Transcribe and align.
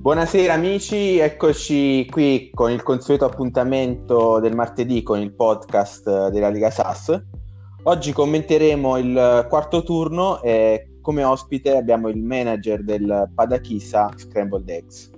Buonasera 0.00 0.54
amici, 0.54 1.18
eccoci 1.18 2.06
qui 2.08 2.50
con 2.54 2.70
il 2.70 2.82
consueto 2.82 3.26
appuntamento 3.26 4.40
del 4.40 4.54
martedì 4.54 5.02
con 5.02 5.20
il 5.20 5.34
podcast 5.34 6.30
della 6.30 6.48
Liga 6.48 6.70
SAS. 6.70 7.22
Oggi 7.82 8.10
commenteremo 8.14 8.96
il 8.96 9.46
quarto 9.50 9.82
turno 9.82 10.40
e 10.40 10.96
come 11.02 11.22
ospite 11.22 11.76
abbiamo 11.76 12.08
il 12.08 12.16
manager 12.16 12.82
del 12.82 13.30
Padachisa 13.34 14.10
Scrambled 14.16 14.70
Eggs. 14.70 15.10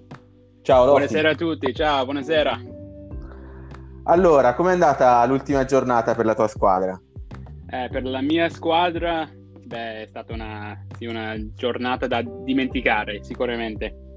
Ciao 0.62 0.84
Lofi. 0.84 0.96
Buonasera 0.96 1.30
a 1.30 1.34
tutti, 1.36 1.72
ciao, 1.72 2.02
buonasera. 2.02 2.60
Allora, 4.06 4.54
com'è 4.54 4.72
andata 4.72 5.24
l'ultima 5.26 5.64
giornata 5.64 6.16
per 6.16 6.24
la 6.24 6.34
tua 6.34 6.48
squadra? 6.48 7.00
Eh, 7.70 7.88
per 7.88 8.02
la 8.02 8.20
mia 8.20 8.48
squadra, 8.48 9.30
beh, 9.64 10.02
è 10.02 10.06
stata 10.08 10.32
una, 10.32 10.76
sì, 10.98 11.06
una 11.06 11.36
giornata 11.54 12.08
da 12.08 12.20
dimenticare, 12.20 13.22
sicuramente. 13.22 14.10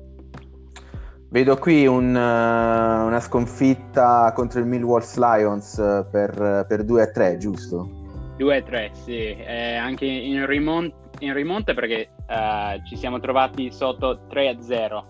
Vedo 1.36 1.58
qui 1.58 1.86
un, 1.86 2.16
uh, 2.16 3.06
una 3.08 3.20
sconfitta 3.20 4.32
contro 4.34 4.62
il 4.62 4.66
Millwalls 4.68 5.18
Lions 5.18 5.74
uh, 5.74 6.10
per, 6.10 6.66
per 6.66 6.86
2 6.86 7.02
a 7.02 7.12
3, 7.12 7.36
giusto? 7.36 7.90
2 8.38 8.56
a 8.56 8.62
3, 8.62 8.92
sì, 8.94 9.36
eh, 9.36 9.76
anche 9.76 10.06
in, 10.06 10.46
rimont- 10.46 10.94
in 11.20 11.34
rimonta 11.34 11.74
perché 11.74 12.08
uh, 12.26 12.82
ci 12.88 12.96
siamo 12.96 13.20
trovati 13.20 13.70
sotto 13.70 14.28
3 14.30 14.48
a 14.48 14.62
0, 14.62 15.06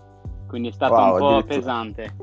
quindi 0.48 0.70
è 0.70 0.72
stato 0.72 0.94
wow, 0.94 1.12
un 1.12 1.18
po' 1.18 1.46
pesante. 1.46 2.16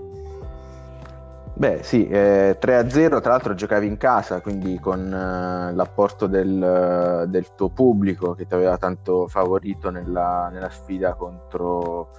Beh, 1.54 1.80
sì, 1.84 2.06
eh, 2.10 2.58
3-0, 2.60 3.22
tra 3.22 3.32
l'altro 3.32 3.54
giocavi 3.54 3.88
in 3.88 3.96
casa, 3.96 4.42
quindi 4.42 4.80
con 4.82 5.00
eh, 5.00 5.74
l'apporto 5.74 6.28
del, 6.28 7.26
del, 7.30 7.56
tuo 7.56 7.70
pubblico 7.70 8.34
che 8.34 8.48
ti 8.48 8.54
aveva 8.54 8.78
tanto 8.78 9.30
favorito 9.30 9.92
nella, 9.92 10.50
nella 10.52 10.70
sfida 10.70 11.14
contro, 11.14 12.10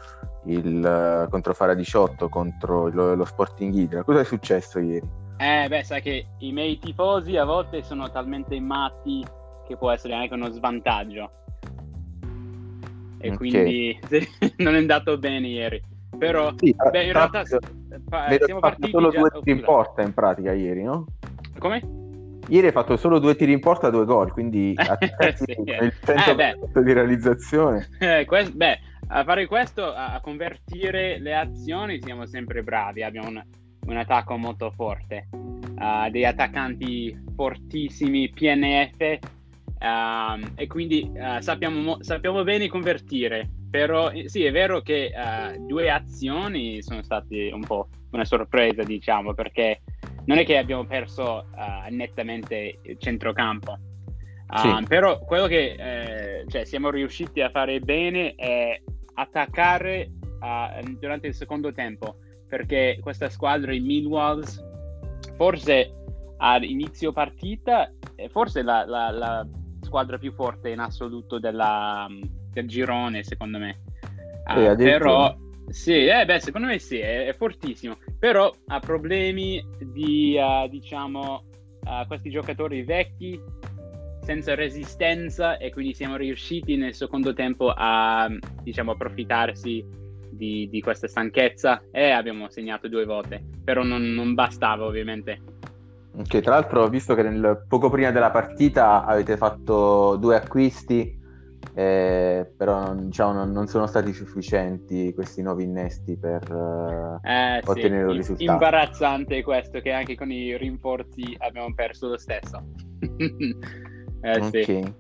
il, 0.47 1.27
contro 1.31 1.55
Fara 1.55 1.75
18, 1.75 2.28
contro 2.28 2.89
lo, 2.89 3.14
lo 3.14 3.25
Sporting 3.25 3.73
Hydra. 3.73 4.03
Cosa 4.03 4.20
è 4.20 4.25
successo 4.25 4.78
ieri? 4.78 5.06
Eh, 5.37 5.67
beh, 5.69 5.83
sai 5.83 6.00
che 6.00 6.27
i 6.39 6.53
miei 6.53 6.78
tifosi 6.78 7.37
a 7.37 7.45
volte 7.45 7.83
sono 7.83 8.11
talmente 8.11 8.59
matti 8.61 9.25
che 9.67 9.77
può 9.77 9.91
essere 9.91 10.15
anche 10.15 10.34
uno 10.34 10.50
svantaggio. 10.50 11.31
E 13.19 13.31
okay. 13.31 13.37
quindi 13.37 13.98
non 14.59 14.75
è 14.75 14.78
andato 14.78 15.19
bene 15.19 15.48
ieri. 15.48 15.83
Però, 16.17 16.53
sì, 16.56 16.75
beh, 16.91 17.05
in 17.05 17.12
realtà 17.12 17.42
Vedo 18.28 18.45
siamo 18.45 18.61
partiti 18.61 18.91
solo 18.91 19.11
già... 19.11 19.19
due 19.19 19.31
tiri 19.31 19.59
in 19.59 19.65
porta 19.65 20.03
in 20.03 20.15
pratica 20.15 20.53
ieri, 20.53 20.83
no? 20.83 21.06
Come? 21.59 22.03
Ieri 22.48 22.67
hai 22.67 22.72
fatto 22.72 22.97
solo 22.97 23.19
due 23.19 23.34
tiri 23.34 23.53
in 23.53 23.61
porta, 23.61 23.91
due 23.91 24.05
gol, 24.05 24.31
quindi 24.33 24.75
sì, 25.34 25.55
il 25.59 25.95
100% 26.05 26.39
eh, 26.39 26.83
di 26.83 26.92
realizzazione. 26.92 27.89
Eh, 27.98 28.25
que- 28.27 28.50
beh, 28.53 28.78
a 29.08 29.24
fare 29.24 29.47
questo, 29.47 29.92
a-, 29.92 30.20
convertire 30.20 31.19
le 31.19 31.34
azioni 31.34 32.00
siamo 32.02 32.27
sempre 32.27 32.62
bravi, 32.62 33.02
abbiamo 33.02 33.28
un, 33.28 33.42
un 33.86 33.97
attacco 33.97 34.36
molto 34.36 34.70
forte, 34.70 35.28
uh, 35.33 36.10
dei 36.10 36.24
attaccanti 36.24 37.16
fortissimi, 37.34 38.30
PNF, 38.30 39.19
uh, 39.80 40.52
e 40.55 40.66
quindi 40.66 41.10
uh, 41.14 41.41
sappiamo, 41.41 41.80
mo- 41.80 42.02
sappiamo 42.02 42.42
bene 42.42 42.69
convertire 42.69 43.48
però 43.75 44.12
sì, 44.27 44.44
è 44.44 44.52
vero 44.52 44.82
che 44.82 45.10
uh, 45.12 45.66
due 45.66 45.91
azioni 45.91 46.80
sono 46.80 47.02
state 47.02 47.50
un 47.52 47.62
po' 47.62 47.88
una 48.12 48.25
sorpresa, 48.25 48.84
diciamo, 48.84 49.34
perché 49.34 49.80
non 50.27 50.38
è 50.38 50.44
che 50.44 50.58
abbiamo 50.58 50.84
perso 50.84 51.48
nettamente 51.91 52.78
il 52.84 52.97
centrocampo. 53.00 53.77
Uh, 54.47 54.78
sì. 54.78 54.84
Però 54.86 55.19
quello 55.19 55.48
che 55.48 55.75
eh, 55.77 56.44
cioè, 56.47 56.64
siamo 56.64 56.91
riusciti 56.91 57.41
a 57.41 57.50
fare 57.50 57.80
bene 57.80 58.36
è 58.36 58.80
attaccare 59.15 60.11
durante 60.98 61.27
il 61.27 61.34
secondo 61.34 61.73
tempo, 61.73 62.17
perché 62.48 62.98
questa 63.01 63.31
squadra, 63.31 63.72
i 63.72 63.81
Millwalls, 63.81 64.62
forse 65.37 65.93
all'inizio 66.37 67.12
partita, 67.12 67.91
forse 68.28 68.62
la, 68.62 68.84
la, 68.84 69.11
la 69.11 69.49
squadra 69.81 70.19
più 70.19 70.33
forte 70.33 70.71
in 70.71 70.81
assoluto 70.81 71.38
della, 71.38 72.06
del 72.50 72.69
girone, 72.69 73.22
secondo 73.22 73.59
me. 73.59 73.81
Uh, 74.47 74.77
però, 74.77 75.34
sì, 75.69 76.06
eh, 76.06 76.25
beh, 76.27 76.41
secondo 76.41 76.67
me 76.67 76.78
sì, 76.78 76.99
è, 76.99 77.27
è 77.27 77.33
fortissimo. 77.33 77.97
Però 78.19 78.53
ha 78.67 78.78
problemi 78.81 79.65
di, 79.78 80.37
uh, 80.38 80.69
diciamo, 80.69 81.44
uh, 81.84 82.06
questi 82.06 82.28
giocatori 82.28 82.83
vecchi 82.83 83.41
senza 84.25 84.55
resistenza 84.55 85.59
e 85.59 85.71
quindi 85.71 85.95
siamo 85.95 86.17
riusciti 86.17 86.77
nel 86.77 86.95
secondo 86.95 87.33
tempo 87.35 87.73
a, 87.75 88.29
diciamo, 88.62 88.93
approfittarsi 88.93 89.85
di, 90.31 90.69
di 90.69 90.81
questa 90.81 91.07
stanchezza 91.07 91.83
e 91.91 92.11
abbiamo 92.11 92.49
segnato 92.49 92.89
due 92.89 93.05
volte. 93.05 93.43
Però 93.62 93.83
non, 93.83 94.03
non 94.03 94.35
bastava, 94.35 94.85
ovviamente. 94.85 95.41
Ok, 96.17 96.41
tra 96.41 96.55
l'altro, 96.55 96.89
visto 96.89 97.15
che 97.15 97.23
nel, 97.23 97.65
poco 97.69 97.91
prima 97.91 98.11
della 98.11 98.31
partita 98.31 99.05
avete 99.05 99.37
fatto 99.37 100.17
due 100.17 100.37
acquisti, 100.37 101.23
eh, 101.75 102.53
però 102.56 102.95
diciamo, 102.95 103.33
non, 103.33 103.51
non, 103.51 103.67
sono 103.67 103.87
stati 103.87 104.12
sufficienti 104.12 105.12
questi 105.12 105.43
nuovi 105.43 105.65
innesti 105.65 106.17
per 106.17 106.43
eh, 107.25 107.61
ottenere 107.65 108.11
sì. 108.11 108.17
risultato. 108.17 108.53
Imbarazzante 108.53 109.43
questo, 109.43 109.81
che 109.81 109.91
anche 109.91 110.15
con 110.15 110.31
i 110.31 110.56
rinforzi 110.56 111.35
abbiamo 111.39 111.73
perso 111.75 112.09
lo 112.09 112.19
stesso. 112.19 112.62
eh, 114.25 114.41
ok. 114.41 114.65
Sì. 114.65 114.95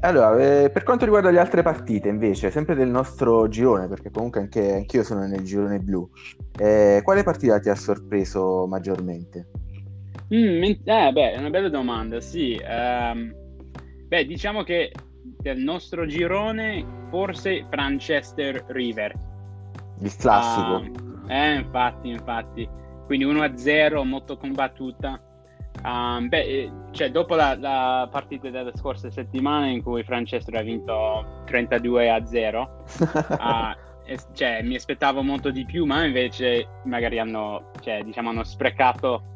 Allora, 0.00 0.36
eh, 0.38 0.70
per 0.70 0.82
quanto 0.82 1.04
riguarda 1.04 1.30
le 1.30 1.38
altre 1.38 1.62
partite, 1.62 2.08
invece, 2.08 2.50
sempre 2.50 2.74
del 2.74 2.88
nostro 2.88 3.48
girone, 3.48 3.88
perché 3.88 4.10
comunque 4.10 4.40
anche 4.40 4.74
anch'io 4.74 5.02
sono 5.02 5.26
nel 5.26 5.42
girone 5.42 5.78
blu, 5.78 6.08
eh, 6.58 7.00
quale 7.02 7.22
partita 7.22 7.58
ti 7.58 7.70
ha 7.70 7.74
sorpreso 7.74 8.66
maggiormente? 8.66 9.48
Mm, 10.34 10.62
eh, 10.62 11.12
beh, 11.12 11.32
è 11.32 11.38
una 11.38 11.50
bella 11.50 11.70
domanda, 11.70 12.20
sì. 12.20 12.60
Um, 12.62 13.32
beh, 14.08 14.26
diciamo 14.26 14.64
che 14.64 14.92
del 15.22 15.58
nostro 15.58 16.06
girone, 16.06 16.84
forse 17.10 17.64
Franchester 17.70 18.64
River. 18.68 19.14
Il 20.00 20.14
classico. 20.16 20.74
Uh, 20.76 21.30
eh, 21.30 21.54
infatti, 21.54 22.08
infatti. 22.08 22.68
Quindi 23.06 23.24
1-0, 23.24 24.04
molto 24.04 24.36
combattuta. 24.36 25.20
Um, 25.86 26.28
beh, 26.28 26.42
eh, 26.42 26.72
cioè, 26.90 27.12
dopo 27.12 27.36
la, 27.36 27.56
la, 27.56 28.08
partita 28.10 28.50
della 28.50 28.72
scorsa 28.74 29.08
settimana 29.08 29.66
in 29.66 29.84
cui 29.84 30.02
Franchester 30.02 30.56
ha 30.56 30.62
vinto 30.62 31.42
32 31.44 32.22
0, 32.24 32.84
uh, 32.98 34.26
cioè, 34.32 34.62
mi 34.62 34.74
aspettavo 34.74 35.22
molto 35.22 35.50
di 35.50 35.64
più, 35.64 35.84
ma 35.84 36.04
invece 36.04 36.66
magari 36.86 37.20
hanno, 37.20 37.70
cioè, 37.80 38.02
diciamo, 38.02 38.30
hanno 38.30 38.42
sprecato 38.42 39.34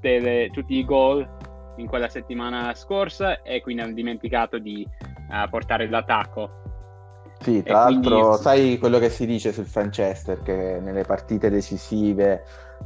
le, 0.00 0.48
tutti 0.50 0.76
i 0.76 0.84
gol 0.84 1.28
in 1.76 1.86
quella 1.86 2.08
settimana 2.08 2.72
scorsa 2.74 3.42
e 3.42 3.60
quindi 3.60 3.82
hanno 3.82 3.92
dimenticato 3.92 4.58
di 4.58 4.86
uh, 5.28 5.50
portare 5.50 5.90
l'attacco. 5.90 6.60
Sì, 7.40 7.62
tra 7.62 7.88
e 7.88 7.90
l'altro 7.90 8.20
quindi... 8.20 8.42
sai 8.42 8.78
quello 8.78 8.98
che 8.98 9.10
si 9.10 9.26
dice 9.26 9.52
sul 9.52 9.66
Franchester, 9.66 10.40
che 10.42 10.78
nelle 10.80 11.02
partite 11.02 11.50
decisive 11.50 12.44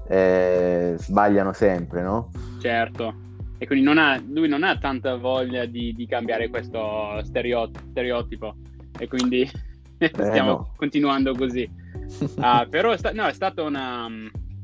eh, 0.09 0.95
sbagliano 0.99 1.53
sempre, 1.53 2.03
no? 2.03 2.31
Certo, 2.61 3.15
e 3.59 3.67
quindi 3.67 3.85
non 3.85 3.99
ha, 3.99 4.23
lui 4.27 4.49
non 4.49 4.63
ha 4.63 4.77
tanta 4.79 5.17
voglia 5.17 5.65
di, 5.65 5.95
di 5.95 6.07
cambiare 6.07 6.49
questo 6.49 7.23
stereotipo 7.25 8.55
e 8.99 9.09
quindi 9.09 9.43
eh, 9.99 10.11
stiamo 10.13 10.51
no. 10.51 10.73
continuando 10.77 11.35
così. 11.35 11.69
Uh, 12.37 12.69
però 12.69 12.93
è, 12.93 12.99
sta- 12.99 13.13
no, 13.13 13.27
è 13.27 13.33
stata 13.33 13.63
una, 13.63 14.09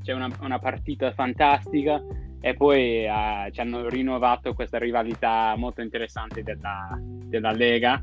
cioè 0.03 0.15
una, 0.15 0.28
una 0.41 0.59
partita 0.59 1.12
fantastica 1.12 2.03
e 2.41 2.54
poi 2.54 3.06
uh, 3.06 3.50
ci 3.50 3.60
hanno 3.60 3.88
rinnovato 3.88 4.53
questa 4.53 4.78
rivalità 4.78 5.54
molto 5.56 5.81
interessante 5.81 6.43
della, 6.43 6.99
della 7.00 7.53
Lega 7.53 8.03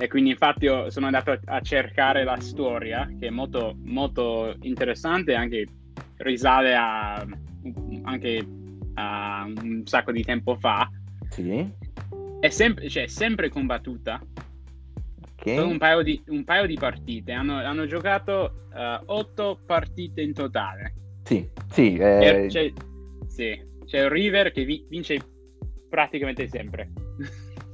e 0.00 0.08
quindi 0.08 0.30
infatti 0.30 0.64
io 0.64 0.90
sono 0.90 1.06
andato 1.06 1.32
a, 1.32 1.38
a 1.44 1.60
cercare 1.60 2.24
la 2.24 2.38
storia 2.40 3.08
che 3.18 3.26
è 3.26 3.30
molto, 3.30 3.76
molto 3.82 4.54
interessante 4.62 5.32
e 5.32 5.34
anche 5.34 5.66
risale 6.18 6.74
a, 6.74 7.26
anche 8.02 8.46
a 8.94 9.44
un 9.44 9.82
sacco 9.84 10.12
di 10.12 10.22
tempo 10.22 10.56
fa 10.56 10.88
sì. 11.28 11.70
è 12.40 12.48
sempre, 12.48 12.88
cioè, 12.88 13.06
sempre 13.06 13.48
combattuta 13.48 14.20
okay. 15.38 15.58
un, 15.58 15.78
paio 15.78 16.02
di, 16.02 16.22
un 16.28 16.44
paio 16.44 16.66
di 16.66 16.74
partite 16.74 17.32
hanno, 17.32 17.56
hanno 17.56 17.86
giocato 17.86 18.66
uh, 18.72 19.02
otto 19.12 19.60
partite 19.64 20.20
in 20.22 20.32
totale 20.32 20.94
sì, 21.22 21.48
sì 21.70 21.96
eh... 21.96 22.46
c'è, 22.48 22.72
sì, 23.26 23.66
c'è 23.84 24.04
il 24.04 24.10
River 24.10 24.50
che 24.50 24.64
vi- 24.64 24.84
vince 24.88 25.18
praticamente 25.88 26.48
sempre. 26.48 26.90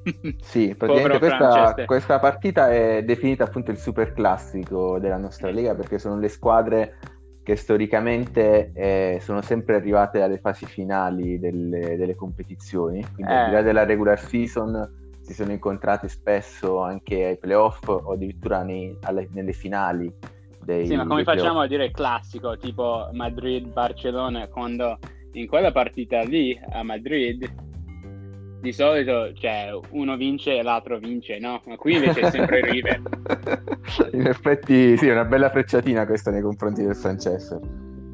sì, 0.43 0.75
praticamente 0.77 1.19
questa, 1.19 1.75
questa, 1.87 2.19
partita 2.19 2.71
è 2.71 3.03
definita 3.05 3.45
appunto 3.45 3.71
il 3.71 3.79
super 3.79 4.13
classico 4.13 4.99
della 4.99 5.17
nostra 5.17 5.51
lega 5.51 5.75
perché 5.75 5.99
sono 5.99 6.19
le 6.19 6.29
squadre 6.29 6.99
che 7.45 7.57
storicamente 7.57 8.73
eh, 8.75 9.19
sono 9.21 9.43
sempre 9.43 9.77
arrivate 9.77 10.23
alle 10.23 10.39
fasi 10.39 10.65
finali 10.65 11.39
delle, 11.39 11.97
delle 11.97 12.15
competizioni, 12.17 13.05
quindi 13.15 13.31
eh. 13.31 13.37
al 13.37 13.47
di 13.47 13.53
là 13.53 13.63
della 13.63 13.85
regular 13.85 14.19
season 14.19 15.03
si 15.21 15.35
sono 15.35 15.53
incontrate 15.53 16.09
spesso 16.09 16.81
anche 16.81 17.25
ai 17.25 17.39
playoff 17.39 17.87
o 17.87 18.13
addirittura 18.13 18.63
nei, 18.63 18.97
alle, 19.03 19.29
nelle 19.31 19.53
finali 19.53 20.13
Dei, 20.65 20.87
sì, 20.87 20.97
ma 20.97 21.07
come 21.07 21.25
facciamo 21.25 21.61
a 21.61 21.67
dire 21.67 21.91
classico, 21.91 22.57
tipo 22.57 23.11
Madrid-Barcellona, 23.13 24.49
quando 24.49 24.99
in 25.33 25.47
quella 25.47 25.71
partita 25.71 26.23
lì 26.23 26.59
a 26.71 26.83
Madrid 26.83 27.74
di 28.65 28.73
solito 28.73 29.35
cioè, 29.35 29.79
uno 29.91 30.17
vince 30.17 30.57
e 30.57 30.63
l'altro 30.63 30.99
vince, 30.99 31.39
no? 31.39 31.61
Ma 31.67 31.77
qui 31.77 31.97
invece 31.97 32.21
è 32.21 32.31
sempre 32.31 32.63
River. 32.63 33.03
in 34.13 34.27
effetti 34.27 34.97
sì, 34.97 35.07
è 35.07 35.13
una 35.13 35.27
bella 35.27 35.51
frecciatina 35.51 36.07
questa 36.07 36.31
nei 36.31 36.41
confronti 36.41 36.83
del 36.83 36.97
Francesco. 36.97 37.61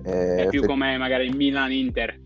Eh, 0.05 0.47
è 0.47 0.49
più 0.49 0.67
come 0.67 0.99
magari 0.99 1.31
Milan-Inter. 1.31 2.19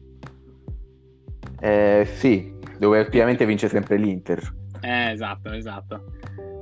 Eh, 1.60 2.08
sì, 2.14 2.54
dove 2.78 3.00
ultimamente 3.00 3.44
vince 3.44 3.68
sempre 3.68 3.98
l'Inter. 3.98 4.40
Eh, 4.84 5.12
esatto, 5.12 5.50
esatto. 5.50 6.04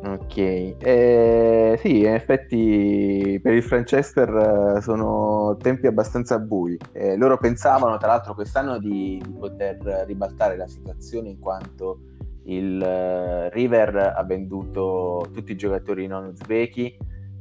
Ok, 0.04 0.36
eh, 0.36 1.78
sì, 1.80 2.00
in 2.00 2.14
effetti 2.14 3.38
per 3.42 3.52
il 3.52 3.62
Franchester 3.64 4.76
eh, 4.76 4.80
sono 4.80 5.56
tempi 5.58 5.88
abbastanza 5.88 6.38
bui. 6.38 6.78
Eh, 6.92 7.16
loro 7.16 7.36
pensavano 7.36 7.96
tra 7.98 8.08
l'altro 8.08 8.34
quest'anno 8.34 8.78
di, 8.78 9.20
di, 9.24 9.32
poter 9.32 10.04
ribaltare 10.06 10.56
la 10.56 10.68
situazione 10.68 11.30
in 11.30 11.38
quanto 11.40 12.00
il 12.44 12.80
uh, 12.80 13.54
River 13.54 14.14
ha 14.16 14.24
venduto 14.24 15.28
tutti 15.32 15.52
i 15.52 15.56
giocatori 15.56 16.08
non 16.08 16.26
uzbeki, 16.26 16.96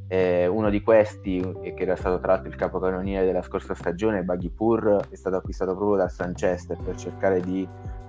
eh, 0.07 0.45
uno 0.45 0.69
di 0.69 0.81
questi, 0.81 1.39
che 1.61 1.73
era 1.77 1.95
stato 1.95 2.19
tra 2.19 2.33
l'altro 2.33 2.49
il 2.49 2.55
capocannoniere 2.55 3.25
della 3.25 3.41
scorsa 3.41 3.73
stagione, 3.73 4.23
Baghipur, 4.23 5.07
è 5.09 5.15
stato 5.15 5.37
acquistato 5.37 5.75
proprio 5.75 5.97
dal 5.97 6.11
Franchester 6.11 6.77
per 6.83 6.95
cercare 6.95 7.39
di 7.39 7.67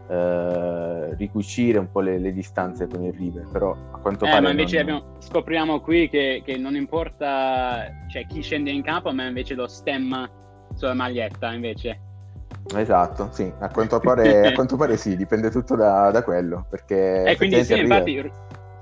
eh, 0.09 1.15
ricucire 1.15 1.79
un 1.79 1.91
po' 1.91 2.01
le, 2.01 2.19
le, 2.19 2.33
distanze 2.33 2.87
con 2.87 3.03
il 3.03 3.13
River, 3.13 3.47
però 3.51 3.77
a 3.93 3.99
quanto 3.99 4.25
eh, 4.25 4.29
pare... 4.29 4.41
Ma 4.43 4.51
invece 4.51 4.83
non... 4.83 4.97
abbiamo, 4.97 5.15
scopriamo 5.21 5.81
qui 5.81 6.09
che, 6.09 6.43
che, 6.45 6.57
non 6.57 6.75
importa 6.75 7.87
cioè, 8.09 8.27
chi 8.27 8.43
scende 8.43 8.71
in 8.71 8.83
campo, 8.83 9.13
ma 9.13 9.27
invece 9.27 9.55
lo 9.55 9.67
stemma 9.67 10.29
sulla 10.75 10.95
maglietta 10.95 11.53
invece. 11.53 12.01
Esatto, 12.75 13.29
sì, 13.33 13.53
a 13.59 13.69
quanto 13.69 13.99
pare, 14.01 14.49
a 14.49 14.53
quanto 14.55 14.77
pare 14.77 14.97
sì, 14.97 15.17
dipende 15.17 15.51
tutto 15.51 15.77
da, 15.77 16.11
da 16.11 16.23
quello, 16.23 16.67
perché... 16.69 17.25
E 17.25 17.31
eh, 17.33 17.37
quindi 17.37 17.65
sì, 17.65 17.75
River... 17.75 18.17
infatti, 18.17 18.33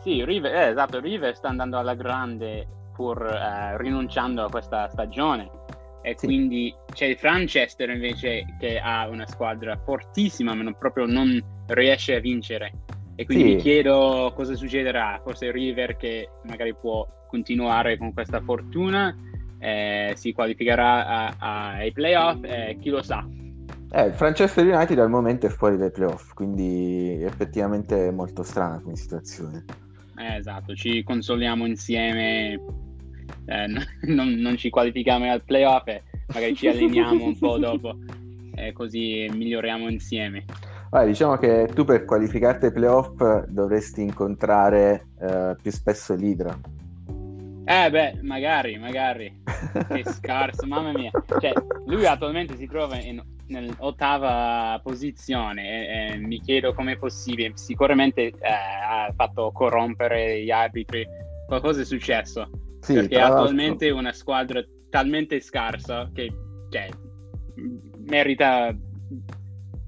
sì, 0.03 0.25
River, 0.25 0.55
eh, 0.55 0.69
esatto, 0.69 1.01
River 1.01 1.35
sta 1.37 1.49
andando 1.49 1.79
alla 1.79 1.95
grande 1.95 2.67
pur 2.95 3.25
eh, 3.25 3.79
rinunciando 3.79 4.45
a 4.45 4.51
questa 4.51 4.89
stagione 4.89 5.51
e 6.03 6.15
sì. 6.17 6.27
quindi 6.27 6.75
c'è 6.93 7.07
il 7.07 7.17
Franchester 7.17 7.91
invece 7.91 8.45
che 8.59 8.79
ha 8.79 9.09
una 9.09 9.27
squadra 9.27 9.77
fortissima 9.77 10.55
ma 10.55 10.63
non, 10.63 10.77
proprio 10.79 11.07
non 11.07 11.41
riesce 11.67 12.15
a 12.15 12.21
vincere 12.21 12.73
e 13.17 13.27
quindi 13.27 13.45
sì. 13.45 13.55
mi 13.55 13.61
chiedo 13.61 14.33
cosa 14.35 14.55
succederà 14.55 15.21
forse 15.23 15.51
River 15.51 15.97
che 15.97 16.29
magari 16.45 16.75
può 16.75 17.07
continuare 17.29 17.99
con 17.99 18.13
questa 18.13 18.41
fortuna 18.41 19.15
eh, 19.59 20.15
si 20.17 20.33
qualificherà 20.33 21.37
ai 21.39 21.93
playoff 21.93 22.39
eh, 22.45 22.79
chi 22.81 22.89
lo 22.89 23.03
sa 23.03 23.27
eh, 23.93 24.05
il 24.05 24.17
Manchester 24.19 24.67
United 24.67 24.99
al 24.99 25.11
momento 25.11 25.47
è 25.47 25.51
fuori 25.51 25.77
dai 25.77 25.91
playoff 25.91 26.33
quindi 26.33 27.23
effettivamente 27.23 28.09
è 28.09 28.11
molto 28.11 28.43
strana 28.43 28.81
come 28.81 28.97
situazione 28.97 29.65
eh, 30.17 30.37
esatto 30.37 30.75
ci 30.75 31.03
consoliamo 31.03 31.67
insieme 31.67 32.59
eh, 33.47 33.67
non, 34.13 34.29
non, 34.35 34.57
ci 34.57 34.71
qualifichiamo 34.71 35.31
al 35.31 35.43
playoff 35.43 35.87
e 35.89 36.03
magari 36.33 36.55
ci 36.55 36.69
alleniamo 36.69 37.25
un 37.25 37.39
po' 37.39 37.59
dopo 37.59 37.97
e 38.55 38.73
così 38.73 39.29
miglioriamo 39.33 39.89
insieme. 39.89 40.45
Allora, 40.91 41.09
diciamo 41.09 41.37
che 41.37 41.69
tu 41.73 41.85
per 41.85 42.05
qualificarti 42.05 42.67
ai 42.67 42.73
playoff 42.73 43.45
dovresti 43.47 44.03
incontrare 44.03 45.07
uh, 45.19 45.57
più 45.61 45.71
spesso 45.71 46.15
l'Idra. 46.15 46.59
Eh 47.65 47.89
beh, 47.89 48.19
magari, 48.23 48.77
magari. 48.79 49.43
che 49.89 50.05
scarso, 50.05 50.67
mamma 50.67 50.91
mia. 50.93 51.13
Cioè, 51.41 51.53
lui 51.87 52.05
attualmente 52.07 52.57
si 52.57 52.67
trova 52.67 52.99
in, 52.99 53.23
nell'ottava 53.47 54.81
posizione 54.83 55.63
e, 55.63 56.15
e 56.15 56.17
mi 56.17 56.41
chiedo 56.41 56.75
com'è 56.75 56.97
possibile. 56.97 57.53
Sicuramente 57.55 58.23
eh, 58.23 58.35
ha 58.41 59.13
fatto 59.15 59.53
corrompere 59.53 60.43
gli 60.43 60.51
arbitri, 60.51 61.07
qualcosa 61.47 61.83
è 61.83 61.85
successo. 61.85 62.51
Sì, 62.81 62.95
perché 62.95 63.21
attualmente 63.21 63.89
è 63.89 63.91
una 63.91 64.13
squadra 64.13 64.63
talmente 64.89 65.41
scarsa 65.41 66.11
che 66.13 66.33
cioè, 66.71 66.89
merita, 68.07 68.75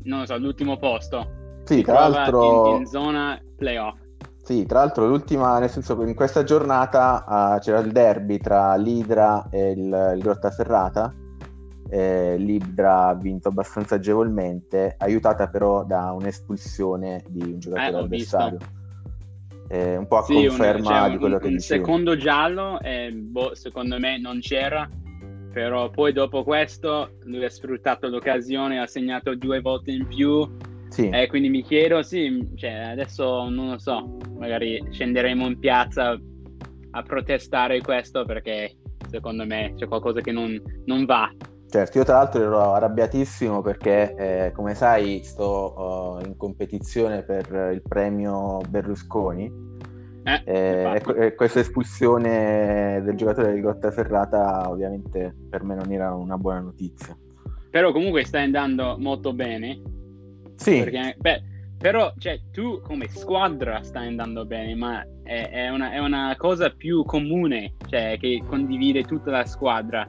non 0.05 0.21
lo 0.21 0.27
so, 0.27 0.39
l'ultimo 0.39 0.77
posto. 0.77 1.61
Sì, 1.65 1.83
tra 1.83 2.09
l'altro... 2.09 2.75
In, 2.75 2.81
in, 2.81 2.87
zona 2.87 3.41
playoff. 3.57 3.99
Sì, 4.43 4.67
tra 4.67 4.81
l'altro 4.81 5.07
l'ultima, 5.07 5.59
nel 5.61 5.71
senso 5.71 5.97
che 5.97 6.05
in 6.05 6.15
questa 6.15 6.43
giornata 6.43 7.25
uh, 7.27 7.59
c'era 7.61 7.79
il 7.79 7.93
derby 7.93 8.39
tra 8.39 8.75
l'Idra 8.75 9.49
e 9.51 9.71
il, 9.71 10.13
il 10.17 10.21
Grottaferrata. 10.21 11.15
Eh, 11.89 12.37
L'Idra 12.39 13.09
ha 13.09 13.15
vinto 13.15 13.49
abbastanza 13.49 13.97
agevolmente, 13.97 14.97
aiutata 14.99 15.49
però 15.49 15.85
da 15.85 16.11
un'espulsione 16.13 17.23
di 17.29 17.43
un 17.53 17.59
giocatore 17.59 17.99
eh, 17.99 18.05
avversario. 18.05 18.59
Visto 18.59 18.82
eh, 19.73 19.97
un 19.97 20.07
po' 20.07 20.19
a 20.19 20.23
sì, 20.23 20.35
conferma 20.35 20.89
una, 20.89 21.01
cioè, 21.01 21.11
di 21.11 21.17
quello 21.17 21.35
un, 21.37 21.41
che 21.41 21.47
un 21.47 21.55
dicevo. 21.55 21.85
secondo 21.85 22.17
giallo, 22.17 22.79
eh, 22.81 23.11
boh, 23.11 23.55
secondo 23.55 23.99
me 23.99 24.19
non 24.19 24.41
c'era, 24.41 24.87
però 25.51 25.89
poi 25.89 26.13
dopo 26.13 26.45
questo 26.45 27.17
lui 27.25 27.43
ha 27.43 27.49
sfruttato 27.49 28.09
l'occasione, 28.09 28.79
ha 28.79 28.87
segnato 28.87 29.35
due 29.35 29.61
volte 29.63 29.93
in 29.93 30.07
più. 30.07 30.47
Sì. 30.89 31.09
Eh, 31.09 31.27
quindi 31.27 31.49
mi 31.49 31.63
chiedo, 31.63 32.03
sì, 32.03 32.47
cioè, 32.55 32.71
adesso 32.71 33.49
non 33.49 33.71
lo 33.71 33.79
so, 33.79 34.19
magari 34.39 34.79
scenderemo 34.91 35.47
in 35.47 35.59
piazza 35.59 36.21
a 36.91 37.03
protestare 37.03 37.81
questo 37.81 38.27
perché 38.27 38.77
secondo 39.09 39.47
me 39.47 39.73
c'è 39.77 39.89
qualcosa 39.89 40.21
che 40.21 40.33
non, 40.33 40.61
non 40.85 41.07
va. 41.07 41.31
Certo, 41.73 41.97
io 41.97 42.05
tra 42.05 42.19
l'altro 42.19 42.43
ero 42.43 42.75
arrabbiatissimo 42.75 43.63
perché, 43.63 44.15
eh, 44.15 44.53
come 44.53 44.75
sai, 44.75 45.23
sto 45.25 46.19
uh, 46.21 46.27
in 46.27 46.37
competizione 46.37 47.23
per 47.23 47.71
il 47.73 47.81
premio 47.81 48.59
Berlusconi 48.69 49.51
eh, 50.23 50.43
eh, 50.45 51.03
e, 51.17 51.35
questa 51.35 51.61
espulsione 51.61 53.01
del 53.03 53.17
giocatore 53.17 53.55
di 53.55 53.63
Grottaferrata 53.63 54.69
ovviamente 54.69 55.35
per 55.49 55.65
me 55.65 55.75
non 55.75 55.91
era 55.91 56.13
una 56.15 56.37
buona 56.37 56.61
notizia. 56.61 57.17
Però 57.71 57.91
comunque 57.91 58.27
stai 58.27 58.45
andando 58.45 58.97
molto 58.99 59.33
bene. 59.33 59.81
Sì. 60.57 60.79
Perché, 60.81 61.17
beh, 61.19 61.43
però 61.79 62.13
cioè, 62.19 62.39
tu 62.53 62.83
come 62.83 63.09
squadra 63.09 63.83
stai 63.83 64.09
andando 64.09 64.45
bene, 64.45 64.75
ma 64.75 65.03
è, 65.23 65.49
è, 65.49 65.69
una, 65.71 65.91
è 65.91 66.01
una 66.01 66.35
cosa 66.37 66.69
più 66.69 67.03
comune, 67.05 67.77
cioè 67.89 68.19
che 68.21 68.43
condivide 68.47 69.05
tutta 69.05 69.31
la 69.31 69.47
squadra 69.47 70.07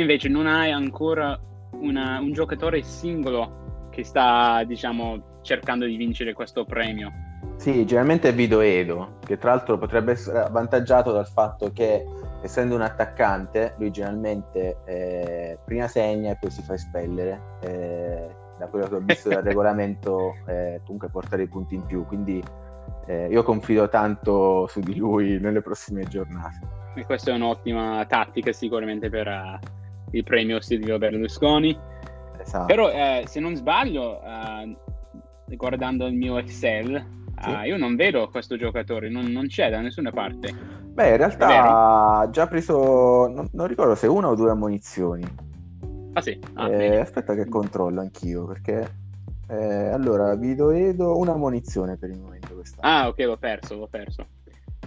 invece 0.00 0.28
non 0.28 0.46
hai 0.46 0.70
ancora 0.70 1.38
una, 1.72 2.20
un 2.20 2.32
giocatore 2.32 2.82
singolo 2.82 3.88
che 3.90 4.04
sta, 4.04 4.64
diciamo, 4.64 5.40
cercando 5.42 5.84
di 5.84 5.96
vincere 5.96 6.32
questo 6.32 6.64
premio. 6.64 7.12
Sì, 7.56 7.84
generalmente 7.84 8.30
è 8.30 8.34
Vido 8.34 8.60
Edo, 8.60 9.18
che 9.24 9.38
tra 9.38 9.50
l'altro 9.50 9.78
potrebbe 9.78 10.12
essere 10.12 10.38
avvantaggiato 10.38 11.12
dal 11.12 11.26
fatto 11.26 11.70
che 11.72 12.04
essendo 12.42 12.74
un 12.74 12.82
attaccante, 12.82 13.74
lui 13.78 13.90
generalmente 13.90 14.78
eh, 14.84 15.58
prima 15.64 15.86
segna 15.86 16.32
e 16.32 16.36
poi 16.40 16.50
si 16.50 16.62
fa 16.62 16.74
espellere. 16.74 17.40
Eh, 17.60 18.42
da 18.58 18.66
quello 18.66 18.86
che 18.86 18.94
ho 18.94 19.00
visto 19.00 19.28
dal 19.28 19.42
regolamento, 19.44 20.34
eh, 20.46 20.80
comunque 20.84 21.08
porta 21.08 21.36
dei 21.36 21.48
punti 21.48 21.74
in 21.74 21.84
più. 21.86 22.04
Quindi 22.06 22.42
eh, 23.06 23.28
io 23.28 23.42
confido 23.42 23.88
tanto 23.88 24.66
su 24.68 24.80
di 24.80 24.96
lui 24.96 25.38
nelle 25.38 25.60
prossime 25.60 26.04
giornate. 26.04 26.82
E 26.96 27.04
questa 27.04 27.32
è 27.32 27.34
un'ottima 27.34 28.04
tattica 28.06 28.52
sicuramente 28.52 29.08
per, 29.10 29.58
il 30.14 30.24
premio 30.24 30.60
Silvio 30.60 30.98
Berlusconi. 30.98 31.76
Esatto. 32.40 32.66
Però 32.66 32.90
eh, 32.90 33.24
se 33.26 33.40
non 33.40 33.54
sbaglio, 33.56 34.20
eh, 34.22 34.76
guardando 35.56 36.06
il 36.06 36.14
mio 36.14 36.38
Excel, 36.38 37.04
sì. 37.40 37.50
eh, 37.50 37.66
io 37.68 37.76
non 37.76 37.96
vedo 37.96 38.28
questo 38.28 38.56
giocatore, 38.56 39.08
non, 39.08 39.26
non, 39.26 39.46
c'è 39.46 39.70
da 39.70 39.80
nessuna 39.80 40.10
parte. 40.10 40.52
Beh, 40.94 41.10
in 41.10 41.16
realtà 41.16 42.20
ha 42.20 42.30
già 42.30 42.46
preso, 42.46 43.26
non, 43.28 43.48
non, 43.52 43.66
ricordo 43.66 43.94
se 43.94 44.06
una 44.06 44.28
o 44.28 44.34
due 44.34 44.50
ammonizioni. 44.50 45.24
Ah 46.12 46.20
sì? 46.20 46.38
Ah, 46.54 46.70
eh, 46.70 46.98
aspetta 46.98 47.34
che 47.34 47.48
controllo 47.48 48.00
anch'io, 48.00 48.44
perché... 48.44 49.02
Eh, 49.46 49.88
allora, 49.88 50.34
Vido 50.36 50.70
Edo, 50.70 51.18
una 51.18 51.32
ammonizione 51.32 51.98
per 51.98 52.08
il 52.08 52.18
momento 52.18 52.54
quest'anno. 52.54 52.94
Ah, 52.94 53.08
ok, 53.08 53.18
l'ho 53.18 53.36
perso, 53.36 53.76
l'ho 53.76 53.88
perso. 53.88 54.26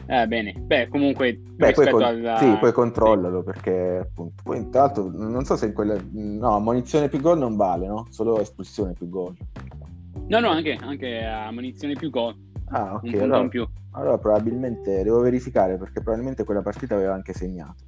Eh, 0.10 0.26
bene, 0.26 0.54
beh, 0.54 0.88
comunque 0.88 1.38
beh, 1.38 1.74
poi, 1.74 1.90
con... 1.90 2.02
alla... 2.02 2.38
sì, 2.38 2.56
poi 2.60 2.72
controllalo 2.72 3.40
sì. 3.40 3.46
perché 3.46 4.00
appunto. 4.02 4.42
Poi, 4.42 4.70
tra 4.70 4.84
l'altro, 4.84 5.12
non 5.14 5.44
so 5.44 5.58
se 5.58 5.66
in 5.66 5.74
quella. 5.74 5.98
No, 6.12 6.60
munizione 6.62 7.10
più 7.10 7.20
gol 7.20 7.38
non 7.38 7.58
vale, 7.58 7.88
no? 7.88 8.08
Solo 8.10 8.40
espulsione 8.40 8.94
più 8.94 9.10
gol. 9.10 9.36
No, 10.28 10.40
no, 10.40 10.50
anche, 10.50 10.78
anche 10.80 11.26
a 11.26 11.52
munizione 11.52 11.94
più 11.94 12.10
gol. 12.10 12.36
Ah, 12.70 12.96
ok. 12.96 13.14
allora, 13.22 13.50
allora, 13.92 14.18
probabilmente 14.18 15.04
devo 15.04 15.20
verificare 15.20 15.78
perché 15.78 16.02
probabilmente 16.02 16.44
quella 16.44 16.62
partita 16.62 16.96
aveva 16.96 17.14
anche 17.14 17.34
segnato. 17.34 17.84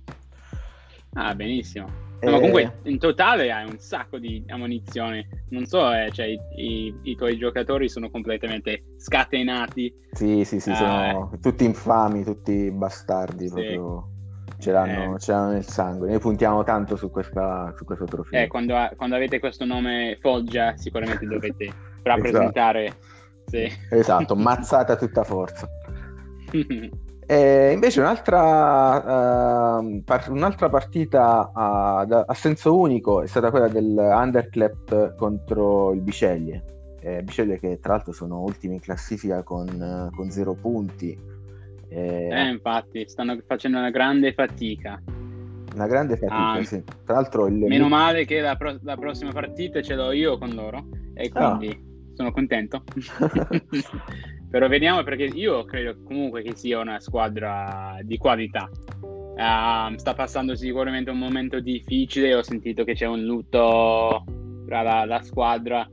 Ah, 1.13 1.33
benissimo. 1.33 2.07
No, 2.21 2.31
ma 2.31 2.37
comunque 2.37 2.79
eh. 2.83 2.89
in 2.89 2.99
totale 2.99 3.51
hai 3.51 3.65
un 3.65 3.79
sacco 3.79 4.17
di 4.17 4.43
ammunizioni. 4.47 5.25
Non 5.49 5.65
so, 5.65 5.91
eh, 5.93 6.09
cioè, 6.11 6.25
i, 6.25 6.39
i, 6.55 6.95
i, 7.03 7.15
tuoi 7.15 7.37
giocatori 7.37 7.87
sono 7.87 8.09
completamente 8.09 8.83
scatenati. 8.97 9.93
Sì, 10.11 10.43
sì, 10.43 10.59
sì, 10.59 10.71
uh, 10.71 10.75
sono 10.75 11.31
tutti 11.41 11.63
infami, 11.63 12.23
tutti 12.23 12.69
bastardi. 12.71 13.47
Sì. 13.47 13.53
Proprio. 13.53 14.09
ce 14.59 14.71
l'hanno, 14.71 15.15
eh. 15.15 15.19
ce 15.19 15.31
l'hanno, 15.31 15.51
nel 15.53 15.65
sangue. 15.65 16.09
Noi 16.09 16.19
puntiamo 16.19 16.63
tanto 16.63 16.97
su, 16.97 17.09
questa, 17.09 17.73
su 17.77 17.85
questo 17.85 18.05
trofeo. 18.05 18.43
Eh, 18.43 18.47
quando, 18.47 18.75
quando, 18.97 19.15
avete 19.15 19.39
questo 19.39 19.63
nome 19.63 20.17
Foggia, 20.19 20.75
sicuramente 20.75 21.25
dovete 21.25 21.71
rappresentare. 22.03 22.85
esatto. 22.85 23.07
Sì. 23.45 23.71
esatto, 23.91 24.35
mazzata 24.37 24.97
tutta 24.97 25.23
forza. 25.23 25.69
E 27.31 27.73
invece 27.73 27.99
un'altra, 27.99 29.77
uh, 29.77 30.01
par- 30.03 30.31
un'altra 30.31 30.67
partita 30.67 31.51
a, 31.53 31.99
a, 31.99 32.33
senso 32.33 32.75
unico 32.75 33.21
è 33.21 33.27
stata 33.27 33.51
quella 33.51 33.67
dell'Underclap 33.67 35.13
contro 35.15 35.93
il 35.93 36.01
Biceglie. 36.01 36.63
Eh, 36.99 37.21
Biceglie 37.21 37.59
che 37.59 37.77
tra 37.79 37.93
l'altro 37.93 38.13
sono 38.13 38.41
ultimi 38.41 38.73
in 38.73 38.79
classifica 38.79 39.43
con, 39.43 40.09
con 40.15 40.31
zero 40.31 40.55
punti. 40.55 41.15
Eh, 41.87 42.29
eh, 42.31 42.49
infatti, 42.49 43.07
stanno 43.07 43.37
facendo 43.45 43.77
una 43.77 43.91
grande 43.91 44.33
fatica. 44.33 44.99
Una 45.75 45.85
grande 45.85 46.17
fatica, 46.17 46.53
ah, 46.53 46.63
sì. 46.63 46.83
Tra 47.05 47.13
l'altro 47.13 47.45
il... 47.45 47.53
Meno 47.53 47.89
male 47.89 48.25
che 48.25 48.39
la, 48.41 48.55
pro- 48.55 48.79
la, 48.81 48.97
prossima 48.97 49.31
partita 49.31 49.83
ce 49.83 49.93
l'ho 49.93 50.11
io 50.13 50.39
con 50.39 50.49
loro 50.49 50.83
e 51.13 51.29
ah. 51.31 51.55
quindi 51.55 51.79
ah. 51.79 52.15
sono 52.15 52.31
contento. 52.31 52.83
Però 54.49 54.67
vediamo 54.67 55.03
perché 55.03 55.25
io 55.25 55.63
credo 55.63 56.01
comunque 56.03 56.41
che 56.41 56.55
sia 56.55 56.79
una 56.79 56.99
squadra 56.99 57.97
di 58.01 58.17
qualità. 58.17 58.69
Uh, 59.01 59.95
sta 59.95 60.13
passando 60.15 60.55
sicuramente 60.55 61.11
un 61.11 61.19
momento 61.19 61.59
difficile, 61.59 62.35
ho 62.35 62.41
sentito 62.41 62.83
che 62.83 62.93
c'è 62.93 63.05
un 63.05 63.23
lutto 63.23 64.23
tra 64.65 64.81
la, 64.81 65.05
la 65.05 65.21
squadra 65.21 65.87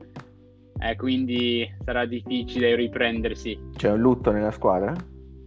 e 0.79 0.89
eh, 0.91 0.95
quindi 0.95 1.67
sarà 1.83 2.05
difficile 2.05 2.75
riprendersi. 2.75 3.57
C'è 3.75 3.91
un 3.91 3.99
lutto 3.99 4.31
nella 4.31 4.51
squadra? 4.51 4.93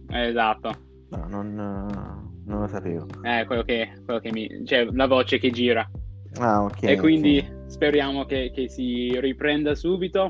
Esatto. 0.09 0.71
No, 1.09 1.25
non, 1.27 1.53
non 2.45 2.59
lo 2.61 2.67
sapevo. 2.67 3.07
Eh, 3.23 3.45
quello 3.45 3.63
che, 3.63 3.91
quello 4.03 4.19
che 4.19 4.31
mi... 4.31 4.65
cioè 4.65 4.87
la 4.91 5.07
voce 5.07 5.37
che 5.37 5.51
gira. 5.51 5.89
Ah, 6.39 6.63
ok. 6.63 6.83
E 6.83 6.97
quindi 6.97 7.37
okay. 7.37 7.69
speriamo 7.69 8.25
che, 8.25 8.51
che 8.53 8.69
si 8.69 9.17
riprenda 9.19 9.75
subito 9.75 10.29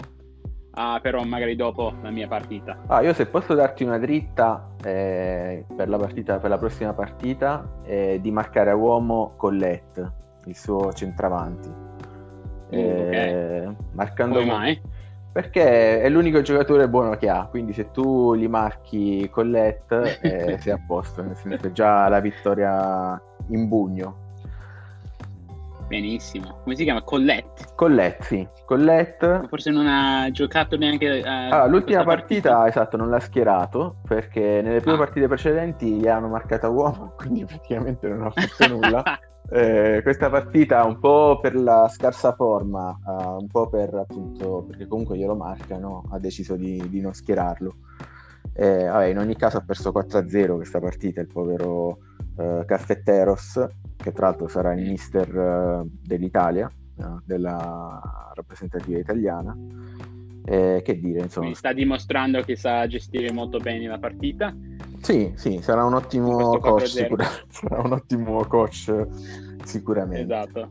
Ah, 0.73 0.99
però 1.01 1.23
magari 1.23 1.55
dopo 1.55 1.93
la 2.01 2.11
mia 2.11 2.27
partita. 2.27 2.77
Ah, 2.87 3.01
io 3.01 3.13
se 3.13 3.25
posso 3.25 3.53
darti 3.53 3.83
una 3.83 3.97
dritta 3.97 4.69
eh, 4.83 5.65
per, 5.75 5.89
la 5.89 5.97
partita, 5.97 6.37
per 6.37 6.49
la 6.49 6.57
prossima 6.57 6.93
partita, 6.93 7.67
eh, 7.83 8.19
di 8.21 8.31
marcare 8.31 8.69
a 8.69 8.75
uomo 8.75 9.33
Colette, 9.35 10.11
il 10.45 10.55
suo 10.55 10.93
centravanti. 10.93 11.67
Uh, 12.69 12.75
eh, 12.75 13.07
okay. 13.07 13.75
Marcando 13.91 14.39
Come 14.39 14.51
mai? 14.51 14.81
Perché 15.33 16.01
è 16.01 16.09
l'unico 16.09 16.41
giocatore 16.41 16.89
buono 16.89 17.15
che 17.15 17.29
ha, 17.29 17.47
quindi 17.49 17.73
se 17.73 17.91
tu 17.91 18.35
gli 18.35 18.47
marchi 18.47 19.29
Colette 19.29 20.19
eh, 20.23 20.57
sei 20.59 20.73
a 20.73 20.79
posto, 20.85 21.21
nel 21.21 21.35
senso 21.35 21.67
è 21.67 21.71
già 21.71 22.07
la 22.07 22.19
vittoria 22.19 23.21
in 23.47 23.67
bugno. 23.67 24.29
Benissimo. 25.91 26.61
Come 26.63 26.77
si 26.77 26.85
chiama? 26.85 27.01
Collette. 27.01 27.65
Collette, 27.75 28.23
sì. 28.23 28.47
Collette. 28.65 29.41
Forse 29.49 29.71
non 29.71 29.87
ha 29.87 30.31
giocato 30.31 30.77
neanche. 30.77 31.21
A 31.21 31.47
allora, 31.47 31.65
l'ultima 31.65 32.05
partita, 32.05 32.51
partita, 32.51 32.67
esatto, 32.69 32.95
non 32.95 33.09
l'ha 33.09 33.19
schierato 33.19 33.97
perché 34.07 34.61
nelle 34.63 34.79
prime 34.79 34.95
ah. 34.95 34.99
partite 34.99 35.27
precedenti 35.27 35.95
gli 35.95 36.07
hanno 36.07 36.29
marcato 36.29 36.69
uomo, 36.69 37.13
quindi 37.19 37.43
praticamente 37.43 38.07
non 38.07 38.21
ha 38.21 38.29
fatto 38.29 38.67
nulla. 38.73 39.03
eh, 39.51 39.99
questa 40.01 40.29
partita, 40.29 40.85
un 40.85 40.97
po' 40.97 41.39
per 41.41 41.55
la 41.55 41.89
scarsa 41.89 42.35
forma, 42.35 42.97
uh, 43.05 43.41
un 43.41 43.47
po' 43.47 43.67
per 43.67 43.93
appunto 43.93 44.63
perché 44.65 44.87
comunque 44.87 45.17
glielo 45.17 45.35
marcano, 45.35 46.03
ha 46.11 46.19
deciso 46.19 46.55
di, 46.55 46.87
di 46.87 47.01
non 47.01 47.13
schierarlo. 47.13 47.75
Eh, 48.53 48.85
vabbè, 48.85 49.05
in 49.05 49.17
ogni 49.17 49.35
caso 49.35 49.57
ha 49.57 49.61
perso 49.61 49.91
4-0 49.91 50.55
questa 50.55 50.79
partita, 50.79 51.21
il 51.21 51.27
povero 51.27 51.99
uh, 52.35 52.65
Caffetteros 52.65 53.67
che 53.95 54.11
tra 54.11 54.27
l'altro 54.27 54.47
sarà 54.47 54.73
il 54.73 54.89
mister 54.89 55.35
uh, 55.35 55.89
dell'Italia, 56.01 56.69
uh, 56.95 57.21
della 57.23 58.31
rappresentativa 58.33 58.99
italiana. 58.99 59.55
Eh, 60.43 60.81
che 60.83 60.99
dire, 60.99 61.19
insomma. 61.19 61.45
Quindi 61.45 61.55
sta 61.55 61.71
dimostrando 61.71 62.41
che 62.41 62.55
sa 62.55 62.87
gestire 62.87 63.31
molto 63.31 63.59
bene 63.59 63.87
la 63.87 63.99
partita. 63.99 64.53
Sì, 64.99 65.31
sì, 65.35 65.59
sarà 65.61 65.85
un 65.85 65.93
ottimo 65.93 66.57
coach, 66.57 66.87
sicura... 66.87 67.25
sarà 67.47 67.81
un 67.81 67.91
ottimo 67.91 68.43
coach 68.45 69.07
sicuramente. 69.63 70.21
Esatto. 70.21 70.69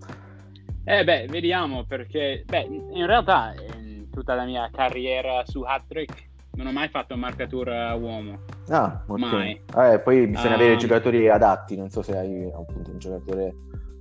Eh 0.84 1.04
beh, 1.04 1.26
vediamo 1.28 1.84
perché, 1.84 2.42
beh, 2.44 2.66
in 2.92 3.06
realtà 3.06 3.54
in 3.78 4.10
tutta 4.10 4.34
la 4.34 4.44
mia 4.44 4.68
carriera 4.72 5.44
su 5.46 5.62
hat-trick 5.62 6.29
non 6.52 6.66
ho 6.66 6.72
mai 6.72 6.88
fatto 6.88 7.16
marcatura 7.16 7.94
uomo. 7.94 8.40
Ah, 8.68 9.02
ok. 9.06 9.18
Mai. 9.18 9.60
Eh, 9.76 10.00
poi 10.00 10.26
bisogna 10.26 10.54
um, 10.54 10.60
avere 10.60 10.76
giocatori 10.76 11.28
adatti, 11.28 11.76
non 11.76 11.90
so 11.90 12.02
se 12.02 12.16
hai 12.16 12.50
appunto 12.52 12.90
un 12.90 12.98
giocatore 12.98 13.54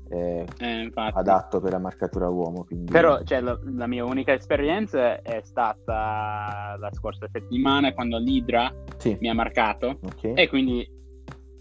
eh, 0.09 0.45
eh, 0.57 0.91
adatto 0.93 1.61
per 1.61 1.71
la 1.71 1.79
marcatura 1.79 2.27
uomo. 2.27 2.63
Quindi... 2.63 2.91
Però 2.91 3.21
cioè, 3.23 3.41
la, 3.41 3.57
la, 3.63 3.87
mia 3.87 4.03
unica 4.03 4.33
esperienza 4.33 5.21
è 5.21 5.41
stata 5.43 6.75
la 6.79 6.89
scorsa 6.91 7.27
settimana 7.31 7.93
quando 7.93 8.17
l'Idra 8.17 8.73
sì. 8.97 9.15
mi 9.19 9.29
ha 9.29 9.33
marcato 9.33 9.99
okay. 10.03 10.33
e 10.33 10.49
quindi 10.49 10.87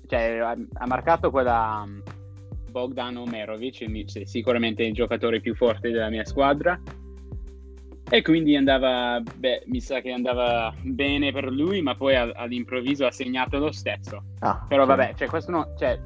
cioè, 0.07 0.39
ha, 0.39 0.57
ha, 0.73 0.87
marcato 0.87 1.31
quella 1.31 1.87
Bogdan 2.71 3.17
Omerovic, 3.17 3.87
sicuramente 4.25 4.83
il 4.83 4.95
giocatore 4.95 5.41
più 5.41 5.55
forte 5.55 5.91
della 5.91 6.09
mia 6.09 6.25
squadra 6.25 6.81
e 8.11 8.23
quindi 8.23 8.57
andava, 8.57 9.23
beh, 9.37 9.65
mi 9.67 9.81
sa 9.81 10.01
che 10.01 10.13
andava 10.13 10.73
bene 10.83 11.31
per 11.31 11.51
lui, 11.53 11.83
ma 11.83 11.95
poi 11.95 12.15
all'improvviso 12.17 13.07
ha 13.07 13.11
segnato 13.11 13.59
lo 13.59 13.71
stesso. 13.71 14.23
Ah, 14.41 14.65
Però 14.67 14.83
sì. 14.83 14.89
vabbè, 14.89 15.15
cioè, 15.15 15.29
questo 15.29 15.51
no, 15.51 15.75
cioè, 15.79 15.99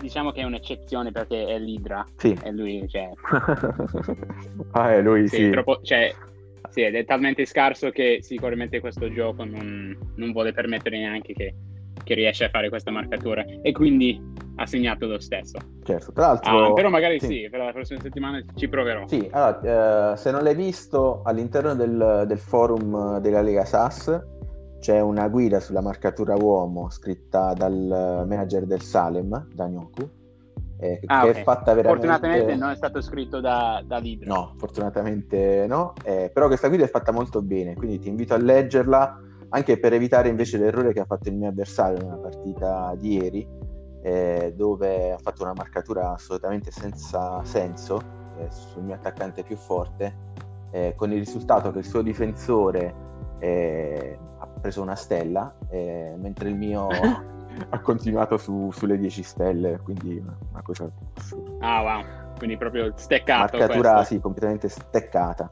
diciamo 0.00 0.30
che 0.30 0.42
è 0.42 0.44
un'eccezione 0.44 1.10
perché 1.10 1.46
è 1.46 1.58
l'Idra. 1.58 2.06
Sì. 2.16 2.36
E 2.42 2.52
lui, 2.52 2.86
cioè... 2.88 3.10
ah, 4.72 4.92
è 4.92 5.02
lui, 5.02 5.26
sì. 5.26 5.36
sì. 5.36 5.50
Troppo, 5.50 5.80
cioè, 5.82 6.14
sì, 6.70 6.82
ed 6.82 6.94
è 6.94 7.04
talmente 7.04 7.44
scarso 7.44 7.90
che 7.90 8.18
sicuramente 8.22 8.78
questo 8.78 9.12
gioco 9.12 9.44
non, 9.44 9.96
non 10.14 10.32
vuole 10.32 10.52
permettere 10.52 10.98
neanche 10.98 11.32
che, 11.32 11.54
che 12.02 12.14
riesce 12.14 12.44
a 12.44 12.48
fare 12.48 12.68
questa 12.68 12.90
marcatura. 12.90 13.44
E 13.62 13.72
quindi 13.72 14.20
ha 14.56 14.66
segnato 14.66 15.06
lo 15.06 15.20
stesso. 15.20 15.58
Certo, 15.84 16.12
tra 16.12 16.26
l'altro... 16.26 16.66
Ah, 16.66 16.72
però 16.72 16.88
magari 16.88 17.20
sì. 17.20 17.26
sì. 17.26 17.48
per 17.50 17.60
la 17.60 17.72
prossima 17.72 18.00
settimana 18.00 18.42
ci 18.54 18.68
proverò. 18.68 19.06
Sì, 19.06 19.28
allora, 19.30 20.12
eh, 20.12 20.16
se 20.16 20.30
non 20.30 20.42
l'hai 20.42 20.54
visto, 20.54 21.22
all'interno 21.24 21.74
del, 21.74 22.24
del, 22.26 22.38
forum 22.38 23.18
della 23.18 23.40
Lega 23.40 23.64
SAS 23.64 24.26
c'è 24.80 25.00
una 25.00 25.28
guida 25.28 25.60
sulla 25.60 25.80
marcatura 25.80 26.34
uomo 26.36 26.88
scritta 26.90 27.52
dal 27.52 28.24
manager 28.26 28.64
del 28.64 28.80
Salem, 28.80 29.48
Danyoku, 29.52 30.08
eh, 30.80 31.00
ah, 31.06 31.22
che 31.22 31.28
okay. 31.28 31.40
è 31.40 31.44
fatta 31.44 31.74
veramente... 31.74 32.06
Fortunatamente 32.06 32.54
non 32.56 32.70
è 32.70 32.76
stato 32.76 33.00
scritto 33.00 33.40
da, 33.40 33.82
da 33.84 33.98
Lidl. 33.98 34.26
No, 34.26 34.54
fortunatamente 34.56 35.66
no, 35.68 35.94
eh, 36.04 36.30
però 36.32 36.46
questa 36.46 36.68
guida 36.68 36.84
è 36.84 36.88
fatta 36.88 37.12
molto 37.12 37.42
bene, 37.42 37.74
quindi 37.74 37.98
ti 37.98 38.08
invito 38.08 38.34
a 38.34 38.38
leggerla 38.38 39.20
anche 39.50 39.78
per 39.78 39.92
evitare 39.92 40.28
invece 40.28 40.58
l'errore 40.58 40.92
che 40.92 41.00
ha 41.00 41.04
fatto 41.04 41.28
il 41.28 41.36
mio 41.36 41.48
avversario 41.48 41.98
nella 41.98 42.16
partita 42.16 42.94
di 42.96 43.14
ieri, 43.14 43.48
eh, 44.02 44.52
dove 44.56 45.12
ha 45.12 45.18
fatto 45.18 45.42
una 45.42 45.54
marcatura 45.54 46.12
assolutamente 46.12 46.70
senza 46.70 47.42
senso 47.44 48.00
eh, 48.38 48.48
sul 48.50 48.82
mio 48.82 48.94
attaccante 48.94 49.42
più 49.42 49.56
forte, 49.56 50.14
eh, 50.70 50.94
con 50.96 51.12
il 51.12 51.18
risultato 51.18 51.70
che 51.72 51.78
il 51.78 51.84
suo 51.84 52.02
difensore 52.02 52.94
eh, 53.38 54.18
ha 54.38 54.46
preso 54.60 54.82
una 54.82 54.94
stella, 54.94 55.54
eh, 55.70 56.14
mentre 56.16 56.48
il 56.48 56.56
mio 56.56 56.88
ha 57.70 57.80
continuato 57.80 58.36
su, 58.36 58.70
sulle 58.72 58.98
10 58.98 59.22
stelle, 59.22 59.80
quindi 59.82 60.18
una, 60.18 60.62
cosa 60.62 60.88
assurda. 61.16 61.66
Ah 61.66 61.82
wow, 61.82 62.04
quindi 62.36 62.56
proprio 62.56 62.92
steccato. 62.96 63.56
Marcatura 63.56 63.94
questo. 63.94 64.14
sì, 64.14 64.20
completamente 64.20 64.68
steccata. 64.68 65.50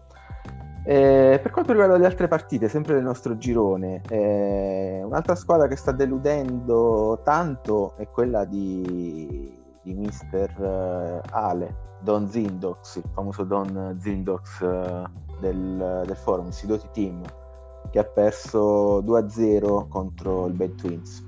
Eh, 0.88 1.40
per 1.42 1.50
quanto 1.50 1.72
riguarda 1.72 1.96
le 1.96 2.06
altre 2.06 2.28
partite, 2.28 2.68
sempre 2.68 2.94
del 2.94 3.02
nostro 3.02 3.36
girone, 3.36 4.02
eh, 4.08 5.02
un'altra 5.02 5.34
squadra 5.34 5.66
che 5.66 5.74
sta 5.74 5.90
deludendo 5.90 7.22
tanto 7.24 7.96
è 7.96 8.06
quella 8.08 8.44
di, 8.44 9.52
di 9.82 9.94
mister 9.94 10.54
uh, 10.56 11.28
Ale, 11.32 11.74
Don 12.02 12.28
Zindox, 12.30 12.96
il 12.98 13.10
famoso 13.12 13.42
Don 13.42 13.98
Zindox 14.00 14.60
uh, 14.60 15.02
del, 15.40 16.04
del 16.06 16.16
forum, 16.16 16.50
Sidoti 16.50 16.86
Team, 16.92 17.20
che 17.90 17.98
ha 17.98 18.04
perso 18.04 19.02
2-0 19.02 19.88
contro 19.88 20.46
il 20.46 20.52
Bad 20.52 20.74
Twins. 20.76 21.26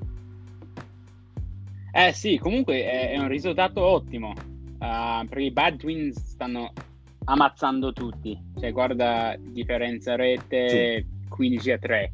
Eh 1.90 2.12
sì, 2.12 2.38
comunque 2.38 2.84
è, 2.84 3.10
è 3.10 3.18
un 3.18 3.26
risultato 3.26 3.80
ottimo, 3.80 4.28
uh, 4.28 5.26
perché 5.26 5.42
i 5.42 5.50
Bad 5.50 5.78
Twins 5.78 6.16
stanno 6.16 6.70
ammazzando 7.28 7.92
tutti. 7.92 8.38
Cioè, 8.58 8.72
guarda 8.72 9.36
differenza 9.38 10.16
rete 10.16 11.04
sì. 11.04 11.28
15 11.28 11.70
a 11.70 11.78
3. 11.78 12.12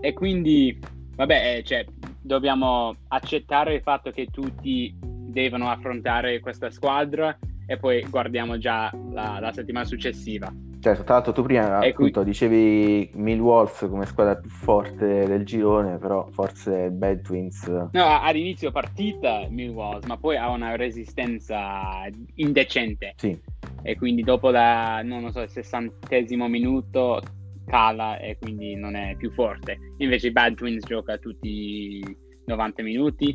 E 0.00 0.12
quindi, 0.12 0.78
vabbè, 1.16 1.56
eh, 1.56 1.62
cioè, 1.64 1.84
dobbiamo 2.20 2.96
accettare 3.08 3.74
il 3.74 3.82
fatto 3.82 4.10
che 4.10 4.28
tutti 4.30 4.94
devono 5.00 5.68
affrontare 5.68 6.40
questa 6.40 6.70
squadra 6.70 7.36
e 7.66 7.76
poi 7.76 8.02
guardiamo 8.08 8.58
già 8.58 8.92
la, 9.10 9.38
la 9.40 9.52
settimana 9.52 9.84
successiva. 9.84 10.52
Certo, 10.84 11.02
tra 11.02 11.14
l'altro 11.14 11.32
tu 11.32 11.42
prima 11.44 11.78
appunto 11.78 12.22
dicevi 12.22 13.08
Millwolves 13.14 13.86
come 13.88 14.04
squadra 14.04 14.36
più 14.36 14.50
forte 14.50 15.24
del 15.24 15.42
girone, 15.46 15.96
però 15.96 16.28
forse 16.30 16.90
Bad 16.90 17.22
Twins... 17.22 17.66
No, 17.92 18.20
all'inizio 18.20 18.70
partita 18.70 19.46
Millwall, 19.48 20.02
ma 20.06 20.18
poi 20.18 20.36
ha 20.36 20.50
una 20.50 20.76
resistenza 20.76 22.06
indecente. 22.34 23.14
Sì, 23.16 23.34
e 23.82 23.96
quindi 23.96 24.20
dopo 24.20 24.50
la, 24.50 25.00
non 25.02 25.22
lo 25.22 25.30
so, 25.30 25.40
il 25.40 25.48
sessantesimo 25.48 26.48
minuto 26.48 27.22
cala 27.64 28.18
e 28.18 28.36
quindi 28.38 28.74
non 28.74 28.94
è 28.94 29.16
più 29.16 29.32
forte. 29.32 29.78
Invece 29.96 30.26
i 30.26 30.32
Bad 30.32 30.56
Twins 30.56 30.84
gioca 30.86 31.16
tutti 31.16 31.48
i 31.48 32.16
90 32.44 32.82
minuti, 32.82 33.34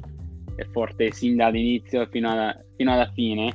è 0.56 0.66
forte 0.66 1.10
sin 1.10 1.36
dall'inizio 1.36 2.06
fino 2.12 2.30
alla, 2.30 2.56
fino 2.78 2.94
alla 2.94 3.10
fine. 3.12 3.52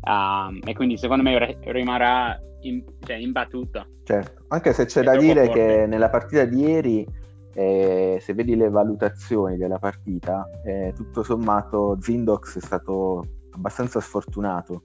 Um, 0.00 0.60
e 0.64 0.72
quindi 0.74 0.96
secondo 0.96 1.22
me 1.22 1.58
rimarrà 1.64 2.40
in- 2.64 2.84
cioè, 3.00 3.16
imbattuto. 3.16 3.86
certo. 4.02 4.44
Anche 4.48 4.72
se 4.72 4.84
c'è 4.86 5.00
È 5.00 5.04
da 5.04 5.16
dire 5.16 5.46
forte. 5.46 5.66
che 5.66 5.86
nella 5.86 6.10
partita 6.10 6.44
di 6.44 6.60
ieri, 6.60 7.06
eh, 7.54 8.18
se 8.20 8.34
vedi 8.34 8.56
le 8.56 8.68
valutazioni 8.68 9.56
della 9.56 9.78
partita, 9.78 10.48
eh, 10.64 10.92
tutto 10.94 11.22
sommato 11.22 11.96
Zindox 12.00 12.58
è 12.58 12.60
stato 12.60 13.24
abbastanza 13.52 14.00
sfortunato. 14.00 14.82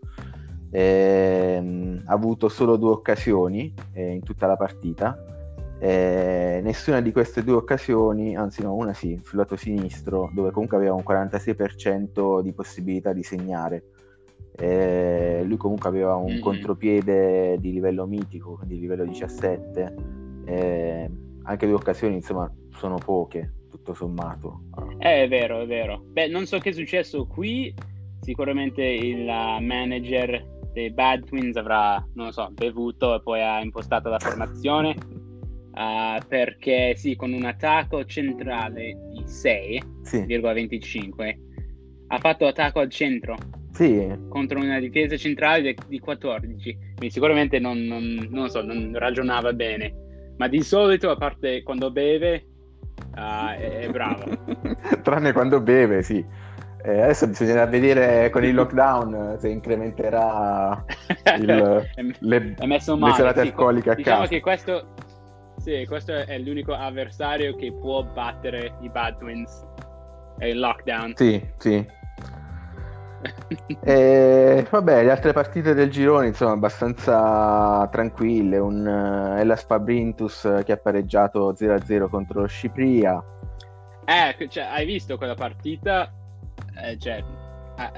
Ehm, 0.71 2.03
ha 2.05 2.13
avuto 2.13 2.47
solo 2.47 2.75
due 2.77 2.91
occasioni 2.91 3.73
eh, 3.93 4.11
in 4.13 4.21
tutta 4.23 4.45
la 4.47 4.55
partita. 4.55 5.17
Eh, 5.81 6.59
nessuna 6.61 6.99
di 7.01 7.11
queste 7.11 7.43
due 7.43 7.55
occasioni, 7.55 8.35
anzi 8.35 8.61
no, 8.61 8.75
una 8.75 8.93
sì, 8.93 9.19
sul 9.23 9.37
lato 9.39 9.55
sinistro, 9.55 10.29
dove 10.33 10.51
comunque 10.51 10.77
aveva 10.77 10.93
un 10.93 11.03
46% 11.03 12.41
di 12.41 12.53
possibilità 12.53 13.13
di 13.13 13.23
segnare. 13.23 13.83
Eh, 14.59 15.41
lui 15.45 15.57
comunque 15.57 15.87
aveva 15.89 16.15
un 16.15 16.33
Mhm. 16.33 16.39
contropiede 16.41 17.57
di 17.59 17.71
livello 17.71 18.05
mitico, 18.05 18.55
quindi 18.55 18.75
di 18.75 18.81
livello 18.81 19.05
17. 19.05 19.95
Eh, 20.45 21.09
anche 21.43 21.65
due 21.65 21.75
occasioni, 21.75 22.15
insomma, 22.15 22.51
sono 22.73 22.97
poche, 22.97 23.53
tutto 23.69 23.93
sommato. 23.93 24.63
Eh, 24.99 25.23
è 25.23 25.27
vero, 25.27 25.61
è 25.61 25.65
vero. 25.65 26.03
Beh, 26.11 26.27
non 26.27 26.45
so 26.45 26.57
che 26.59 26.69
è 26.69 26.73
successo 26.73 27.25
qui. 27.25 27.73
Sicuramente 28.21 28.83
il 28.83 29.23
manager 29.25 30.45
dei 30.73 30.91
Bad 30.91 31.23
Twins 31.25 31.55
avrà, 31.55 32.05
non 32.13 32.27
lo 32.27 32.31
so, 32.31 32.49
bevuto 32.51 33.15
e 33.15 33.21
poi 33.21 33.41
ha 33.41 33.61
impostato 33.61 34.09
la 34.09 34.19
formazione. 34.19 34.93
uh, 35.71 36.19
perché 36.27 36.95
sì, 36.95 37.15
con 37.15 37.31
un 37.31 37.45
attacco 37.45 38.03
centrale 38.05 38.97
di 39.13 39.23
6,25 39.23 39.87
Sì, 40.03 41.37
ha 42.07 42.17
fatto 42.17 42.45
attacco 42.47 42.79
al 42.79 42.89
centro 42.89 43.35
sì, 43.79 44.13
contro 44.27 44.59
una 44.59 44.77
difesa 44.77 45.15
centrale 45.15 45.73
di 45.87 45.99
14. 45.99 46.77
Quindi 46.97 47.09
sicuramente 47.09 47.59
non, 47.59 47.77
non- 47.77 48.27
non 48.29 48.49
so, 48.49 48.61
non 48.61 48.91
ragionava 48.95 49.53
bene. 49.53 50.33
Ma 50.37 50.49
di 50.49 50.61
solito, 50.61 51.09
a 51.09 51.15
parte 51.15 51.63
quando 51.63 51.89
beve, 51.89 52.45
uh, 53.15 53.57
è, 53.57 53.79
è 53.79 53.89
bravo. 53.89 54.25
Tranne 55.01 55.31
quando 55.31 55.61
beve, 55.61 56.01
sì. 56.01 56.17
Eh, 56.83 57.01
adesso 57.01 57.27
bisognerà 57.27 57.65
vedere 57.67 58.29
con 58.31 58.43
il 58.43 58.53
lockdown 58.53 59.37
se 59.39 59.47
incrementerà 59.47 60.83
il- 61.37 61.89
le, 62.19 62.55
messo 62.65 62.95
le 62.95 62.99
male. 62.99 63.13
serate 63.13 63.41
sì. 63.41 63.47
alcoliche 63.47 63.91
a 63.91 63.95
diciamo 63.95 64.17
casa. 64.17 64.29
che 64.29 64.41
questo, 64.41 64.93
sì, 65.57 65.85
questo 65.87 66.13
è 66.13 66.37
l'unico 66.37 66.73
avversario 66.73 67.55
che 67.55 67.71
può 67.71 68.03
battere 68.03 68.75
i 68.81 68.89
Bad 68.89 69.19
Twins. 69.19 69.65
È 70.37 70.45
il 70.47 70.59
lockdown. 70.59 71.13
Sì, 71.15 71.41
sì. 71.57 71.97
E, 73.81 74.65
vabbè, 74.69 75.03
le 75.03 75.11
altre 75.11 75.33
partite 75.33 75.73
del 75.73 75.89
girone, 75.89 76.27
insomma, 76.27 76.51
abbastanza 76.53 77.87
tranquille. 77.91 78.57
Un 78.57 78.85
eh, 78.87 79.41
Hellas 79.41 79.65
Fabrintus 79.65 80.45
eh, 80.45 80.63
che 80.63 80.73
ha 80.73 80.77
pareggiato 80.77 81.53
0-0 81.53 82.07
contro 82.09 82.45
Scipria. 82.47 83.23
Eh, 84.05 84.47
cioè, 84.49 84.63
hai 84.63 84.85
visto 84.85 85.17
quella 85.17 85.35
partita? 85.35 86.11
Eh, 86.81 86.97
cioè, 86.97 87.23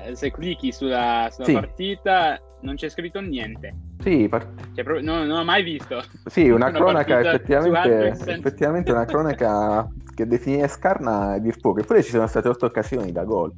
eh, 0.06 0.16
se 0.16 0.32
clicchi 0.32 0.72
sulla, 0.72 1.30
sulla 1.32 1.48
Sì. 1.48 1.54
partita 1.54 2.40
non 2.62 2.76
c'è 2.76 2.90
scritto 2.90 3.20
niente. 3.22 3.74
Sì, 4.00 4.28
part- 4.28 4.74
Cioè, 4.74 4.84
proprio- 4.84 5.04
non, 5.06 5.26
non 5.28 5.40
ho 5.40 5.44
mai 5.44 5.64
visto. 5.64 6.04
sì, 6.26 6.50
una 6.50 6.68
Una 6.70 6.78
cronaca 6.78 7.20
effettivamente, 7.20 8.08
effettivamente 8.08 8.92
una 8.92 9.06
cronaca 9.06 9.88
che 10.14 10.28
definire 10.28 10.68
scarna 10.68 11.36
è 11.36 11.40
dir 11.40 11.60
poco. 11.60 11.80
Eppure 11.80 12.04
ci 12.04 12.12
sono 12.12 12.28
state 12.28 12.48
otto 12.50 12.66
occasioni 12.66 13.12
da 13.12 13.24
gol. 13.24 13.52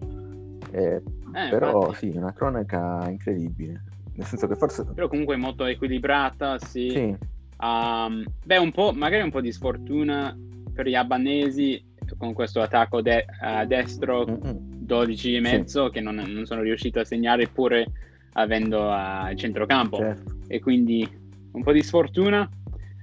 Eh, 0.72 1.02
Eh, 1.34 1.50
però 1.50 1.88
infatti. 1.88 2.12
sì, 2.12 2.18
una 2.18 2.34
cronaca 2.34 3.08
incredibile. 3.10 3.84
Nel 4.16 4.26
senso 4.26 4.48
che 4.48 4.56
forse... 4.56 4.86
Però 4.94 5.08
comunque 5.08 5.36
molto 5.36 5.66
equilibrata, 5.66 6.60
sì. 6.60 6.90
Sì, 6.90 7.18
Um, 7.64 8.26
beh, 8.44 8.58
un 8.58 8.72
po', 8.72 8.92
magari 8.92 9.24
un 9.24 9.32
po' 9.32 9.40
di 9.40 9.54
sfortuna 9.54 10.38
per 10.74 10.86
gli 10.88 10.96
albanesi 10.96 11.82
con 12.18 12.34
questo 12.34 12.62
attacco 12.62 13.02
de- 13.02 13.26
a 13.40 13.64
destro 13.64 14.26
Mm-mm. 14.26 14.58
12 14.60 15.36
e 15.36 15.40
mezzo 15.40 15.90
che 15.90 16.02
non, 16.02 16.16
non 16.16 16.46
sono 16.46 16.62
riuscito 16.62 17.00
a 17.00 17.06
segnare 17.06 17.48
pure 17.48 17.86
avendo 18.34 18.90
uh, 18.90 19.30
il 19.30 19.38
centrocampo 19.38 19.98
certo. 19.98 20.36
e 20.48 20.60
quindi 20.60 21.08
un 21.54 21.64
po' 21.64 21.72
di 21.72 21.82
sfortuna 21.82 22.42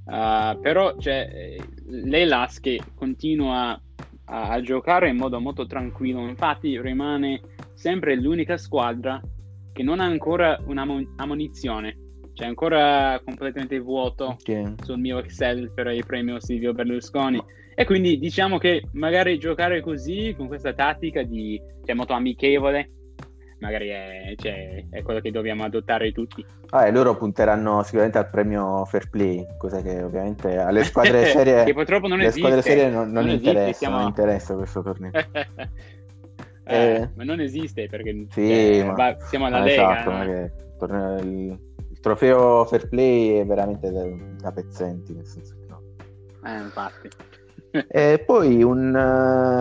uh, 0.05 0.61
però 0.61 0.97
cioè, 0.99 1.31
eh, 1.33 1.61
l'Elas 1.87 2.61
che 2.61 2.81
continua 2.95 3.81
a, 4.25 4.49
a 4.49 4.61
giocare 4.61 5.09
in 5.09 5.17
modo 5.17 5.41
molto 5.41 5.67
tranquillo 5.67 6.29
infatti 6.29 6.79
rimane 6.81 7.41
sempre 7.81 8.15
l'unica 8.15 8.59
squadra 8.59 9.19
che 9.73 9.83
non 9.83 10.01
ha 10.01 10.05
ancora 10.05 10.61
un'ammonizione 10.67 11.97
cioè 12.35 12.47
ancora 12.47 13.21
completamente 13.25 13.79
vuoto 13.81 14.37
Che- 14.43 14.75
sul 14.83 14.99
mio 14.99 15.19
Excel 15.19 15.73
per 15.75 15.89
il 15.89 16.07
premio 16.07 16.41
Silvio 16.41 16.73
Berlusconi. 16.73 17.43
E 17.75 17.85
quindi 17.85 18.19
diciamo 18.19 18.57
che 18.57 18.83
magari 18.93 19.39
giocare 19.39 19.81
così, 19.83 20.33
con 20.37 20.47
questa 20.47 20.73
tattica 20.73 21.23
di, 21.23 21.61
cioè, 21.85 21.95
molto 21.95 22.13
amichevole, 22.15 22.91
magari 23.59 23.89
è, 23.89 24.33
cioè, 24.37 24.87
è 24.91 25.03
quello 25.03 25.21
che 25.21 25.31
dobbiamo 25.31 25.65
adottare 25.65 26.13
tutti. 26.13 26.43
Ah, 26.71 26.87
e 26.87 26.93
loro 26.93 27.17
punteranno 27.17 27.83
sicuramente 27.83 28.19
al 28.19 28.31
premio 28.31 28.85
Fair 28.87 29.11
Play, 29.11 29.45
cosa 29.59 29.83
che 29.83 30.03
ovviamente 30.03 30.57
alle 30.57 30.85
squadre 30.85 31.25
serie, 31.27 31.65
che 31.65 31.75
purtroppo 31.75 32.07
non 32.07 32.19
le 32.19 32.27
esiste. 32.27 32.41
squadre 32.41 32.63
serie 32.63 32.89
non, 32.89 33.11
non 33.11 33.25
Non 33.25 33.35
interessa, 33.35 33.73
siamo- 33.79 33.99
non 33.99 34.07
interessa 34.07 34.55
questo 34.55 34.83
torneo. 34.83 35.11
Eh, 36.71 36.95
Eh. 37.03 37.11
Ma 37.17 37.25
non 37.25 37.41
esiste 37.41 37.87
perché 37.89 38.27
Sì, 38.31 38.47
cioè, 38.49 38.85
ma- 38.87 38.93
va- 38.95 39.17
siamo 39.21 39.47
alla 39.47 39.59
Ah, 39.59 39.65
Lega. 39.65 40.01
esatto, 40.03 40.11
no? 40.11 40.23
il, 40.25 40.53
il- 41.27 41.69
trofeo 42.01 42.65
Fair 42.65 42.89
Play 42.89 43.39
è 43.41 43.45
veramente 43.47 43.91
da, 43.91 44.03
da 44.41 44.53
pezzenti, 44.53 45.15
nel 45.15 45.27
senso 45.27 45.55
che 45.59 45.67
no. 45.69 45.81
Eh, 46.49 46.61
infatti. 46.61 47.09
E 47.89 48.23
poi 48.27 48.65
un 48.65 48.93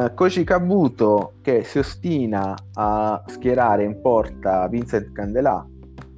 uh, 0.10 0.14
Koji 0.16 0.44
Kabuto 0.44 1.34
che 1.44 1.64
si 1.64 1.78
ostina 1.78 2.56
a 2.74 3.24
schierare 3.28 3.84
in 3.84 4.02
porta 4.02 4.68
Vincent 4.68 5.12
Candelà 5.12 5.64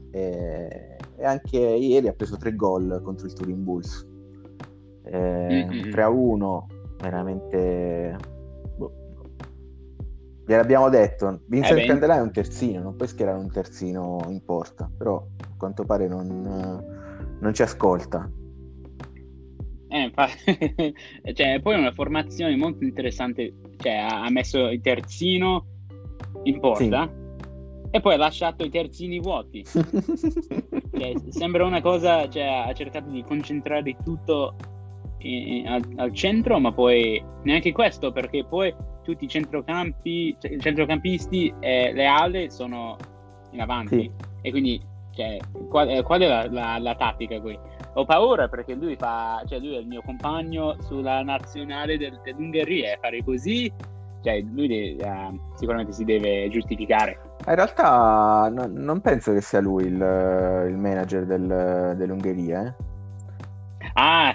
e, 0.09 0.97
e 1.17 1.25
anche 1.25 1.57
ieri 1.57 2.07
ha 2.07 2.13
preso 2.13 2.37
tre 2.37 2.55
gol 2.55 3.01
contro 3.03 3.25
il 3.27 3.33
Turin 3.33 3.61
Bulls. 3.63 4.07
Eh, 5.03 5.65
Mm-mm. 5.69 5.89
3 5.91 6.01
a 6.01 6.07
1, 6.09 6.67
veramente... 7.01 8.15
Gliel'abbiamo 10.45 10.89
detto, 10.89 11.41
Vincent 11.47 11.79
Eh 11.79 11.85
Candelà 11.85 12.17
è 12.17 12.21
un 12.21 12.31
terzino, 12.31 12.81
non 12.81 12.95
puoi 12.95 13.07
schierare 13.07 13.37
un 13.37 13.51
terzino 13.51 14.25
in 14.27 14.43
porta, 14.43 14.89
però 14.97 15.17
a 15.17 15.55
quanto 15.57 15.85
pare 15.85 16.07
non, 16.07 16.27
non 17.39 17.53
ci 17.53 17.61
ascolta. 17.61 18.29
Eh, 19.87 20.03
infatti, 20.03 20.93
cioè, 21.33 21.59
poi 21.61 21.75
è 21.75 21.77
una 21.77 21.91
formazione 21.91 22.55
molto 22.55 22.83
interessante, 22.83 23.53
cioè 23.77 24.05
ha, 24.09 24.29
messo 24.29 24.69
il 24.69 24.81
terzino 24.81 25.65
in 26.43 26.59
porta 26.59 27.09
e 27.91 27.99
poi 27.99 28.13
ha 28.13 28.17
lasciato 28.17 28.63
i 28.63 28.69
terzini 28.69 29.19
vuoti. 29.19 29.63
Cioè, 31.01 31.13
sembra 31.29 31.65
una 31.65 31.81
cosa, 31.81 32.29
cioè, 32.29 32.43
ha 32.43 32.73
cercato 32.73 33.09
di 33.09 33.23
concentrare 33.23 33.95
tutto 34.03 34.55
in- 35.19 35.67
al, 35.67 35.81
al 35.95 36.13
centro, 36.13 36.59
ma 36.59 36.71
poi 36.71 37.23
neanche 37.43 37.71
questo, 37.71 38.11
perché 38.11 38.45
poi 38.45 38.71
tutti 39.03 39.25
i 39.25 39.27
centrocampi, 39.27 40.35
cioè, 40.39 40.51
i 40.51 40.59
centrocampisti 40.59 41.53
e 41.59 41.91
le 41.93 42.05
ale 42.05 42.49
sono 42.49 42.97
in 43.51 43.61
avanti. 43.61 43.99
Sì. 44.01 44.11
E 44.41 44.51
quindi, 44.51 44.81
cioè, 45.15 45.37
qual, 45.69 45.89
eh, 45.89 46.03
qual 46.03 46.21
è 46.21 46.27
la, 46.27 46.47
la- 46.49 46.77
la 46.79 46.95
tattica 46.95 47.39
qui? 47.41 47.57
Ho 47.95 48.05
paura 48.05 48.47
perché 48.47 48.73
lui 48.73 48.95
fa, 48.95 49.43
cioè 49.47 49.59
lui 49.59 49.75
è 49.75 49.79
il 49.79 49.87
mio 49.87 50.01
compagno 50.01 50.77
sulla 50.81 51.21
nazionale 51.23 51.97
del- 51.97 52.19
dell'Ungheria 52.23 52.93
e 52.93 52.97
fare 53.01 53.21
così, 53.23 53.71
cioè 54.23 54.39
lui 54.41 54.67
de- 54.67 54.95
eh, 54.97 55.39
sicuramente 55.55 55.91
si 55.91 56.05
deve 56.05 56.47
giustificare. 56.49 57.19
In 57.47 57.55
realtà 57.55 58.49
no- 58.53 58.69
non 58.71 59.01
penso 59.01 59.33
che 59.33 59.41
sia 59.41 59.59
lui 59.59 59.85
il, 59.85 59.93
il 60.69 60.77
manager 60.77 61.25
del- 61.25 61.95
dell'Ungheria. 61.97 62.67
eh. 62.67 62.89
Ah, 63.93 64.33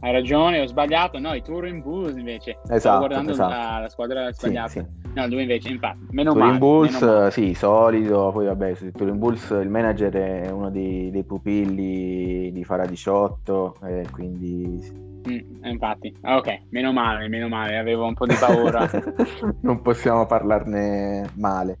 hai 0.00 0.12
ragione, 0.12 0.60
ho 0.60 0.66
sbagliato. 0.66 1.18
No, 1.18 1.34
i 1.34 1.42
Touring 1.42 1.82
Bulls 1.82 2.16
invece. 2.16 2.58
Esatto, 2.64 2.78
Stavo 2.78 2.98
guardando 2.98 3.30
esatto. 3.32 3.48
La, 3.50 3.78
la, 3.80 3.88
squadra 3.88 4.32
sbagliata. 4.32 4.68
Sì, 4.68 4.84
No, 5.14 5.26
lui 5.28 5.42
invece, 5.42 5.70
infatti, 5.70 5.98
meno 6.10 6.32
Touring 6.32 6.52
male. 6.52 6.58
Bulls, 6.58 7.00
meno 7.00 7.14
male. 7.14 7.30
sì, 7.30 7.54
solido. 7.54 8.30
Poi 8.32 8.46
vabbè, 8.46 8.74
su 8.74 8.90
Touring 8.92 9.18
Bulls 9.18 9.50
il 9.50 9.68
manager 9.68 10.12
è 10.12 10.50
uno 10.50 10.70
dei, 10.70 11.10
dei 11.10 11.24
pupilli 11.24 12.52
di 12.52 12.64
Fara 12.64 12.84
18, 12.86 13.76
e 13.84 14.06
quindi 14.10 15.04
Mm, 15.28 15.64
infatti, 15.64 16.14
Ah, 16.22 16.36
ok, 16.36 16.60
meno 16.70 16.92
male, 16.92 17.26
meno 17.28 17.48
male, 17.48 17.76
avevo 17.76 18.06
un 18.06 18.14
po' 18.14 18.26
di 18.26 18.34
paura. 18.38 18.88
non 19.62 19.82
possiamo 19.82 20.24
parlarne 20.26 21.30
male. 21.34 21.78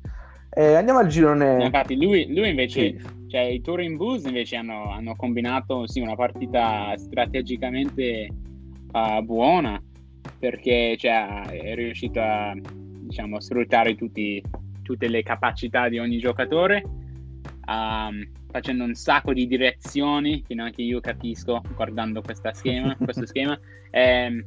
Eh, 0.50 0.74
andiamo 0.74 0.98
al 0.98 1.06
girone. 1.06 1.62
infatti, 1.64 1.96
lui, 1.96 2.32
lui 2.34 2.48
invece, 2.48 2.80
Sì. 2.80 3.15
Cioè 3.28 3.40
i 3.42 3.60
Touring 3.60 3.96
Bulls 3.96 4.24
invece 4.24 4.56
hanno, 4.56 4.90
hanno 4.90 5.14
combinato 5.16 5.86
sì, 5.86 6.00
una 6.00 6.14
partita 6.14 6.96
strategicamente 6.96 8.28
eh, 8.92 9.22
buona 9.22 9.80
perché 10.38 10.96
cioè, 10.98 11.42
è 11.48 11.74
riuscito 11.74 12.20
a 12.20 12.54
diciamo, 13.06 13.40
sfruttare 13.40 13.94
tutti, 13.94 14.42
tutte 14.82 15.08
le 15.08 15.22
capacità 15.22 15.88
di 15.88 15.98
ogni 15.98 16.18
giocatore, 16.18 16.84
ehm, 17.68 18.30
facendo 18.50 18.84
un 18.84 18.94
sacco 18.94 19.32
di 19.32 19.46
direzioni 19.46 20.42
che 20.42 20.54
neanche 20.54 20.82
io 20.82 21.00
capisco 21.00 21.62
guardando 21.74 22.22
schema, 22.52 22.96
questo 23.02 23.26
schema. 23.26 23.58
Ehm, 23.90 24.44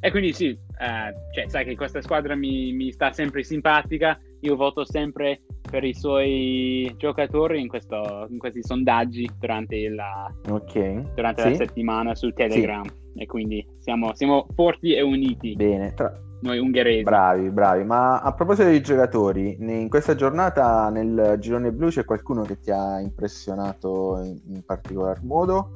e 0.00 0.10
quindi 0.10 0.32
sì, 0.32 0.48
eh, 0.48 1.14
cioè, 1.34 1.48
sai 1.48 1.64
che 1.64 1.74
questa 1.74 2.00
squadra 2.00 2.34
mi, 2.34 2.72
mi 2.72 2.92
sta 2.92 3.12
sempre 3.12 3.42
simpatica, 3.42 4.18
io 4.40 4.56
voto 4.56 4.84
sempre 4.84 5.40
per 5.68 5.82
i 5.84 5.94
suoi 5.94 6.92
giocatori 6.96 7.60
in, 7.60 7.68
questo- 7.68 8.26
in 8.30 8.38
questi 8.38 8.62
sondaggi 8.62 9.28
durante, 9.38 9.88
la, 9.88 10.32
Ok. 10.50 11.14
durante 11.14 11.42
Sì. 11.42 11.48
la 11.50 11.54
settimana 11.56 12.14
su 12.14 12.30
Telegram 12.32 12.84
e 13.16 13.26
quindi 13.26 13.66
siamo, 13.78 14.14
siamo 14.14 14.46
forti 14.54 14.94
e 14.94 15.02
uniti, 15.02 15.54
Bene, 15.56 15.94
tra- 15.94 16.16
noi 16.42 16.58
ungheresi. 16.58 17.02
bravi, 17.02 17.50
bravi. 17.50 17.84
Ma 17.84 18.20
a 18.20 18.32
proposito 18.34 18.68
dei 18.68 18.82
giocatori, 18.82 19.56
in 19.58 19.88
questa 19.88 20.14
giornata 20.14 20.90
nel 20.90 21.36
girone 21.40 21.72
blu 21.72 21.88
c'è 21.88 22.04
qualcuno 22.04 22.42
che 22.42 22.60
ti 22.60 22.70
ha 22.70 23.00
impressionato 23.00 24.20
in, 24.22 24.38
in 24.54 24.62
particolar 24.64 25.22
modo? 25.24 25.70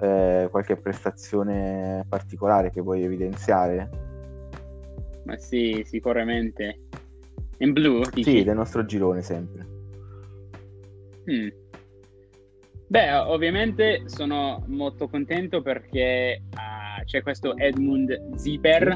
Eh, 0.00 0.48
qualche 0.50 0.76
prestazione 0.76 2.04
particolare 2.08 2.70
che 2.70 2.80
vuoi 2.82 3.02
evidenziare? 3.02 3.88
Ma 5.24 5.36
sì, 5.38 5.82
sicuramente. 5.86 6.80
In 7.58 7.72
blu, 7.72 8.02
dici? 8.12 8.30
Sì, 8.38 8.44
del 8.44 8.56
nostro 8.56 8.84
girone 8.84 9.22
sempre. 9.22 9.66
Mm. 11.30 11.48
Beh, 12.86 13.12
ovviamente 13.14 14.02
sono 14.08 14.62
molto 14.68 15.08
contento 15.08 15.62
perché 15.62 16.42
ah, 16.54 17.02
c'è 17.04 17.22
questo 17.22 17.56
Edmund 17.56 18.36
Zipper 18.36 18.94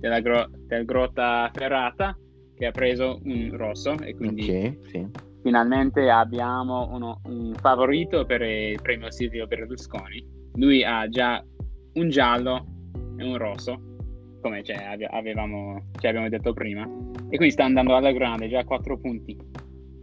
della 0.00 0.20
gro- 0.20 0.50
del 0.66 0.84
Grotta 0.84 1.50
Ferrata 1.54 2.18
che 2.54 2.66
ha 2.66 2.70
preso 2.72 3.20
un 3.24 3.50
rosso 3.56 3.96
e 4.00 4.14
quindi 4.14 4.42
Ok, 4.50 4.88
sì. 4.88 5.06
finalmente 5.42 6.10
abbiamo 6.10 6.88
uno- 6.92 7.20
un 7.26 7.54
favorito 7.54 8.26
per 8.26 8.42
il 8.42 8.80
premio 8.82 9.10
Silvio 9.10 9.46
Berlusconi. 9.46 10.26
Lui 10.54 10.82
ha 10.84 11.08
già 11.08 11.42
un 11.94 12.08
giallo 12.10 12.66
e 13.16 13.24
un 13.24 13.36
rosso, 13.38 13.95
come 14.46 14.62
cioè, 14.62 14.76
ave- 14.76 15.06
avevamo, 15.06 15.86
ci 15.98 16.06
abbiamo 16.06 16.28
detto 16.28 16.52
prima, 16.52 16.84
e 17.28 17.36
quindi 17.36 17.50
sta 17.50 17.64
andando 17.64 17.96
alla 17.96 18.12
grande, 18.12 18.48
già 18.48 18.60
a 18.60 18.64
4 18.64 18.96
punti. 18.98 19.36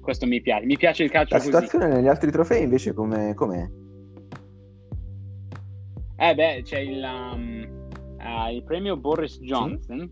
Questo 0.01 0.25
mi 0.25 0.41
piace, 0.41 0.65
mi 0.65 0.75
piace 0.75 1.03
il 1.03 1.09
calcio 1.09 1.35
La 1.35 1.39
così. 1.39 1.51
situazione 1.51 1.87
negli 1.87 2.07
altri 2.07 2.29
trofei 2.29 2.63
invece 2.63 2.93
com'è? 2.93 3.33
com'è? 3.33 3.69
Eh 6.17 6.35
beh, 6.35 6.61
c'è 6.63 6.79
il, 6.79 7.01
um, 7.01 7.87
ah, 8.17 8.51
il 8.51 8.63
premio 8.63 8.97
Boris 8.97 9.39
Johnson, 9.39 10.09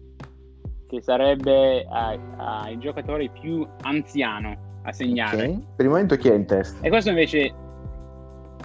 che 0.87 1.01
sarebbe 1.01 1.85
ah, 1.89 2.17
ah, 2.37 2.69
il 2.69 2.79
giocatore 2.79 3.29
più 3.29 3.67
anziano 3.81 4.79
a 4.83 4.93
segnare. 4.93 5.47
Ok. 5.47 5.75
Per 5.75 5.85
il 5.85 5.91
momento 5.91 6.15
chi 6.15 6.29
è 6.29 6.35
in 6.35 6.45
testa? 6.45 6.85
E 6.85 6.89
questo 6.89 7.09
invece, 7.09 7.53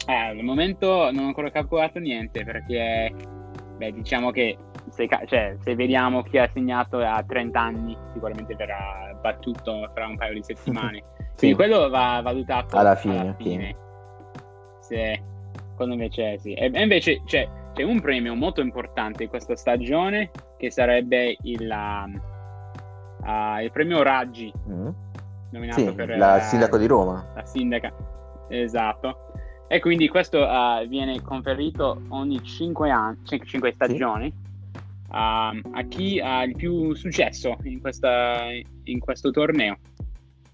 eh, 0.07 0.13
al 0.13 0.43
momento 0.43 1.11
non 1.11 1.25
ho 1.25 1.27
ancora 1.27 1.51
calcolato 1.51 1.99
niente 1.99 2.45
perché, 2.45 3.13
beh, 3.79 3.93
diciamo 3.93 4.31
che 4.31 4.57
se, 4.90 5.09
cioè, 5.27 5.57
se 5.61 5.75
vediamo 5.75 6.22
chi 6.22 6.38
ha 6.38 6.49
segnato 6.53 6.99
a 6.99 7.22
30 7.27 7.61
anni, 7.61 7.96
sicuramente 8.12 8.55
verrà 8.55 9.16
battuto 9.20 9.90
fra 9.94 10.07
un 10.07 10.16
paio 10.16 10.35
di 10.35 10.42
settimane. 10.42 11.03
Sì. 11.37 11.53
Quindi 11.53 11.57
quello 11.68 11.90
va 11.90 12.18
valutato 12.22 12.79
Alla 12.79 12.94
fine, 12.94 13.29
ok. 13.38 13.75
Sì, 14.81 15.20
quello 15.75 15.92
invece 15.92 16.38
sì. 16.38 16.55
E 16.55 16.70
e 16.72 16.81
invece 16.83 17.20
c'è, 17.27 17.46
c'è 17.75 17.83
un 17.83 18.01
premio 18.01 18.35
molto 18.35 18.62
importante 18.62 19.25
in 19.25 19.29
questa 19.29 19.55
stagione 19.55 20.31
che 20.57 20.70
sarebbe 20.70 21.37
il, 21.42 21.61
um, 21.70 22.20
ah, 23.25 23.61
il 23.62 23.70
premio 23.70 24.03
Raggi, 24.03 24.51
Mm. 24.66 24.88
nominato 25.51 25.81
Sì, 25.81 25.92
per 25.92 26.16
la 26.16 26.38
eh, 26.38 26.40
sindaco 26.40 26.79
di 26.79 26.87
Roma. 26.87 27.22
la 27.35 27.44
sindaca. 27.44 27.92
Esatto. 28.49 29.18
E 29.68 29.79
quindi 29.81 30.09
questo 30.09 30.42
ah, 30.42 30.85
viene 30.88 31.20
conferito 31.20 32.01
ogni 32.09 32.42
5 32.42 32.88
anni, 32.90 33.18
5 33.25 33.72
stagioni 33.72 34.33
ah, 34.35 34.46
a 35.09 35.53
chi 35.88 36.21
ha 36.21 36.42
il 36.42 36.55
più 36.57 36.95
successo 36.95 37.57
in, 37.62 37.81
questa, 37.81 38.49
in 38.85 38.99
questo 38.99 39.31
torneo. 39.31 39.79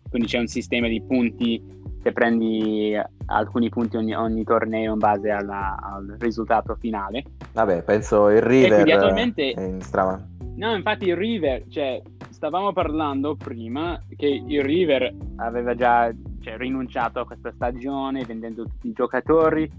Quindi 0.08 0.28
c'è 0.28 0.38
un 0.38 0.46
sistema 0.46 0.88
di 0.88 1.00
punti 1.02 1.80
che 2.02 2.12
prendi 2.12 2.94
alcuni 3.26 3.68
punti 3.68 3.96
ogni, 3.96 4.14
ogni 4.14 4.44
torneo 4.44 4.92
in 4.92 4.98
base 4.98 5.30
alla- 5.30 5.78
al 5.80 6.16
risultato 6.18 6.76
finale. 6.78 7.22
Vabbè, 7.52 7.82
penso 7.82 8.28
il 8.28 8.42
River 8.42 8.80
attualmente- 8.90 9.52
è 9.52 9.62
in 9.62 9.80
strada. 9.80 10.22
No, 10.56 10.74
infatti 10.74 11.06
il 11.06 11.16
River, 11.16 11.64
cioè, 11.68 12.02
stavamo 12.30 12.72
parlando 12.72 13.36
prima 13.36 13.98
che 14.16 14.26
il 14.26 14.62
River 14.62 15.14
aveva 15.36 15.74
già 15.74 16.12
cioè, 16.40 16.56
rinunciato 16.56 17.20
a 17.20 17.24
questa 17.24 17.52
stagione 17.52 18.24
vendendo 18.24 18.64
tutti 18.64 18.88
i 18.88 18.92
giocatori 18.92 19.70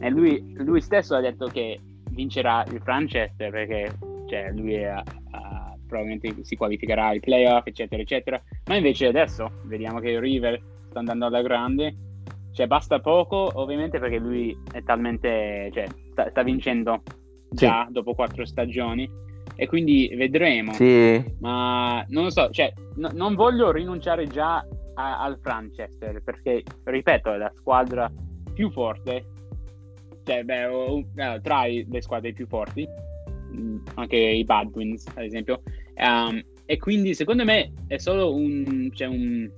e 0.00 0.10
lui, 0.10 0.54
lui 0.56 0.80
stesso 0.80 1.14
ha 1.14 1.20
detto 1.20 1.46
che 1.46 1.78
vincerà 2.10 2.64
il 2.72 2.80
Franchester 2.82 3.50
perché 3.50 3.92
cioè, 4.28 4.52
lui 4.54 4.74
è, 4.74 4.86
ah, 4.86 5.74
probabilmente 5.86 6.44
si 6.44 6.54
qualificherà 6.56 7.06
ai 7.06 7.20
playoff, 7.20 7.66
eccetera, 7.66 8.02
eccetera. 8.02 8.42
Ma 8.66 8.76
invece 8.76 9.06
adesso 9.06 9.50
vediamo 9.64 9.98
che 10.00 10.10
il 10.10 10.20
River 10.20 10.60
sta 10.88 10.98
andando 10.98 11.26
alla 11.26 11.42
grande. 11.42 11.96
Cioè, 12.52 12.66
basta 12.66 13.00
poco, 13.00 13.50
ovviamente, 13.54 13.98
perché 13.98 14.18
lui 14.18 14.56
è 14.72 14.82
talmente. 14.82 15.70
Cioè, 15.72 15.86
sta, 16.10 16.28
sta 16.30 16.42
vincendo 16.42 17.02
già 17.50 17.86
dopo 17.90 18.14
quattro 18.14 18.44
stagioni. 18.44 19.08
E 19.56 19.66
quindi 19.66 20.12
vedremo. 20.14 20.72
Sì, 20.74 21.24
Ma 21.40 22.04
non 22.08 22.24
lo 22.24 22.30
so, 22.30 22.50
cioè, 22.50 22.72
no- 22.96 23.10
non 23.14 23.34
voglio 23.34 23.72
rinunciare 23.72 24.26
già 24.26 24.64
a- 24.94 25.20
al 25.20 25.38
Franchester 25.40 26.22
perché, 26.22 26.62
ripeto, 26.84 27.32
è 27.32 27.36
la 27.38 27.52
squadra 27.56 28.10
più 28.52 28.70
forte, 28.70 29.24
cioè, 30.24 30.42
beh, 30.44 30.66
o- 30.66 30.98
eh, 31.16 31.40
tra 31.42 31.64
le 31.64 32.02
squadre 32.02 32.32
più 32.32 32.46
forti, 32.46 32.86
anche 33.94 34.16
i 34.16 34.44
Bad 34.44 34.70
Wins, 34.74 35.06
ad 35.14 35.24
esempio. 35.24 35.62
Ehm, 35.94 36.42
e 36.66 36.76
quindi, 36.76 37.14
secondo 37.14 37.44
me, 37.44 37.72
è 37.86 37.96
solo 37.98 38.34
un, 38.34 38.90
cioè 38.92 39.08
un, 39.08 39.50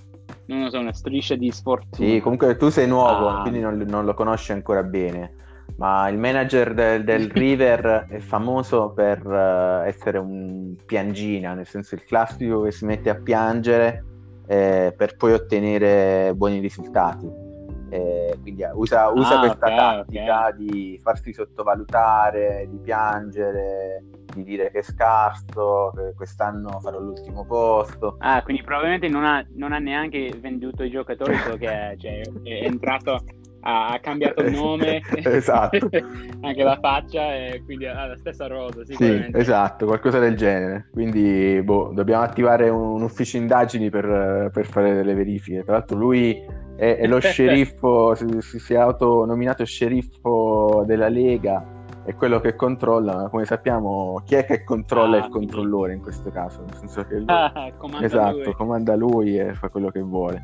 non 0.46 0.62
lo 0.62 0.70
so, 0.70 0.78
una 0.78 0.92
striscia 0.92 1.34
di 1.34 1.50
sfortuna. 1.50 2.08
sì, 2.08 2.20
comunque 2.20 2.56
tu 2.56 2.68
sei 2.68 2.86
nuovo, 2.86 3.28
Ah. 3.28 3.40
quindi 3.42 3.60
non, 3.60 3.76
non 3.88 4.04
lo 4.04 4.14
conosci 4.14 4.52
ancora 4.52 4.82
bene. 4.82 5.34
Ma 5.76 6.08
il 6.08 6.18
manager 6.18 6.74
del, 6.74 7.04
del 7.04 7.30
River 7.32 8.06
è 8.10 8.18
famoso 8.18 8.92
per 8.92 9.24
eh, 9.26 9.88
essere 9.88 10.18
un 10.18 10.74
piangina, 10.84 11.54
nel 11.54 11.66
senso 11.66 11.94
il 11.94 12.04
classico 12.04 12.62
che 12.62 12.70
si 12.70 12.84
mette 12.84 13.08
a 13.10 13.14
piangere 13.14 14.04
eh, 14.46 14.92
per 14.96 15.16
poi 15.16 15.32
ottenere 15.32 16.32
buoni 16.34 16.58
risultati. 16.60 17.26
Eh, 17.90 18.38
quindi 18.40 18.64
usa, 18.72 19.08
usa 19.08 19.36
Ah, 19.36 19.38
questa 19.40 19.66
ok, 19.66 19.74
tattica 19.76 20.46
ok. 20.46 20.54
di 20.54 20.98
farsi 21.02 21.32
sottovalutare, 21.32 22.66
di 22.70 22.78
piangere, 22.78 24.04
di 24.32 24.44
dire 24.44 24.70
che 24.70 24.78
è 24.78 24.82
scarso, 24.82 25.90
che 25.96 26.14
quest'anno 26.14 26.78
farò 26.80 27.00
l'ultimo 27.00 27.44
posto. 27.44 28.16
Ah, 28.20 28.42
quindi 28.42 28.62
probabilmente 28.62 29.08
non 29.08 29.24
ha, 29.24 29.44
non 29.54 29.72
ha 29.72 29.78
neanche 29.78 30.32
venduto 30.38 30.84
i 30.84 30.90
giocatori, 30.90 31.36
solo 31.38 31.56
che 31.56 31.68
è, 31.68 31.96
cioè, 31.98 32.20
è 32.44 32.64
entrato, 32.64 33.22
ha, 33.60 33.98
cambiato 34.00 34.42
il 34.42 34.52
nome, 34.52 35.00
Esatto. 35.24 35.88
anche 36.40 36.62
la 36.62 36.78
faccia, 36.80 37.34
e 37.34 37.62
quindi 37.64 37.86
ha 37.86 38.06
la 38.06 38.16
stessa 38.16 38.46
rosa, 38.46 38.82
Sì, 38.84 39.28
esatto, 39.32 39.86
qualcosa 39.86 40.18
del 40.18 40.36
genere. 40.36 40.88
Quindi, 40.92 41.60
boh, 41.62 41.92
dobbiamo 41.94 42.22
attivare 42.22 42.68
un, 42.68 42.80
un 42.80 43.02
ufficio 43.02 43.36
indagini 43.36 43.90
per, 43.90 44.50
per 44.52 44.66
fare 44.66 44.94
delle 44.94 45.14
verifiche. 45.14 45.62
Tra 45.64 45.74
l'altro, 45.74 45.96
lui 45.96 46.42
è, 46.76 46.96
è 46.96 47.06
lo 47.06 47.20
sceriffo, 47.20 48.14
si, 48.14 48.26
si- 48.40 48.58
si 48.58 48.74
è 48.74 48.78
autonominato 48.78 49.64
sceriffo 49.64 50.82
della 50.86 51.08
Lega, 51.08 51.64
è 52.04 52.14
quello 52.14 52.40
che 52.40 52.56
controlla. 52.56 53.14
ma 53.14 53.28
Come 53.28 53.44
sappiamo, 53.44 54.22
chi 54.24 54.36
è 54.36 54.44
che 54.44 54.64
controlla 54.64 55.18
Ah, 55.18 55.24
il 55.26 55.28
controllore 55.28 55.92
in 55.92 56.00
questo 56.00 56.30
caso? 56.30 56.62
Nel 56.64 56.74
senso 56.76 57.04
che 57.04 57.16
lui, 57.16 57.24
Ah, 57.28 57.70
comanda 57.76 58.06
esatto, 58.06 58.42
lui. 58.44 58.52
comanda 58.54 58.96
lui 58.96 59.38
e 59.38 59.54
fa 59.54 59.68
quello 59.68 59.90
che 59.90 60.00
vuole. 60.00 60.42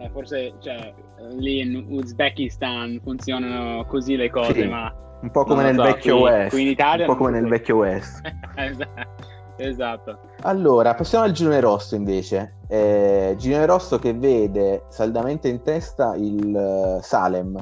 Eh, 0.00 0.08
forse 0.10 0.54
cioè, 0.60 0.94
lì 1.32 1.60
in 1.60 1.84
Uzbekistan 1.90 3.00
funzionano 3.02 3.84
così 3.84 4.16
le 4.16 4.30
cose, 4.30 4.62
Sì. 4.62 4.66
ma 4.66 4.92
Un 5.20 5.30
po' 5.30 5.44
come 5.44 5.64
nel 5.64 5.74
so, 5.74 5.82
vecchio 5.82 6.14
qui, 6.14 6.22
West. 6.24 6.50
Qui 6.50 6.62
in 6.62 6.68
Italia 6.68 7.06
un 7.06 7.12
po' 7.12 7.18
come 7.18 7.30
nel 7.32 7.42
se... 7.42 7.48
vecchio 7.48 7.76
West. 7.76 8.20
esatto. 9.56 10.18
Allora, 10.42 10.94
passiamo 10.94 11.24
al 11.24 11.32
girone 11.32 11.60
rosso 11.60 11.94
invece. 11.94 12.54
Eh, 12.68 13.34
girone 13.36 13.66
rosso 13.66 13.98
che 13.98 14.14
vede 14.14 14.84
saldamente 14.88 15.48
in 15.48 15.60
testa 15.62 16.14
il 16.16 16.54
uh, 16.54 17.02
Salem, 17.02 17.58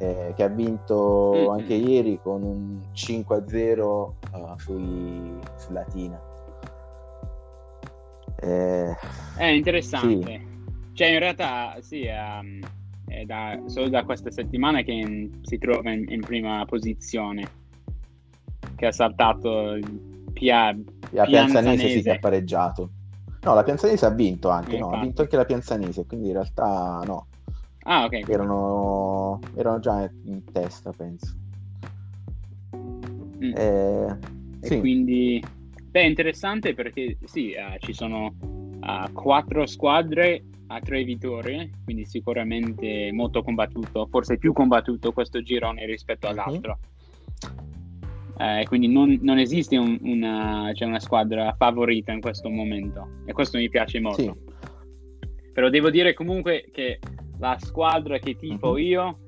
eh, 0.00 0.32
che 0.34 0.42
ha 0.42 0.48
vinto 0.48 1.32
mm-hmm. 1.34 1.48
anche 1.50 1.74
ieri 1.74 2.18
con 2.22 2.42
un 2.42 2.80
5-0 2.94 3.80
uh, 3.82 4.12
sui, 4.56 5.38
su 5.56 5.72
Latina. 5.72 6.18
Eh, 8.40 8.96
è 9.36 9.44
interessante. 9.44 10.26
Sì. 10.26 10.53
Cioè, 10.94 11.08
in 11.08 11.18
realtà, 11.18 11.76
sì, 11.80 12.06
um, 12.06 12.60
è 13.06 13.24
da, 13.24 13.60
solo 13.66 13.88
da 13.88 14.04
questa 14.04 14.30
settimana 14.30 14.82
che 14.82 14.92
in, 14.92 15.40
si 15.42 15.58
trova 15.58 15.90
in, 15.90 16.04
in, 16.08 16.20
prima 16.20 16.64
posizione, 16.66 17.48
che 18.76 18.86
ha 18.86 18.92
saltato 18.92 19.76
Pia, 20.32 20.76
la 21.10 21.24
Pianzanese 21.24 21.88
sì 21.88 22.02
che 22.02 22.12
ha 22.12 22.18
pareggiato. 22.18 22.90
No, 23.42 23.54
la 23.54 23.64
Pianzanese 23.64 24.06
ha 24.06 24.10
vinto 24.10 24.50
anche, 24.50 24.78
no, 24.78 24.90
ha 24.90 25.00
vinto 25.00 25.22
anche 25.22 25.36
la 25.36 25.44
Pianzanese, 25.44 26.06
quindi 26.06 26.28
in 26.28 26.34
realtà 26.34 27.02
no. 27.04 27.26
Ah, 27.86 28.04
ok. 28.04 28.28
Erano, 28.28 29.40
erano 29.56 29.80
già 29.80 30.08
in 30.24 30.44
testa, 30.44 30.92
penso. 30.92 31.34
Mm. 33.44 33.52
Eh, 33.56 34.18
e 34.60 34.66
sì. 34.66 34.78
quindi, 34.78 35.44
beh, 35.90 36.04
interessante 36.04 36.72
perché 36.72 37.18
sì, 37.24 37.52
uh, 37.52 37.78
ci 37.84 37.92
sono 37.92 38.32
uh, 38.80 39.12
quattro 39.12 39.66
squadre 39.66 40.42
a 40.68 40.80
tre 40.80 41.04
vittorie, 41.04 41.70
quindi 41.84 42.04
sicuramente 42.04 43.10
molto 43.12 43.42
combattuto, 43.42 44.06
forse 44.10 44.38
più 44.38 44.52
combattuto 44.52 45.12
questo 45.12 45.42
girone 45.42 45.84
rispetto 45.86 46.28
mhm. 46.28 46.32
all'altro. 46.32 46.78
Eh, 48.36 48.64
quindi 48.66 48.88
non, 48.88 49.16
non 49.22 49.38
esiste 49.38 49.76
un, 49.76 49.96
una, 50.02 50.72
cioè 50.74 50.88
una, 50.88 50.98
squadra 50.98 51.54
favorita 51.56 52.10
in 52.10 52.20
questo 52.20 52.48
momento 52.48 53.20
e 53.26 53.32
questo 53.32 53.58
mi 53.58 53.68
piace 53.68 54.00
molto. 54.00 54.22
Sì. 54.22 54.32
Però 55.52 55.68
devo 55.68 55.88
dire 55.88 56.14
comunque 56.14 56.68
che 56.72 56.98
la 57.38 57.56
squadra 57.60 58.18
che 58.18 58.34
tifo 58.34 58.72
mm-hmm. 58.72 58.84
io 58.84 59.18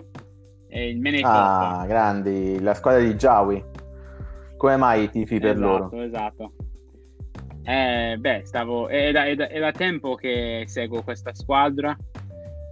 è 0.67 0.81
il 0.81 0.99
Menefotto. 0.99 1.29
Ah, 1.29 1.85
grandi, 1.87 2.61
la 2.61 2.75
squadra 2.75 3.01
di 3.01 3.15
Jawi. 3.15 3.65
Come 4.57 4.77
mai 4.77 5.09
tifi 5.11 5.39
per 5.39 5.51
esatto, 5.51 5.67
loro? 5.67 6.03
Esatto, 6.03 6.03
esatto. 6.03 6.53
Eh, 7.69 8.17
beh, 8.19 8.43
stavo, 8.45 8.87
è 8.87 9.11
da, 9.11 9.25
è, 9.25 9.35
da, 9.35 9.49
è 9.49 9.59
da 9.59 9.73
tempo 9.73 10.15
che 10.15 10.65
seguo 10.67 11.03
questa 11.03 11.35
squadra 11.35 11.97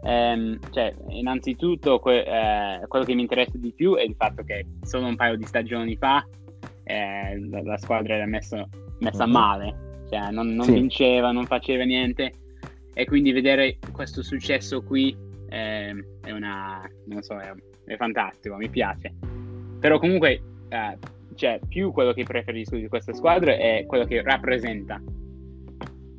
eh, 0.05 0.59
cioè, 0.71 0.95
innanzitutto 1.09 1.99
que- 1.99 2.25
eh, 2.25 2.87
quello 2.87 3.07
che 3.07 3.15
mi 3.15 3.23
interessa 3.23 3.57
di 3.57 3.73
più 3.73 3.97
è 3.97 4.03
il 4.03 4.15
fatto 4.17 4.45
che 4.45 4.67
solo 4.83 5.07
un 5.07 5.17
paio 5.17 5.37
di 5.37 5.45
stagioni 5.45 5.97
fa 5.97 6.27
eh, 6.83 7.41
la, 7.49 7.63
la, 7.63 7.79
squadra 7.79 8.15
era 8.15 8.27
messo, 8.27 8.69
messa 8.99 9.25
mm-hmm. 9.25 9.33
male, 9.33 9.77
cioè 10.11 10.31
non, 10.31 10.55
non 10.55 10.67
sì. 10.67 10.73
vinceva, 10.73 11.33
non 11.33 11.47
faceva 11.47 11.85
niente 11.85 12.33
e 12.93 13.07
quindi 13.07 13.33
vedere 13.33 13.79
questo 13.93 14.23
successo 14.23 14.83
qui 14.83 15.17
ehm, 15.49 16.05
è 16.21 16.33
una, 16.33 16.87
non 17.07 17.23
so, 17.23 17.39
è, 17.39 17.51
è, 17.87 17.97
fantastico, 17.97 18.57
mi 18.57 18.69
piace. 18.69 19.15
Però 19.81 19.99
comunque, 19.99 20.43
eh, 20.69 20.99
cioè, 21.35 21.61
più 21.69 21.93
quello 21.93 22.13
che 22.13 22.25
preferisco 22.25 22.77
di 22.77 22.89
questa 22.89 23.13
squadra 23.13 23.53
è 23.53 23.85
quello 23.87 24.05
che 24.05 24.23
rappresenta. 24.23 25.01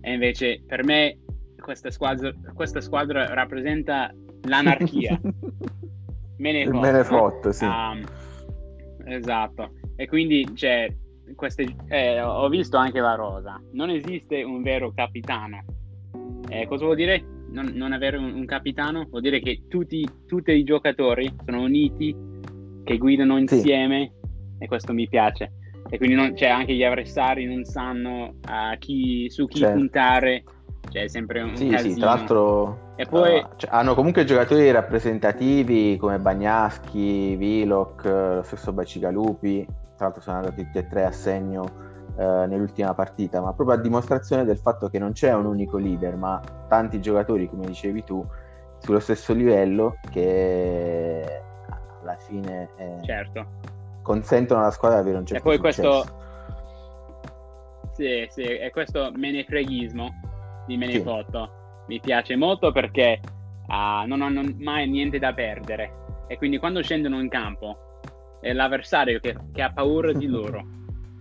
E 0.02 0.14
invece 0.14 0.62
per 0.66 0.84
me 0.84 1.18
questa 1.60 1.90
squadra, 1.90 2.32
questa 2.54 2.82
squadra 2.82 3.34
rappresenta 3.34 4.14
l'anarchia. 4.44 5.20
me 6.38 6.52
ne 6.52 6.66
fotto. 6.66 6.80
Me 6.80 6.92
ne 6.92 7.04
fotto, 7.04 7.52
sì. 7.52 7.66
Um, 7.66 8.04
esatto. 9.06 9.72
E 9.96 10.08
quindi, 10.08 10.48
cioè, 10.56 10.94
queste, 11.36 11.76
eh, 11.88 12.22
ho 12.22 12.48
visto 12.50 12.78
anche 12.78 13.00
la 13.00 13.16
rosa. 13.16 13.60
Non 13.72 13.90
esiste 13.90 14.44
un 14.44 14.62
vero 14.62 14.92
capitano. 14.94 15.64
Eh, 16.50 16.68
cosa 16.68 16.86
vuol 16.86 16.96
dire 16.96 17.24
non, 17.50 17.72
non 17.74 17.94
avere 17.94 18.18
un, 18.18 18.34
un, 18.34 18.46
capitano? 18.46 19.08
Vuol 19.10 19.22
dire 19.22 19.40
che 19.40 19.64
tutti, 19.68 20.08
tutti, 20.28 20.52
i 20.52 20.64
giocatori 20.64 21.34
sono 21.46 21.62
uniti, 21.64 22.16
che 22.84 22.98
guidano 22.98 23.38
insieme 23.38 24.12
sì. 24.14 24.25
E 24.58 24.68
questo 24.68 24.94
mi 24.94 25.08
piace. 25.08 25.52
E 25.90 25.98
quindi 25.98 26.16
non, 26.16 26.36
cioè, 26.36 26.50
anche 26.50 26.74
gli 26.74 26.84
avversari 26.84 27.46
non 27.46 27.64
sanno 27.64 28.36
chi, 28.80 29.30
su 29.30 29.46
chi 29.48 29.60
certo. 29.60 29.78
puntare 29.78 30.44
cioè 30.90 31.04
è 31.04 31.08
sempre 31.08 31.42
un 31.42 31.56
sì, 31.56 31.68
casino. 31.68 31.94
Sì, 31.94 32.00
tra 32.00 32.14
l'altro 32.14 32.94
e 32.96 33.06
poi... 33.06 33.40
uh, 33.40 33.48
cioè, 33.56 33.70
hanno 33.74 33.96
comunque 33.96 34.24
giocatori 34.24 34.72
rappresentativi 34.72 35.98
come 35.98 36.20
Bagnaschi, 36.20 37.36
Viloc, 37.36 38.06
lo 38.06 38.44
stesso 38.44 38.72
Bacigalupi, 38.72 39.66
tra 39.96 40.06
l'altro 40.06 40.22
sono 40.22 40.38
andati 40.38 40.64
tutti 40.64 40.78
e 40.78 40.88
tre 40.88 41.06
a 41.06 41.12
segno 41.12 41.64
uh, 42.16 42.46
nell'ultima 42.48 42.94
partita, 42.94 43.42
ma 43.42 43.54
proprio 43.54 43.78
a 43.78 43.82
dimostrazione 43.82 44.46
del 44.46 44.58
fatto 44.58 44.90
che 44.90 45.00
non 45.00 45.12
c'è 45.12 45.34
un 45.34 45.46
unico 45.46 45.78
leader, 45.78 46.16
ma 46.16 46.42
tanti 46.68 47.02
giocatori, 47.02 47.50
come 47.50 47.66
dicevi 47.66 48.04
tu, 48.04 48.26
sullo 48.80 49.00
stesso 49.00 49.34
livello 49.34 49.98
che 50.12 51.42
alla 52.02 52.16
fine 52.18 52.70
eh, 52.78 52.98
certo. 53.04 53.74
Consentono 54.06 54.62
alla 54.62 54.70
squadra 54.70 54.98
di 54.98 55.04
avere 55.06 55.18
un 55.18 55.26
certo 55.26 55.52
e 55.52 55.58
poi 55.58 55.74
successo. 55.74 55.90
questo 55.90 56.24
sì, 57.96 58.28
sì, 58.30 58.44
è 58.44 58.70
questo 58.70 59.12
menefreghismo 59.16 60.14
di 60.68 60.78
Menefotto. 60.78 61.46
Sì. 61.46 61.94
Mi 61.94 62.00
piace 62.00 62.36
molto 62.36 62.72
perché 62.72 63.20
uh, 63.68 64.06
non 64.06 64.22
hanno 64.22 64.44
mai 64.60 64.88
niente 64.88 65.18
da 65.18 65.34
perdere 65.34 66.04
e 66.28 66.38
quindi 66.38 66.58
quando 66.58 66.84
scendono 66.84 67.20
in 67.20 67.30
campo 67.30 68.00
è 68.42 68.52
l'avversario 68.54 69.20
che, 69.20 69.36
che 69.52 69.62
ha 69.62 69.72
paura 69.72 70.12
di 70.12 70.28
loro. 70.28 70.74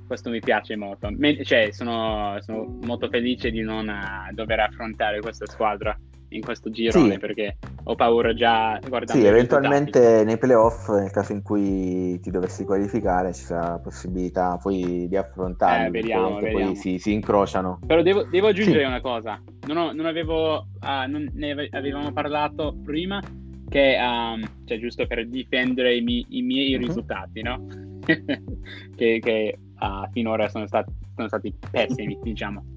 Questo 0.06 0.30
mi 0.30 0.40
piace 0.40 0.76
molto. 0.76 1.08
Me- 1.10 1.42
cioè, 1.44 1.70
sono, 1.70 2.36
sono, 2.40 2.78
molto 2.82 3.08
felice 3.08 3.50
di 3.50 3.62
non 3.62 3.88
uh, 3.88 4.34
dover 4.34 4.60
affrontare 4.60 5.20
questa 5.20 5.46
squadra 5.46 5.96
in 6.36 6.42
questo 6.42 6.70
girone 6.70 7.12
sì. 7.12 7.18
perché 7.18 7.58
ho 7.84 7.94
paura 7.94 8.34
già 8.34 8.78
guardando 8.86 9.20
Sì, 9.20 9.26
eventualmente 9.26 10.24
nei 10.24 10.38
playoff, 10.38 10.88
nel 10.90 11.10
caso 11.10 11.32
in 11.32 11.42
cui 11.42 12.18
ti 12.20 12.30
dovessi 12.30 12.64
qualificare, 12.64 13.32
ci 13.32 13.44
sarà 13.44 13.70
la 13.70 13.78
possibilità 13.78 14.58
poi 14.60 15.06
di 15.08 15.16
affrontarli. 15.16 15.86
Eh, 15.86 15.90
vediamo, 15.90 16.40
vediamo. 16.40 16.64
Poi 16.66 16.76
si, 16.76 16.98
si, 16.98 17.12
incrociano. 17.12 17.80
Però 17.86 18.02
devo, 18.02 18.24
devo 18.24 18.48
aggiungere 18.48 18.80
sì. 18.80 18.86
una 18.86 19.00
cosa. 19.00 19.40
Non, 19.66 19.76
ho, 19.76 19.92
non 19.92 20.06
avevo, 20.06 20.66
uh, 20.80 21.08
non 21.08 21.30
ne 21.34 21.68
avevamo 21.70 22.12
parlato 22.12 22.76
prima 22.84 23.20
che, 23.68 23.96
um, 23.98 24.42
cioè 24.64 24.78
giusto 24.78 25.06
per 25.06 25.26
difendere 25.28 25.96
i, 25.96 26.00
mi, 26.02 26.24
i 26.30 26.42
miei 26.42 26.74
uh-huh. 26.74 26.86
risultati, 26.86 27.42
no? 27.42 27.66
che, 28.04 29.18
che 29.20 29.58
uh, 29.80 30.10
finora 30.12 30.48
sono 30.48 30.66
stati, 30.66 30.92
sono 31.14 31.28
stati 31.28 31.54
pessimi, 31.70 32.18
diciamo. 32.22 32.73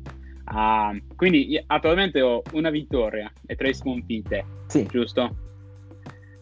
Uh, 0.50 1.16
quindi 1.16 1.62
attualmente 1.68 2.22
ho 2.22 2.42
una 2.54 2.70
vittoria 2.70 3.32
e 3.46 3.56
tre 3.56 3.74
sconfitte, 3.74 4.46
sì. 4.68 4.86
giusto? 4.86 5.36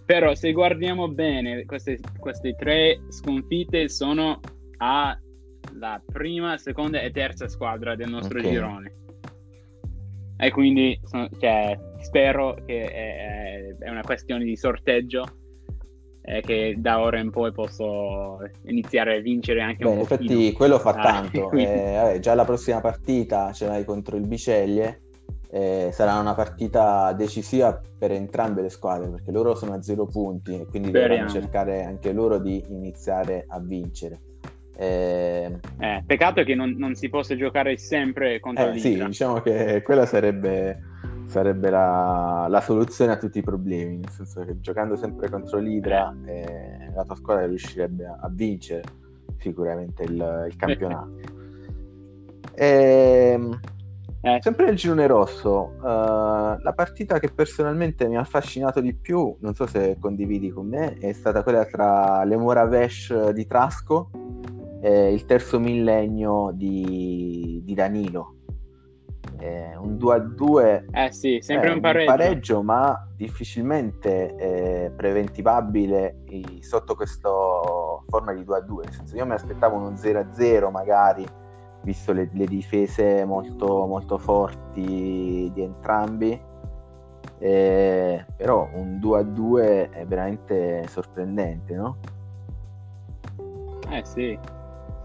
Però 0.05 0.35
se 0.35 0.51
guardiamo 0.51 1.07
bene, 1.07 1.65
queste, 1.65 1.99
queste 2.19 2.55
tre 2.55 3.01
sconfitte 3.09 3.89
sono 3.89 4.39
alla 4.77 5.19
prima, 6.05 6.57
seconda 6.57 7.01
e 7.01 7.09
terza 7.09 7.47
squadra 7.47 7.95
del 7.95 8.09
nostro 8.09 8.37
okay. 8.37 8.51
girone. 8.51 8.93
E 10.37 10.51
quindi 10.51 10.99
cioè, 11.39 11.79
spero 12.01 12.53
che 12.65 12.83
è, 12.91 13.75
è 13.79 13.89
una 13.89 14.01
questione 14.01 14.43
di 14.43 14.55
sorteggio 14.55 15.44
eh, 16.25 16.41
che 16.41 16.73
da 16.77 16.99
ora 16.99 17.19
in 17.19 17.29
poi 17.29 17.51
posso 17.51 18.39
iniziare 18.63 19.17
a 19.17 19.21
vincere 19.21 19.61
anche 19.61 19.83
Beh, 19.83 19.89
un 19.89 20.05
po'. 20.05 20.13
In 20.15 20.21
effetti 20.21 20.51
quello 20.53 20.79
fa 20.79 20.91
ah, 20.91 21.01
tanto, 21.01 21.47
quindi... 21.49 21.71
eh, 21.71 21.93
vabbè, 21.93 22.19
già 22.19 22.33
la 22.33 22.45
prossima 22.45 22.81
partita 22.81 23.51
ce 23.53 23.67
l'hai 23.67 23.85
contro 23.85 24.17
il 24.17 24.25
Biceglie, 24.25 25.01
eh, 25.51 25.89
sarà 25.93 26.17
una 26.17 26.33
partita 26.33 27.13
decisiva 27.13 27.79
per 27.97 28.11
entrambe 28.11 28.63
le 28.63 28.69
squadre 28.69 29.09
perché 29.09 29.31
loro 29.31 29.55
sono 29.55 29.73
a 29.73 29.81
zero 29.81 30.05
punti 30.05 30.59
e 30.59 30.65
quindi 30.65 30.89
Speriamo. 30.89 31.15
dovranno 31.15 31.29
cercare 31.29 31.83
anche 31.83 32.11
loro 32.11 32.39
di 32.39 32.63
iniziare 32.69 33.45
a 33.47 33.59
vincere. 33.59 34.19
Eh, 34.77 35.57
eh, 35.79 36.03
peccato 36.05 36.43
che 36.43 36.53
non, 36.53 36.75
non, 36.77 36.95
si 36.95 37.07
possa 37.07 37.37
giocare 37.37 37.77
sempre 37.77 38.39
contro 38.39 38.65
eh, 38.65 38.71
l'Inter. 38.71 38.91
Sì, 38.91 39.05
diciamo 39.05 39.39
che 39.39 39.81
quella 39.83 40.05
sarebbe 40.05 40.94
sarebbe 41.27 41.69
la, 41.69 42.47
la, 42.49 42.61
soluzione 42.61 43.11
a 43.11 43.17
tutti 43.17 43.39
i 43.39 43.43
problemi, 43.43 43.97
nel 43.97 44.09
senso 44.09 44.43
che 44.43 44.59
giocando 44.59 44.95
sempre 44.95 45.29
contro 45.29 45.59
l'Idra 45.59 46.15
eh, 46.25 46.91
la 46.93 47.03
tua 47.03 47.15
squadra 47.15 47.45
riuscirebbe 47.45 48.05
a, 48.05 48.17
a 48.21 48.29
vincere 48.31 48.83
sicuramente 49.37 50.03
il, 50.03 50.45
il 50.49 50.55
campionato. 50.55 51.19
e, 52.53 53.31
ehm, 53.33 53.59
eh. 54.25 54.39
Sempre 54.41 54.65
nel 54.65 54.75
girone 54.75 55.05
rosso, 55.05 55.73
uh, 55.77 55.83
la 55.83 56.73
partita 56.75 57.19
che 57.19 57.29
personalmente 57.29 58.07
mi 58.07 58.17
ha 58.17 58.21
affascinato 58.21 58.81
di 58.81 58.95
più, 58.95 59.35
non 59.41 59.53
so 59.53 59.67
se 59.67 59.97
condividi 59.99 60.49
con 60.49 60.67
me, 60.67 60.95
è 60.95 61.13
stata 61.13 61.43
quella 61.43 61.63
tra 61.65 62.23
le 62.23 62.35
Moravesh 62.35 63.29
di 63.29 63.45
Trasco 63.45 64.09
e 64.81 65.13
il 65.13 65.25
terzo 65.25 65.59
millennio 65.59 66.49
di, 66.55 67.61
di 67.63 67.73
Danilo 67.75 68.34
eh, 69.45 69.75
un 69.77 69.97
2 69.97 70.13
a 70.13 70.19
2 70.19 70.85
eh 70.91 71.11
sì, 71.11 71.37
sempre 71.41 71.69
eh, 71.69 71.73
un 71.73 71.79
pareggio. 71.79 72.11
un 72.11 72.17
pareggio 72.17 72.63
ma 72.63 73.07
difficilmente 73.15 74.35
eh, 74.35 74.91
preventivabile 74.95 76.23
sotto 76.61 76.95
questa 76.95 77.29
forma 78.07 78.33
di 78.33 78.43
2 78.43 78.57
a 78.57 78.61
2 78.61 78.83
nel 78.83 78.93
senso 78.93 79.15
io 79.15 79.25
mi 79.25 79.33
aspettavo 79.33 79.75
uno 79.77 79.95
0 79.95 80.19
a 80.19 80.25
0 80.31 80.71
magari 80.71 81.25
visto 81.83 82.11
le, 82.13 82.29
le 82.33 82.45
difese 82.45 83.23
molto, 83.25 83.85
molto 83.85 84.17
forti 84.17 85.51
di 85.53 85.61
entrambi 85.61 86.41
eh, 87.37 88.25
però 88.35 88.67
un 88.73 88.99
2 88.99 89.19
a 89.19 89.23
2 89.23 89.89
è 89.91 90.05
veramente 90.05 90.87
sorprendente 90.87 91.75
no? 91.75 91.97
eh 93.91 94.03
sì 94.03 94.37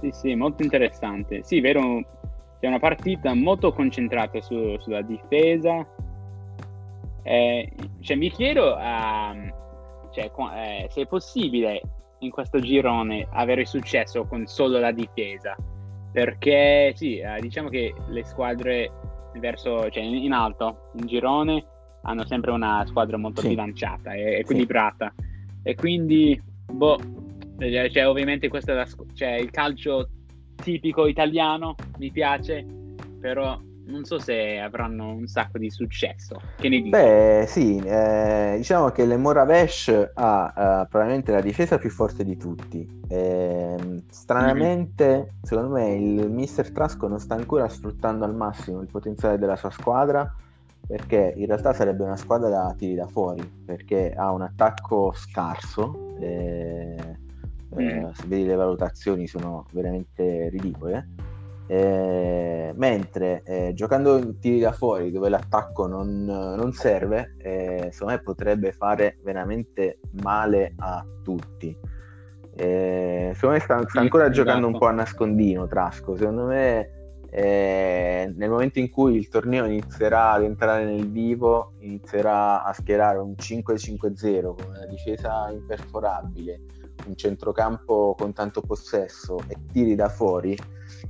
sì 0.00 0.10
sì 0.12 0.34
molto 0.34 0.62
interessante 0.62 1.42
sì 1.42 1.60
vero 1.60 2.18
c'è 2.60 2.66
una 2.66 2.78
partita 2.78 3.34
molto 3.34 3.72
concentrata 3.72 4.40
su, 4.42 4.76
sulla 4.78 5.00
difesa. 5.00 5.86
Eh, 7.22 7.72
cioè, 8.00 8.16
mi 8.16 8.30
chiedo 8.30 8.74
uh, 8.74 10.10
cioè, 10.12 10.30
eh, 10.54 10.88
se 10.90 11.02
è 11.02 11.06
possibile 11.06 11.80
in 12.18 12.30
questo 12.30 12.60
girone 12.60 13.26
avere 13.32 13.64
successo 13.64 14.26
con 14.26 14.46
solo 14.46 14.78
la 14.78 14.92
difesa. 14.92 15.56
Perché 16.12 16.92
sì, 16.94 17.18
eh, 17.18 17.40
diciamo 17.40 17.68
che 17.68 17.94
le 18.08 18.24
squadre 18.24 18.90
verso, 19.38 19.88
cioè, 19.88 20.02
in 20.02 20.32
alto, 20.32 20.90
in 20.96 21.06
girone, 21.06 21.64
hanno 22.02 22.26
sempre 22.26 22.50
una 22.50 22.84
squadra 22.86 23.16
molto 23.16 23.40
sì. 23.40 23.48
bilanciata 23.48 24.12
e 24.12 24.38
equilibrata. 24.38 25.12
Sì. 25.16 25.24
E 25.62 25.74
quindi, 25.76 26.42
boh, 26.70 26.98
eh, 27.58 27.90
cioè, 27.90 28.06
ovviamente 28.06 28.48
questo 28.48 28.72
è 28.72 28.74
la, 28.74 28.86
cioè, 29.14 29.34
il 29.34 29.50
calcio 29.50 30.08
tipico 30.60 31.06
italiano, 31.06 31.74
mi 31.98 32.10
piace, 32.10 32.64
però 33.18 33.58
non 33.86 34.04
so 34.04 34.18
se 34.18 34.58
avranno 34.58 35.12
un 35.12 35.26
sacco 35.26 35.58
di 35.58 35.68
successo. 35.68 36.40
Che 36.56 36.68
ne 36.68 36.76
dici? 36.76 36.90
Beh, 36.90 37.44
sì, 37.48 37.78
eh, 37.78 38.54
diciamo 38.58 38.90
che 38.90 39.04
l'Emoravesh 39.04 40.12
ha 40.14 40.44
uh, 40.46 40.88
probabilmente 40.88 41.32
la 41.32 41.40
difesa 41.40 41.78
più 41.78 41.90
forte 41.90 42.24
di 42.24 42.36
tutti. 42.36 43.00
Eh, 43.08 44.02
stranamente, 44.08 45.06
mm-hmm. 45.08 45.42
secondo 45.42 45.70
me, 45.70 45.94
il 45.94 46.30
mister 46.30 46.70
Trasco 46.70 47.08
non 47.08 47.18
sta 47.18 47.34
ancora 47.34 47.68
sfruttando 47.68 48.24
al 48.24 48.34
massimo 48.34 48.80
il 48.80 48.88
potenziale 48.88 49.38
della 49.38 49.56
sua 49.56 49.70
squadra. 49.70 50.34
Perché 50.86 51.34
in 51.36 51.46
realtà 51.46 51.72
sarebbe 51.72 52.02
una 52.02 52.16
squadra 52.16 52.48
da 52.48 52.74
tiri 52.76 52.96
da 52.96 53.06
fuori, 53.06 53.48
perché 53.64 54.12
ha 54.12 54.32
un 54.32 54.42
attacco 54.42 55.12
scarso, 55.14 56.16
eh, 56.18 56.96
eh, 57.76 58.10
se 58.12 58.26
vedi 58.26 58.46
le 58.46 58.54
valutazioni 58.54 59.26
sono 59.26 59.66
veramente 59.72 60.48
ridicole. 60.48 61.08
Eh, 61.66 62.72
mentre 62.74 63.42
eh, 63.44 63.72
giocando 63.74 64.18
in 64.18 64.40
tiri 64.40 64.58
da 64.58 64.72
fuori 64.72 65.12
dove 65.12 65.28
l'attacco 65.28 65.86
non, 65.86 66.24
non 66.24 66.72
serve, 66.72 67.36
eh, 67.38 67.90
secondo 67.92 68.14
me 68.14 68.22
potrebbe 68.22 68.72
fare 68.72 69.18
veramente 69.22 70.00
male 70.22 70.74
a 70.78 71.04
tutti. 71.22 71.76
Eh, 72.56 73.30
secondo 73.34 73.54
me 73.54 73.60
sta, 73.62 73.88
sta 73.88 74.00
ancora 74.00 74.30
giocando 74.30 74.66
esatto. 74.66 74.72
un 74.72 74.78
po' 74.78 74.86
a 74.86 74.92
nascondino 74.92 75.68
Trasco. 75.68 76.16
Secondo 76.16 76.46
me 76.46 76.90
eh, 77.30 78.32
nel 78.36 78.50
momento 78.50 78.80
in 78.80 78.90
cui 78.90 79.14
il 79.14 79.28
torneo 79.28 79.64
inizierà 79.64 80.32
ad 80.32 80.42
entrare 80.42 80.84
nel 80.84 81.08
vivo, 81.08 81.74
inizierà 81.78 82.64
a 82.64 82.72
schierare 82.72 83.18
un 83.18 83.34
5-5-0 83.38 84.42
con 84.42 84.66
una 84.70 84.86
difesa 84.86 85.48
imperforabile 85.52 86.62
un 87.06 87.16
centrocampo 87.16 88.14
con 88.18 88.32
tanto 88.32 88.60
possesso 88.60 89.38
e 89.48 89.56
tiri 89.72 89.94
da 89.94 90.08
fuori, 90.08 90.56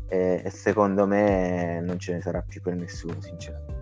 eh, 0.09 0.45
secondo 0.49 1.07
me 1.07 1.81
non 1.81 1.99
ce 1.99 2.15
ne 2.15 2.21
sarà 2.21 2.43
più 2.43 2.61
per 2.61 2.75
nessuno, 2.75 3.21
sinceramente. 3.21 3.79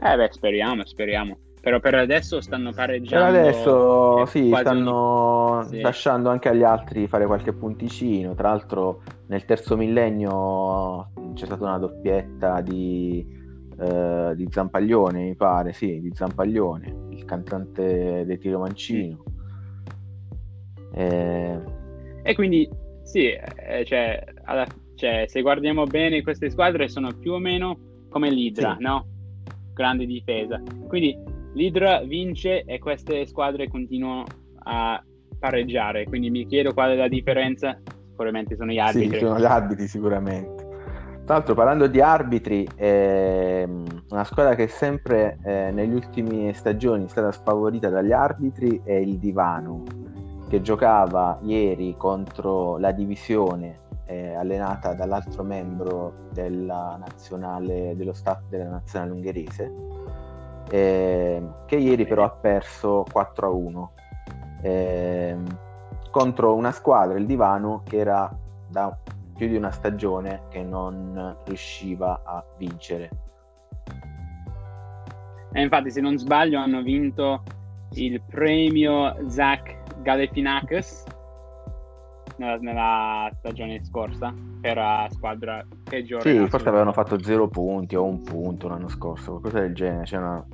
Eh 0.00 0.16
beh, 0.16 0.28
speriamo, 0.30 0.84
speriamo. 0.84 1.38
Però 1.60 1.80
per 1.80 1.96
adesso 1.96 2.40
stanno 2.40 2.72
pareggiando. 2.72 3.32
Per 3.32 3.40
adesso 3.40 4.26
sì, 4.26 4.52
stanno 4.56 5.66
sì. 5.68 5.80
lasciando 5.80 6.30
anche 6.30 6.48
agli 6.48 6.62
altri 6.62 7.08
fare 7.08 7.26
qualche 7.26 7.52
punticino. 7.52 8.34
Tra 8.34 8.50
l'altro 8.50 9.02
nel 9.26 9.44
terzo 9.44 9.76
millennio 9.76 11.10
c'è 11.34 11.46
stata 11.46 11.64
una 11.64 11.78
doppietta 11.78 12.60
di, 12.60 13.26
eh, 13.78 14.32
di 14.36 14.46
Zampaglione, 14.48 15.24
mi 15.24 15.34
pare, 15.34 15.72
sì, 15.72 16.00
di 16.00 16.10
Zampaglione, 16.14 17.08
il 17.10 17.24
cantante 17.24 18.24
dei 18.24 18.38
Tiro 18.38 18.60
Mancino. 18.60 19.24
Eh... 20.98 21.60
E 22.22 22.34
quindi 22.34 22.68
sì, 23.04 23.30
eh, 23.30 23.84
cioè, 23.86 24.22
alla, 24.44 24.66
cioè, 24.96 25.24
se 25.28 25.40
guardiamo 25.40 25.84
bene 25.84 26.22
queste 26.22 26.50
squadre 26.50 26.88
sono 26.88 27.10
più 27.18 27.32
o 27.32 27.38
meno 27.38 27.78
come 28.10 28.30
l'Idra, 28.30 28.74
sì. 28.76 28.82
no? 28.82 29.06
Grande 29.72 30.04
difesa. 30.04 30.60
Quindi 30.88 31.16
l'Idra 31.54 32.02
vince 32.02 32.64
e 32.64 32.78
queste 32.78 33.24
squadre 33.26 33.68
continuano 33.68 34.24
a 34.64 35.02
pareggiare. 35.38 36.04
Quindi 36.04 36.30
mi 36.30 36.46
chiedo 36.46 36.74
qual 36.74 36.90
è 36.90 36.96
la 36.96 37.08
differenza. 37.08 37.80
Sicuramente 38.10 38.56
sono 38.56 38.72
gli 38.72 38.78
arbitri. 38.78 39.18
Sì, 39.18 39.24
sono 39.24 39.38
gli 39.38 39.44
arbitri 39.44 39.86
sicuramente. 39.86 40.66
Tra 41.24 41.36
l'altro 41.36 41.54
parlando 41.54 41.86
di 41.86 42.00
arbitri, 42.00 42.66
eh, 42.76 43.66
una 44.10 44.24
squadra 44.24 44.54
che 44.54 44.66
sempre 44.66 45.38
eh, 45.44 45.70
negli 45.70 45.92
ultimi 45.92 46.52
stagioni 46.54 47.04
è 47.04 47.08
stata 47.08 47.30
sfavorita 47.30 47.88
dagli 47.88 48.12
arbitri 48.12 48.80
è 48.82 48.94
il 48.94 49.18
Divano 49.18 50.07
che 50.48 50.62
giocava 50.62 51.38
ieri 51.42 51.94
contro 51.96 52.78
la 52.78 52.92
divisione 52.92 53.86
eh, 54.06 54.34
allenata 54.34 54.94
dall'altro 54.94 55.42
membro 55.42 56.28
della 56.32 56.96
nazionale, 56.98 57.94
dello 57.94 58.14
staff 58.14 58.40
della 58.48 58.68
nazionale 58.68 59.12
ungherese, 59.12 59.72
eh, 60.70 61.42
che 61.66 61.76
ieri 61.76 62.06
però 62.06 62.24
ha 62.24 62.30
perso 62.30 63.04
4 63.10 63.46
a 63.46 63.50
1 63.50 63.92
eh, 64.62 65.36
contro 66.10 66.54
una 66.54 66.72
squadra, 66.72 67.18
il 67.18 67.26
Divano, 67.26 67.82
che 67.84 67.98
era 67.98 68.34
da 68.66 68.96
più 69.36 69.46
di 69.46 69.56
una 69.56 69.70
stagione 69.70 70.42
che 70.48 70.62
non 70.62 71.36
riusciva 71.44 72.22
a 72.24 72.44
vincere. 72.56 73.10
E 75.52 75.62
infatti, 75.62 75.90
se 75.90 76.00
non 76.00 76.18
sbaglio, 76.18 76.58
hanno 76.58 76.82
vinto 76.82 77.42
il 77.92 78.20
premio 78.22 79.16
Zach 79.28 79.77
Galifianakis 80.02 81.04
nella, 82.36 82.56
nella, 82.58 83.30
stagione 83.38 83.84
scorsa 83.84 84.34
per 84.60 84.76
la 84.76 85.08
squadra 85.10 85.64
peggiore. 85.84 86.22
Sì, 86.22 86.48
forse 86.48 86.68
avevano 86.68 86.92
fatto 86.92 87.22
zero 87.22 87.48
punti 87.48 87.96
o 87.96 88.04
un 88.04 88.22
punto 88.22 88.68
l'anno 88.68 88.88
scorso, 88.88 89.32
qualcosa 89.32 89.60
del 89.60 89.74
genere. 89.74 90.06
Cioè 90.06 90.18
una... 90.18 90.44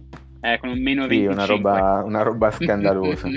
Eh, 0.40 0.58
con 0.58 0.70
un 0.70 0.82
meno 0.82 1.08
sì, 1.08 1.24
una 1.24 1.46
roba, 1.46 2.02
una 2.04 2.22
roba 2.22 2.50
scandalosa. 2.52 3.28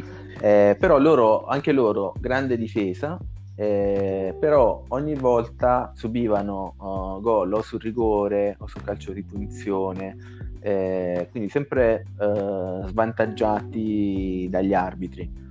eh, 0.41 0.76
però 0.78 0.98
loro, 1.00 1.46
anche 1.46 1.72
loro, 1.72 2.13
grande 2.20 2.58
difesa, 2.58 3.17
eh, 3.56 4.36
però 4.39 4.84
ogni 4.89 5.15
volta 5.15 5.91
subivano 5.96 6.76
uh, 6.78 7.22
gol 7.22 7.54
o 7.54 7.62
sul 7.62 7.80
rigore 7.80 8.56
o 8.60 8.67
sul 8.67 8.84
calcio 8.84 9.13
di 9.13 9.24
punizione, 9.24 10.15
eh, 10.60 11.28
quindi 11.32 11.50
sempre 11.50 12.06
uh, 12.20 12.86
svantaggiati 12.88 14.48
dagli 14.50 14.74
arbitri. 14.74 15.46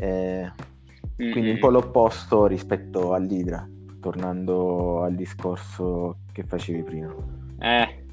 Eh, 0.00 0.50
quindi 1.16 1.50
un 1.50 1.58
po' 1.58 1.68
l'opposto 1.68 2.46
rispetto 2.46 3.12
all'Idra, 3.12 3.68
tornando 4.00 5.02
al 5.02 5.14
discorso 5.14 6.20
che 6.32 6.42
facevi 6.42 6.82
prima. 6.82 7.14
Eh, 7.58 8.06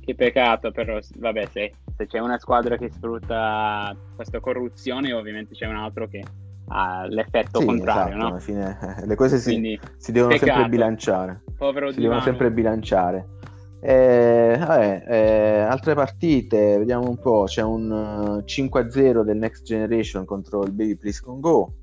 che 0.00 0.14
peccato, 0.14 0.70
però 0.70 0.98
vabbè, 1.16 1.46
se, 1.50 1.72
se 1.96 2.06
c'è 2.06 2.18
una 2.18 2.38
squadra 2.38 2.76
che 2.76 2.90
sfrutta 2.90 3.96
questa 4.14 4.40
corruzione, 4.40 5.14
ovviamente 5.14 5.54
c'è 5.54 5.66
un 5.66 5.76
altro 5.76 6.06
che 6.06 6.22
ha 6.68 7.06
l'effetto 7.06 7.60
sì, 7.60 7.66
contrario, 7.66 8.14
esatto, 8.14 8.22
no? 8.22 8.26
Alla 8.28 8.38
fine 8.40 8.78
eh, 8.98 9.06
le 9.06 9.14
cose 9.14 9.38
si, 9.38 9.78
si 9.96 10.12
devono 10.12 10.32
peccato. 10.32 10.52
sempre 10.52 10.68
bilanciare. 10.68 11.42
Povero 11.56 11.90
si 11.90 12.00
devono 12.00 12.20
sempre 12.20 12.50
bilanciare. 12.50 13.28
Eh, 13.86 14.56
vabbè, 14.58 15.04
eh, 15.06 15.58
altre 15.58 15.94
partite, 15.94 16.78
vediamo 16.78 17.06
un 17.06 17.18
po'. 17.18 17.44
C'è 17.44 17.60
un 17.60 18.42
5-0 18.46 19.22
del 19.22 19.36
Next 19.36 19.62
Generation 19.62 20.24
contro 20.24 20.64
il 20.64 20.72
Baby 20.72 20.96
Please 20.96 21.20
Con 21.22 21.40
Go. 21.40 21.74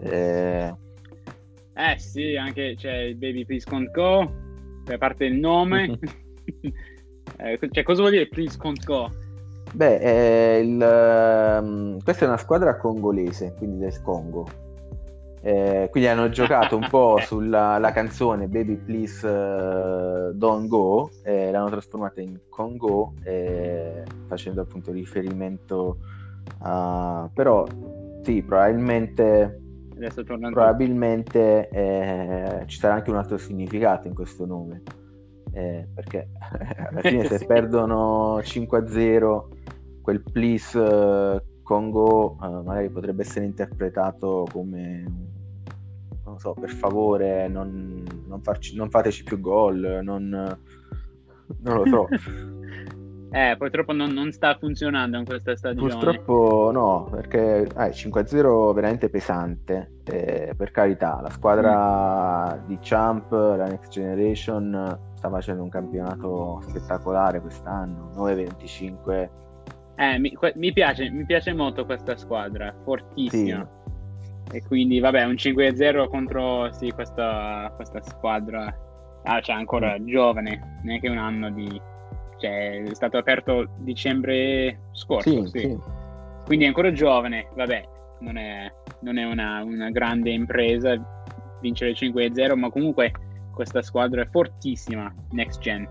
Eh... 0.00 0.74
eh 1.74 1.98
sì, 1.98 2.36
anche 2.36 2.74
c'è 2.74 3.00
il 3.00 3.16
Baby 3.16 3.44
Please 3.44 3.68
Con 3.68 3.90
Go, 3.92 4.32
a 4.86 4.96
parte 4.96 5.26
il 5.26 5.34
nome. 5.34 5.98
eh, 7.36 7.58
cioè, 7.70 7.82
cosa 7.82 8.00
vuol 8.00 8.12
dire 8.12 8.28
Please 8.28 8.56
Con 8.56 8.72
Go? 8.82 9.10
Beh, 9.74 10.58
il, 10.62 11.60
um, 11.62 12.02
questa 12.02 12.24
è 12.24 12.28
una 12.28 12.38
squadra 12.38 12.78
congolese, 12.78 13.52
quindi 13.58 13.76
del 13.76 14.00
Congo 14.00 14.67
eh, 15.40 15.88
quindi 15.90 16.08
hanno 16.08 16.28
giocato 16.30 16.76
un 16.76 16.86
po' 16.88 17.18
sulla 17.20 17.90
canzone 17.92 18.48
Baby 18.48 18.76
Please 18.76 19.26
uh, 19.26 20.32
Don't 20.32 20.68
Go, 20.68 21.10
eh, 21.22 21.50
l'hanno 21.50 21.70
trasformata 21.70 22.20
in 22.20 22.38
Congo, 22.48 23.14
eh, 23.22 24.02
facendo 24.26 24.60
appunto 24.62 24.92
riferimento 24.92 25.98
a... 26.60 27.28
però 27.32 27.66
sì, 28.22 28.42
probabilmente 28.42 29.60
probabilmente 30.52 31.68
eh, 31.70 32.62
ci 32.66 32.78
sarà 32.78 32.94
anche 32.94 33.10
un 33.10 33.16
altro 33.16 33.36
significato 33.36 34.06
in 34.06 34.14
questo 34.14 34.46
nome. 34.46 34.82
Eh, 35.52 35.88
perché 35.92 36.28
alla 36.90 37.00
fine 37.00 37.24
se 37.26 37.38
sì. 37.38 37.46
perdono 37.46 38.38
5-0 38.38 39.44
quel 40.02 40.22
please 40.22 41.42
Congo 41.68 42.38
uh, 42.40 42.62
magari 42.62 42.88
potrebbe 42.88 43.20
essere 43.20 43.44
interpretato 43.44 44.46
come 44.50 45.04
non 46.24 46.38
so, 46.38 46.54
per 46.54 46.70
favore 46.70 47.46
non, 47.48 48.02
non, 48.26 48.40
farci, 48.40 48.74
non 48.74 48.88
fateci 48.88 49.22
più 49.22 49.38
gol, 49.38 50.00
non, 50.02 50.28
non 51.60 51.76
lo 51.76 51.86
so. 51.86 52.08
Eh, 53.30 53.56
purtroppo 53.58 53.92
non, 53.92 54.12
non, 54.12 54.32
sta 54.32 54.56
funzionando 54.58 55.18
in 55.18 55.26
questa 55.26 55.54
stagione. 55.54 55.92
Purtroppo 55.92 56.70
no, 56.72 57.08
perché 57.10 57.60
eh, 57.60 57.90
5-0 57.90 58.72
veramente 58.72 59.10
pesante. 59.10 60.00
Eh, 60.04 60.54
per 60.56 60.70
carità, 60.70 61.20
la 61.20 61.28
squadra 61.28 62.54
mm. 62.56 62.66
di 62.66 62.78
Champ, 62.80 63.30
la 63.30 63.66
Next 63.66 63.92
Generation, 63.92 64.98
sta 65.12 65.28
facendo 65.28 65.62
un 65.62 65.68
campionato 65.68 66.62
spettacolare 66.68 67.42
quest'anno. 67.42 68.10
9-25. 68.16 69.28
Eh, 69.98 70.18
mi, 70.18 70.32
mi, 70.54 70.72
piace, 70.72 71.10
mi 71.10 71.26
piace 71.26 71.52
molto 71.52 71.84
questa 71.84 72.16
squadra, 72.16 72.74
fortissima. 72.84 73.68
Sì. 74.50 74.56
E 74.56 74.62
quindi, 74.62 75.00
vabbè, 75.00 75.24
un 75.24 75.34
5-0 75.34 76.08
contro 76.08 76.72
sì, 76.72 76.90
questa, 76.92 77.72
questa 77.76 78.00
squadra. 78.02 78.74
Ah, 79.24 79.40
cioè, 79.40 79.56
ancora 79.56 79.98
mm. 79.98 80.06
giovane, 80.06 80.80
neanche 80.84 81.08
un 81.08 81.18
anno 81.18 81.50
di 81.50 81.80
cioè 82.38 82.82
è 82.84 82.94
stato 82.94 83.18
aperto 83.18 83.68
dicembre 83.78 84.78
scorso, 84.92 85.46
sì. 85.46 85.58
Sì. 85.58 85.78
quindi 86.46 86.64
è 86.64 86.68
ancora 86.68 86.92
giovane, 86.92 87.48
vabbè, 87.54 87.88
non 88.20 88.36
è, 88.36 88.72
non 89.00 89.18
è 89.18 89.24
una, 89.24 89.62
una, 89.64 89.90
grande 89.90 90.30
impresa 90.30 90.96
vincere 91.60 91.92
5-0, 91.92 92.56
ma 92.56 92.70
comunque 92.70 93.12
questa 93.52 93.82
squadra 93.82 94.22
è 94.22 94.28
fortissima, 94.30 95.12
next 95.32 95.60
gen, 95.60 95.86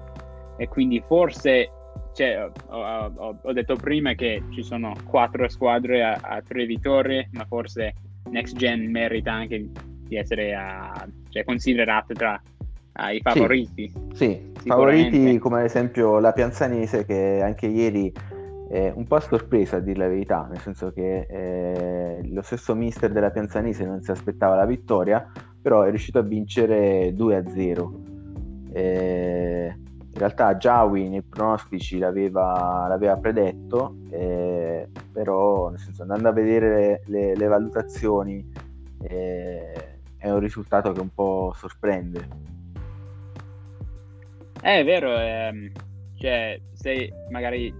e 0.57 0.67
quindi 0.67 1.03
forse, 1.05 1.69
cioè, 2.17 2.49
ho, 2.69 3.11
ho, 3.15 3.37
ho, 3.39 3.53
detto 3.53 3.75
prima 3.75 4.13
che 4.13 4.41
ci 4.49 4.63
sono 4.63 4.91
quattro 5.05 5.47
squadre 5.49 6.03
a, 6.03 6.19
a 6.19 6.41
tre 6.41 6.65
vittorie, 6.65 7.29
ma 7.33 7.45
forse 7.45 7.93
next 8.31 8.55
gen 8.55 8.89
merita 8.89 9.33
anche 9.33 9.69
di 10.07 10.15
essere 10.15 10.51
uh, 10.55 11.07
cioè, 11.29 11.43
considerata 11.43 12.15
tra 12.15 12.41
ai 12.93 13.19
favoriti. 13.21 13.93
Sì, 14.13 14.51
sì 14.59 14.67
favoriti 14.67 15.37
come 15.37 15.59
ad 15.59 15.65
esempio 15.65 16.17
la 16.17 16.31
Pianzanese 16.31 17.05
che 17.05 17.39
anche 17.43 17.67
ieri 17.67 18.11
è 18.67 18.91
un 18.95 19.05
po' 19.05 19.17
a 19.17 19.19
sorpresa 19.19 19.77
a 19.77 19.79
dire 19.79 19.99
la 19.99 20.07
verità, 20.07 20.47
nel 20.49 20.59
senso 20.59 20.91
che 20.91 21.27
eh, 21.29 22.27
lo 22.31 22.41
stesso 22.41 22.73
mister 22.73 23.11
della 23.11 23.29
Pianzanese 23.29 23.85
non 23.85 24.01
si 24.01 24.09
aspettava 24.09 24.55
la 24.55 24.65
vittoria, 24.65 25.31
però 25.61 25.83
è 25.83 25.89
riuscito 25.89 26.17
a 26.17 26.23
vincere 26.23 27.11
2-0. 27.11 27.89
Eh, 28.73 29.75
in 30.17 30.23
realtà 30.23 30.55
Jawi 30.55 31.09
nei 31.09 31.21
pronostici 31.21 31.99
l'aveva, 31.99 32.87
l'aveva 32.89 33.17
predetto, 33.17 33.97
eh, 34.09 34.87
però 35.13 35.69
nel 35.69 35.77
senso, 35.77 36.01
andando 36.01 36.29
a 36.29 36.31
vedere 36.31 37.03
le, 37.05 37.35
le 37.35 37.45
valutazioni 37.45 38.43
eh, 39.03 39.99
è 40.17 40.31
un 40.31 40.39
risultato 40.39 40.91
che 40.91 40.99
un 40.99 41.13
po' 41.13 41.53
sorprende. 41.55 42.27
Eh, 44.63 44.79
è 44.79 44.83
vero, 44.83 45.15
ehm, 45.15 45.71
cioè, 46.17 46.59
se 46.73 47.13
magari 47.29 47.71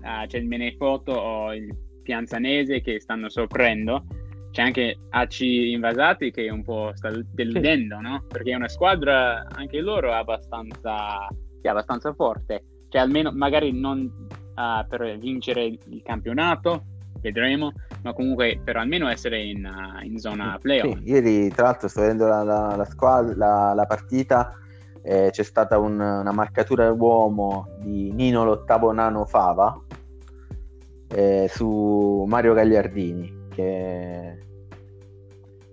ah, 0.00 0.24
c'è 0.26 0.38
il 0.38 0.46
Menefoto 0.46 1.12
o 1.12 1.52
il 1.52 1.76
Pianzanese 2.02 2.80
che 2.80 3.00
stanno 3.00 3.28
soffrendo, 3.28 4.06
c'è 4.50 4.62
anche 4.62 4.96
AC 5.10 5.40
Invasati 5.40 6.30
che 6.30 6.48
un 6.48 6.62
po' 6.62 6.92
sta 6.94 7.10
deludendo, 7.10 7.96
sì. 7.96 8.02
no? 8.02 8.24
Perché 8.28 8.52
è 8.52 8.54
una 8.54 8.68
squadra, 8.68 9.46
anche 9.50 9.78
loro, 9.80 10.10
abbastanza, 10.12 11.28
sì, 11.62 11.68
abbastanza 11.68 12.12
forte. 12.12 12.64
Cioè, 12.88 13.00
almeno, 13.00 13.32
magari 13.32 13.72
non 13.72 14.10
uh, 14.28 14.86
per 14.86 15.16
vincere 15.16 15.64
il 15.64 16.02
campionato, 16.04 16.84
vedremo, 17.20 17.72
ma 18.02 18.12
comunque 18.12 18.60
per 18.62 18.76
almeno 18.76 19.08
essere 19.08 19.42
in, 19.42 19.64
uh, 19.64 20.04
in 20.04 20.18
zona 20.18 20.58
playoff. 20.60 20.98
Sì, 20.98 21.10
ieri, 21.10 21.48
tra 21.48 21.66
l'altro, 21.66 21.88
sto 21.88 22.00
vedendo 22.00 22.26
la, 22.26 22.42
la, 22.42 22.76
la, 22.76 22.84
squadra, 22.84 23.34
la, 23.34 23.72
la 23.74 23.86
partita 23.86 24.56
eh, 25.02 25.30
c'è 25.30 25.42
stata 25.42 25.78
un, 25.78 25.98
una 25.98 26.32
marcatura 26.32 26.90
uomo 26.92 27.66
di 27.80 28.12
Nino 28.12 28.44
l'ottavo 28.44 28.92
nano 28.92 29.24
Fava 29.24 29.76
eh, 31.08 31.48
su 31.50 32.24
Mario 32.26 32.54
Gagliardini 32.54 33.48
che 33.48 34.38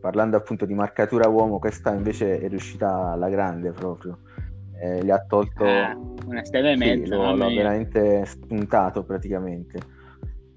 parlando 0.02 0.36
appunto 0.36 0.66
di 0.66 0.74
marcatura 0.74 1.28
uomo 1.28 1.60
questa 1.60 1.94
invece 1.94 2.40
è 2.40 2.48
riuscita 2.50 3.12
alla 3.12 3.30
grande 3.30 3.72
proprio 3.72 4.18
eh, 4.82 5.04
gli 5.04 5.10
ha 5.10 5.24
tolto 5.28 5.64
ah, 5.64 5.98
una 6.26 6.44
stella 6.44 6.72
e 6.72 6.78
sì, 6.78 6.80
mezza 6.80 7.16
l'ho, 7.16 7.36
l'ho 7.36 7.48
veramente 7.48 8.26
spuntato 8.26 9.04
praticamente 9.04 9.80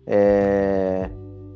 eh, 0.05 1.11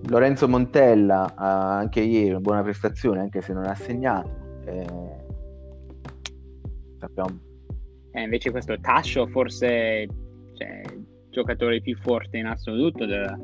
Lorenzo 0.08 0.48
Montella 0.48 1.34
anche 1.36 2.00
ieri 2.00 2.30
una 2.30 2.40
buona 2.40 2.62
prestazione 2.62 3.20
anche 3.20 3.40
se 3.40 3.52
non 3.52 3.64
ha 3.64 3.74
segnato 3.74 4.44
eh, 4.66 5.24
sappiamo. 6.98 7.38
Eh, 8.12 8.22
invece 8.22 8.50
questo 8.50 8.78
Tascio 8.80 9.26
forse 9.28 10.06
cioè, 10.54 10.82
il 10.92 11.04
giocatore 11.30 11.80
più 11.80 11.96
forte 11.96 12.38
in 12.38 12.46
assoluto 12.46 13.04
della, 13.04 13.38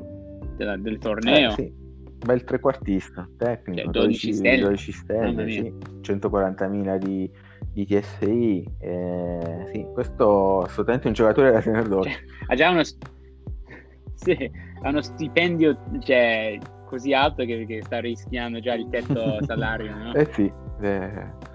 della, 0.57 0.77
del 0.77 0.97
torneo. 0.97 1.51
Eh, 1.51 1.53
sì. 1.53 1.81
Bel 2.23 2.43
trequartista, 2.45 3.27
tecnico, 3.37 3.81
cioè, 3.81 3.91
12, 3.91 4.27
12 4.29 4.33
stelle, 4.33 4.61
12 4.61 4.91
stelle 4.91 5.51
sì. 5.51 5.73
140.000 6.01 6.97
di, 6.97 7.29
di 7.73 7.85
TSI. 7.85 8.65
Eh, 8.79 9.69
sì, 9.71 9.85
questo 9.93 10.61
è 10.61 10.65
assolutamente 10.65 11.07
un 11.07 11.13
giocatore 11.13 11.51
da 11.51 11.61
tenere 11.61 11.87
d'occhio. 11.87 12.11
Cioè, 12.11 12.21
ha 12.47 12.55
già 12.55 12.69
uno, 12.69 12.83
sì, 14.13 14.51
ha 14.83 14.89
uno 14.89 15.01
stipendio 15.01 15.77
cioè, 15.99 16.57
così 16.85 17.13
alto 17.13 17.43
che, 17.45 17.65
che, 17.65 17.81
sta 17.83 17.99
rischiando 17.99 18.59
già 18.59 18.73
il 18.73 18.87
tetto 18.89 19.43
salario. 19.45 19.95
No? 19.95 20.13
Eh 20.13 20.29
sì, 20.31 20.51
eh, 20.81 21.51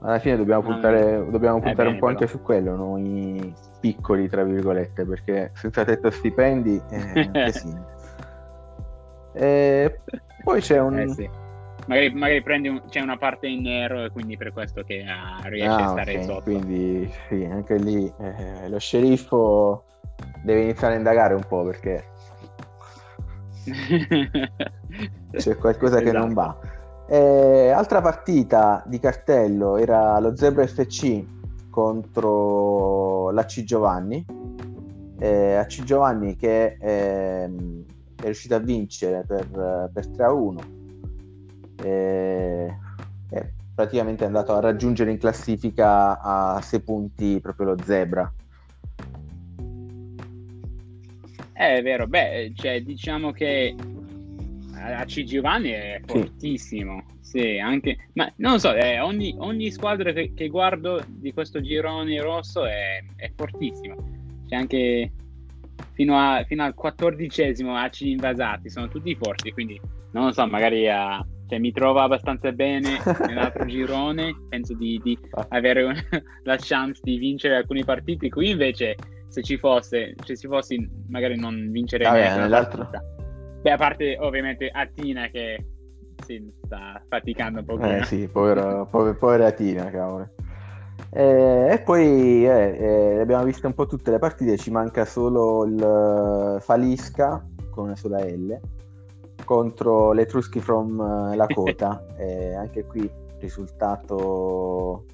alla 0.00 0.18
fine 0.18 0.36
dobbiamo 0.36 0.62
puntare, 0.62 1.24
dobbiamo 1.30 1.60
puntare 1.60 1.74
bene, 1.76 1.88
un 1.90 1.98
po' 1.98 2.06
però. 2.06 2.18
anche 2.18 2.26
su 2.26 2.42
quello, 2.42 2.74
noi 2.74 3.54
piccoli, 3.80 4.28
tra 4.28 4.44
virgolette, 4.44 5.04
perché 5.04 5.52
senza 5.54 5.84
tetto 5.84 6.10
stipendi 6.10 6.80
eh, 6.90 7.30
sì. 7.52 7.74
E 9.32 10.00
poi 10.42 10.60
c'è 10.60 10.80
un... 10.80 10.98
Eh 10.98 11.08
sì. 11.08 11.30
Magari, 11.86 12.10
magari 12.12 12.42
prendi 12.42 12.68
un, 12.68 12.82
c'è 12.88 13.00
una 13.00 13.16
parte 13.16 13.48
in 13.48 13.62
nero 13.62 14.04
e 14.04 14.10
quindi 14.10 14.36
per 14.36 14.52
questo 14.52 14.82
che 14.82 15.04
uh, 15.04 15.48
riesce 15.48 15.68
ah, 15.68 15.86
a 15.86 15.88
stare 15.90 16.12
okay. 16.14 16.24
sotto. 16.24 16.42
Quindi 16.42 17.12
sì, 17.28 17.44
anche 17.44 17.76
lì 17.76 18.12
eh, 18.20 18.68
lo 18.68 18.78
sceriffo 18.78 19.84
deve 20.42 20.62
iniziare 20.62 20.94
a 20.94 20.96
indagare 20.98 21.34
un 21.34 21.44
po' 21.46 21.64
perché 21.64 22.04
c'è 25.32 25.56
qualcosa 25.56 26.00
esatto. 26.00 26.04
che 26.04 26.12
non 26.12 26.30
esatto. 26.30 26.34
va. 26.34 26.78
Eh, 27.08 27.70
altra 27.70 28.00
partita 28.00 28.84
di 28.86 29.00
cartello 29.00 29.76
era 29.76 30.18
lo 30.20 30.36
Zebra 30.36 30.66
FC 30.66 31.24
contro 31.68 33.30
l'AC 33.30 33.64
Giovanni. 33.64 34.24
Eh, 35.18 35.54
AC 35.54 35.82
Giovanni 35.82 36.36
che 36.36 36.76
eh, 36.80 37.44
è 37.44 38.24
riuscito 38.24 38.54
a 38.54 38.58
vincere 38.58 39.24
per, 39.26 39.90
per 39.92 40.06
3 40.08 40.24
a 40.24 40.32
1. 40.32 40.60
Eh, 41.82 42.76
è 43.30 43.48
praticamente 43.74 44.24
andato 44.24 44.54
a 44.54 44.60
raggiungere 44.60 45.10
in 45.10 45.18
classifica 45.18 46.20
a 46.20 46.60
6 46.60 46.80
punti 46.80 47.40
proprio 47.40 47.74
lo 47.74 47.76
Zebra. 47.82 48.32
Eh, 51.52 51.76
è 51.76 51.82
vero, 51.82 52.06
beh, 52.06 52.52
cioè, 52.54 52.82
diciamo 52.82 53.32
che 53.32 53.74
AC 54.80 55.24
Giovanni 55.24 55.70
è 55.70 56.00
fortissimo, 56.06 57.04
sì, 57.20 57.38
sì 57.38 57.58
anche, 57.58 58.08
ma 58.14 58.32
non 58.36 58.52
lo 58.52 58.58
so, 58.58 58.74
eh, 58.74 58.98
ogni, 59.00 59.34
ogni, 59.38 59.70
squadra 59.70 60.12
che, 60.12 60.32
che, 60.34 60.48
guardo 60.48 61.02
di 61.06 61.32
questo 61.32 61.60
girone 61.60 62.20
rosso 62.20 62.64
è, 62.64 63.04
è 63.16 63.30
fortissima, 63.36 63.94
c'è 64.46 64.56
anche 64.56 65.12
fino, 65.92 66.16
a, 66.16 66.44
fino, 66.44 66.64
al 66.64 66.74
quattordicesimo 66.74 67.76
AC 67.76 68.00
invasati, 68.02 68.70
sono 68.70 68.88
tutti 68.88 69.14
forti, 69.14 69.52
quindi 69.52 69.78
non 70.12 70.26
lo 70.26 70.32
so, 70.32 70.46
magari 70.46 70.86
uh, 70.86 71.24
cioè, 71.50 71.58
mi 71.58 71.72
trovo 71.72 71.98
abbastanza 71.98 72.52
bene 72.52 73.00
nell'altro 73.26 73.64
girone, 73.66 74.32
penso 74.48 74.72
di, 74.74 75.00
di 75.02 75.18
avere 75.48 75.82
un, 75.82 75.94
la 76.44 76.56
chance 76.56 77.00
di 77.02 77.18
vincere 77.18 77.56
alcuni 77.56 77.84
partiti, 77.84 78.28
qui 78.28 78.50
invece 78.50 78.94
se 79.26 79.42
ci 79.42 79.58
fosse, 79.58 80.14
se 80.24 80.36
ci 80.36 80.46
fossi 80.46 80.88
magari 81.08 81.36
non 81.36 81.70
vincerei 81.72 82.06
ah, 82.06 82.12
neanche 82.12 82.40
nell'altro. 82.40 82.78
Partita 82.82 83.04
Beh, 83.62 83.72
a 83.72 83.76
parte 83.76 84.16
ovviamente 84.18 84.70
Atina 84.72 85.28
che 85.28 85.66
si 86.24 86.50
sta 86.64 87.02
faticando 87.08 87.58
un 87.58 87.64
po'. 87.64 87.78
Eh 87.80 88.04
sì, 88.04 88.28
povera, 88.28 88.84
povera, 88.86 89.14
povera 89.16 89.46
Atina, 89.48 89.90
cavolo. 89.90 90.28
Eh, 91.10 91.68
e 91.72 91.80
poi 91.80 92.46
eh, 92.46 92.76
eh, 92.78 93.20
abbiamo 93.20 93.42
visto 93.42 93.66
un 93.66 93.74
po' 93.74 93.86
tutte 93.86 94.12
le 94.12 94.18
partite, 94.18 94.56
ci 94.56 94.70
manca 94.70 95.04
solo 95.04 95.64
il 95.64 96.58
Falisca 96.60 97.44
con 97.70 97.84
una 97.86 97.96
sola 97.96 98.24
L 98.24 98.58
contro 99.50 100.12
l'Etruschi 100.12 100.60
from 100.60 101.34
Lakota. 101.34 102.06
eh, 102.16 102.54
anche 102.54 102.84
qui 102.84 103.10
risultato 103.40 105.06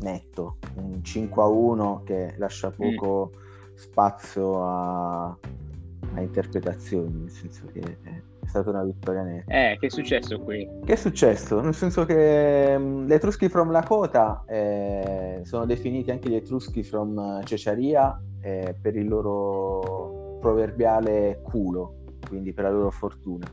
netto, 0.00 0.56
un 0.74 1.04
5 1.04 1.40
a 1.40 1.46
1 1.46 2.02
che 2.04 2.34
lascia 2.36 2.70
mm. 2.70 2.72
poco 2.72 3.30
mm. 3.32 3.74
spazio 3.76 4.60
a, 4.60 5.26
a, 5.26 6.20
interpretazioni, 6.20 7.20
nel 7.20 7.30
senso 7.30 7.66
che 7.72 7.80
è 8.02 8.22
stata 8.44 8.70
una 8.70 8.82
vittoria 8.82 9.22
netta. 9.22 9.70
Eh, 9.70 9.76
che 9.78 9.86
è 9.86 9.90
successo 9.90 10.40
qui? 10.40 10.68
Che 10.84 10.92
è 10.92 10.96
successo? 10.96 11.60
Nel 11.60 11.74
senso 11.74 12.04
che 12.04 12.74
um, 12.76 13.06
gli 13.06 13.12
Etruschi 13.12 13.48
from 13.48 13.70
Lakota 13.70 14.42
eh, 14.48 15.42
sono 15.44 15.64
definiti 15.64 16.10
anche 16.10 16.28
gli 16.28 16.34
Etruschi 16.34 16.82
from 16.82 17.40
Cesaria 17.44 18.20
eh, 18.40 18.74
per 18.80 18.96
il 18.96 19.06
loro 19.06 20.38
proverbiale 20.40 21.38
culo, 21.40 22.02
quindi 22.34 22.52
per 22.52 22.64
la 22.64 22.70
loro 22.70 22.90
fortuna. 22.90 23.46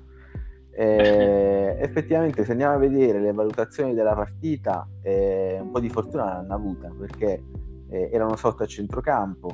Eh, 0.72 1.78
effettivamente, 1.80 2.44
se 2.44 2.52
andiamo 2.52 2.74
a 2.74 2.78
vedere 2.78 3.20
le 3.20 3.32
valutazioni 3.32 3.94
della 3.94 4.16
partita, 4.16 4.88
eh, 5.04 5.60
un 5.62 5.70
po' 5.70 5.80
di 5.80 5.90
fortuna 5.90 6.26
l'hanno 6.26 6.56
avuta 6.56 6.92
perché 6.98 7.44
eh, 7.90 8.10
erano 8.12 8.36
sotto 8.36 8.64
a 8.64 8.66
centrocampo. 8.66 9.50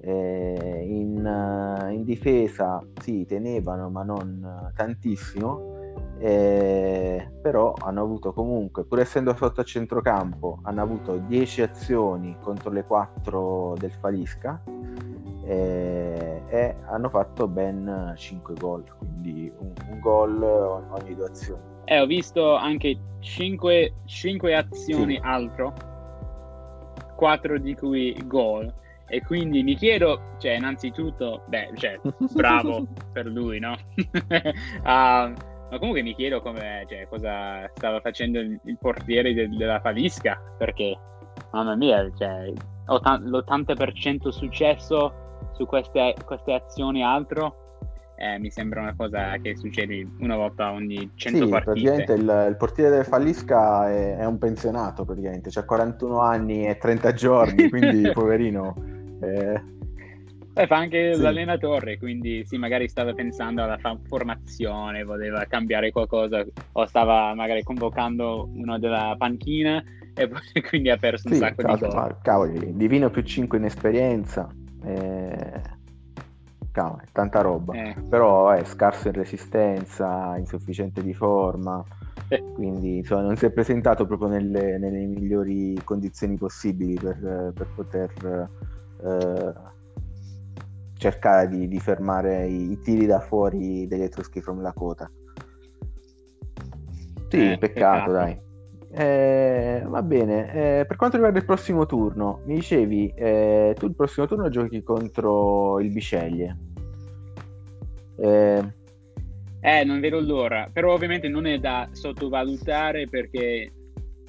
Eh, 0.00 0.84
in, 0.86 1.24
uh, 1.24 1.90
in, 1.90 2.04
difesa 2.04 2.80
sì, 3.00 3.24
tenevano, 3.26 3.90
ma 3.90 4.04
non 4.04 4.70
tantissimo. 4.74 5.76
Eh, 6.20 7.30
però 7.40 7.74
hanno 7.78 8.02
avuto 8.02 8.32
comunque, 8.32 8.84
pur 8.84 9.00
essendo 9.00 9.34
sotto 9.36 9.60
a 9.60 9.64
centrocampo, 9.64 10.58
hanno 10.62 10.82
avuto 10.82 11.16
10 11.16 11.62
azioni 11.62 12.36
contro 12.40 12.70
le 12.70 12.84
4 12.84 13.74
del 13.78 13.92
Falisca 13.92 14.60
eh, 15.48 16.42
e 16.48 16.74
hanno 16.88 17.08
fatto 17.08 17.48
ben 17.48 18.12
5 18.14 18.54
gol, 18.54 18.84
quindi 18.98 19.50
un, 19.56 19.72
un 19.90 19.98
gol 19.98 20.42
ogni 20.42 21.14
due 21.14 21.26
azioni. 21.26 21.62
Eh, 21.84 22.00
ho 22.00 22.06
visto 22.06 22.54
anche 22.54 22.98
5, 23.20 23.94
5 24.04 24.54
azioni 24.54 25.14
sì. 25.14 25.20
altro, 25.22 25.72
4 27.16 27.58
di 27.58 27.74
cui 27.74 28.14
gol. 28.26 28.72
E 29.06 29.22
quindi 29.22 29.62
mi 29.62 29.74
chiedo, 29.74 30.34
cioè, 30.36 30.56
innanzitutto, 30.56 31.44
beh, 31.46 31.70
cioè, 31.76 31.98
bravo 32.34 32.86
per 33.10 33.24
lui, 33.24 33.58
no? 33.58 33.74
uh, 33.96 34.82
ma 34.82 35.78
comunque 35.78 36.02
mi 36.02 36.14
chiedo 36.14 36.42
come, 36.42 36.84
cioè, 36.86 37.08
cosa 37.08 37.70
stava 37.72 38.00
facendo 38.00 38.38
il, 38.38 38.60
il 38.64 38.76
portiere 38.78 39.32
de- 39.32 39.48
della 39.48 39.80
Falisca, 39.80 40.38
perché, 40.58 40.94
mamma 41.52 41.74
mia, 41.74 42.06
cioè, 42.18 42.52
l'80% 42.84 44.28
successo 44.28 45.26
su 45.58 45.66
queste, 45.66 46.14
queste 46.24 46.52
azioni 46.52 47.02
altro 47.02 47.66
eh, 48.16 48.38
mi 48.38 48.50
sembra 48.50 48.80
una 48.80 48.94
cosa 48.96 49.36
che 49.38 49.56
succede 49.56 50.06
una 50.20 50.36
volta 50.36 50.72
ogni 50.72 51.10
100 51.14 51.44
sì, 51.44 51.50
partite. 51.50 51.72
praticamente 51.72 52.12
il, 52.14 52.46
il, 52.48 52.56
portiere 52.56 52.90
del 52.90 53.04
Fallisca 53.04 53.88
è, 53.90 54.16
è, 54.16 54.26
un 54.26 54.38
pensionato 54.38 55.04
praticamente, 55.04 55.50
ha 55.56 55.64
41 55.64 56.20
anni 56.20 56.66
e 56.66 56.78
30 56.78 57.12
giorni, 57.12 57.68
quindi 57.70 58.10
poverino... 58.12 58.74
Eh... 59.20 59.76
Beh, 60.52 60.66
fa 60.66 60.76
anche 60.76 61.14
sì. 61.14 61.20
l'allenatore, 61.20 61.98
quindi 61.98 62.44
sì, 62.44 62.56
magari 62.56 62.88
stava 62.88 63.12
pensando 63.12 63.62
alla 63.62 63.78
formazione, 64.08 65.04
voleva 65.04 65.44
cambiare 65.44 65.92
qualcosa 65.92 66.44
o 66.72 66.86
stava 66.86 67.32
magari 67.34 67.62
convocando 67.62 68.50
uno 68.52 68.80
della 68.80 69.14
panchina 69.16 69.80
e 70.14 70.26
poi, 70.26 70.40
quindi 70.68 70.90
ha 70.90 70.96
perso 70.96 71.28
un 71.28 71.34
sì, 71.34 71.38
sacco 71.38 71.62
cavolo, 71.62 71.88
di 71.88 71.94
gol. 71.94 72.18
Cavoli, 72.22 72.76
Divino 72.76 73.10
più 73.10 73.22
5 73.22 73.58
in 73.58 73.64
esperienza, 73.64 74.52
eh, 74.84 75.62
cavolo, 76.70 77.02
tanta 77.12 77.40
roba. 77.40 77.74
Eh. 77.74 77.96
Però 78.08 78.50
è 78.50 78.64
scarso 78.64 79.08
in 79.08 79.14
resistenza, 79.14 80.36
insufficiente 80.36 81.02
di 81.02 81.14
forma. 81.14 81.84
Eh. 82.28 82.42
Quindi 82.54 82.98
insomma, 82.98 83.22
non 83.22 83.36
si 83.36 83.46
è 83.46 83.50
presentato 83.50 84.06
proprio 84.06 84.28
nelle, 84.28 84.78
nelle 84.78 85.06
migliori 85.06 85.78
condizioni 85.82 86.36
possibili 86.36 86.94
per, 86.94 87.52
per 87.54 87.66
poter 87.74 88.50
eh, 89.02 89.54
cercare 90.98 91.48
di, 91.48 91.68
di 91.68 91.80
fermare 91.80 92.46
i, 92.46 92.72
i, 92.72 92.80
tiri 92.80 93.06
da 93.06 93.20
fuori 93.20 93.86
degli 93.86 94.02
Etruschi 94.02 94.40
from 94.40 94.60
Lakota. 94.60 95.10
Sì, 97.28 97.52
eh, 97.52 97.58
peccato, 97.58 97.58
peccato, 97.58 98.12
dai. 98.12 98.46
Eh, 98.98 99.84
va 99.86 100.02
bene, 100.02 100.80
eh, 100.80 100.84
per 100.84 100.96
quanto 100.96 101.14
riguarda 101.14 101.38
il 101.38 101.44
prossimo 101.44 101.86
turno, 101.86 102.40
mi 102.46 102.56
dicevi, 102.56 103.12
eh, 103.14 103.72
tu 103.78 103.86
il 103.86 103.94
prossimo 103.94 104.26
turno 104.26 104.48
giochi 104.48 104.82
contro 104.82 105.78
il 105.78 105.92
Bisceglie. 105.92 106.56
Eh, 108.18 108.72
eh, 109.60 109.84
non 109.84 110.00
vedo 110.00 110.18
l'ora, 110.18 110.68
però 110.72 110.94
ovviamente 110.94 111.28
non 111.28 111.46
è 111.46 111.58
da 111.58 111.88
sottovalutare 111.92 113.06
perché, 113.06 113.70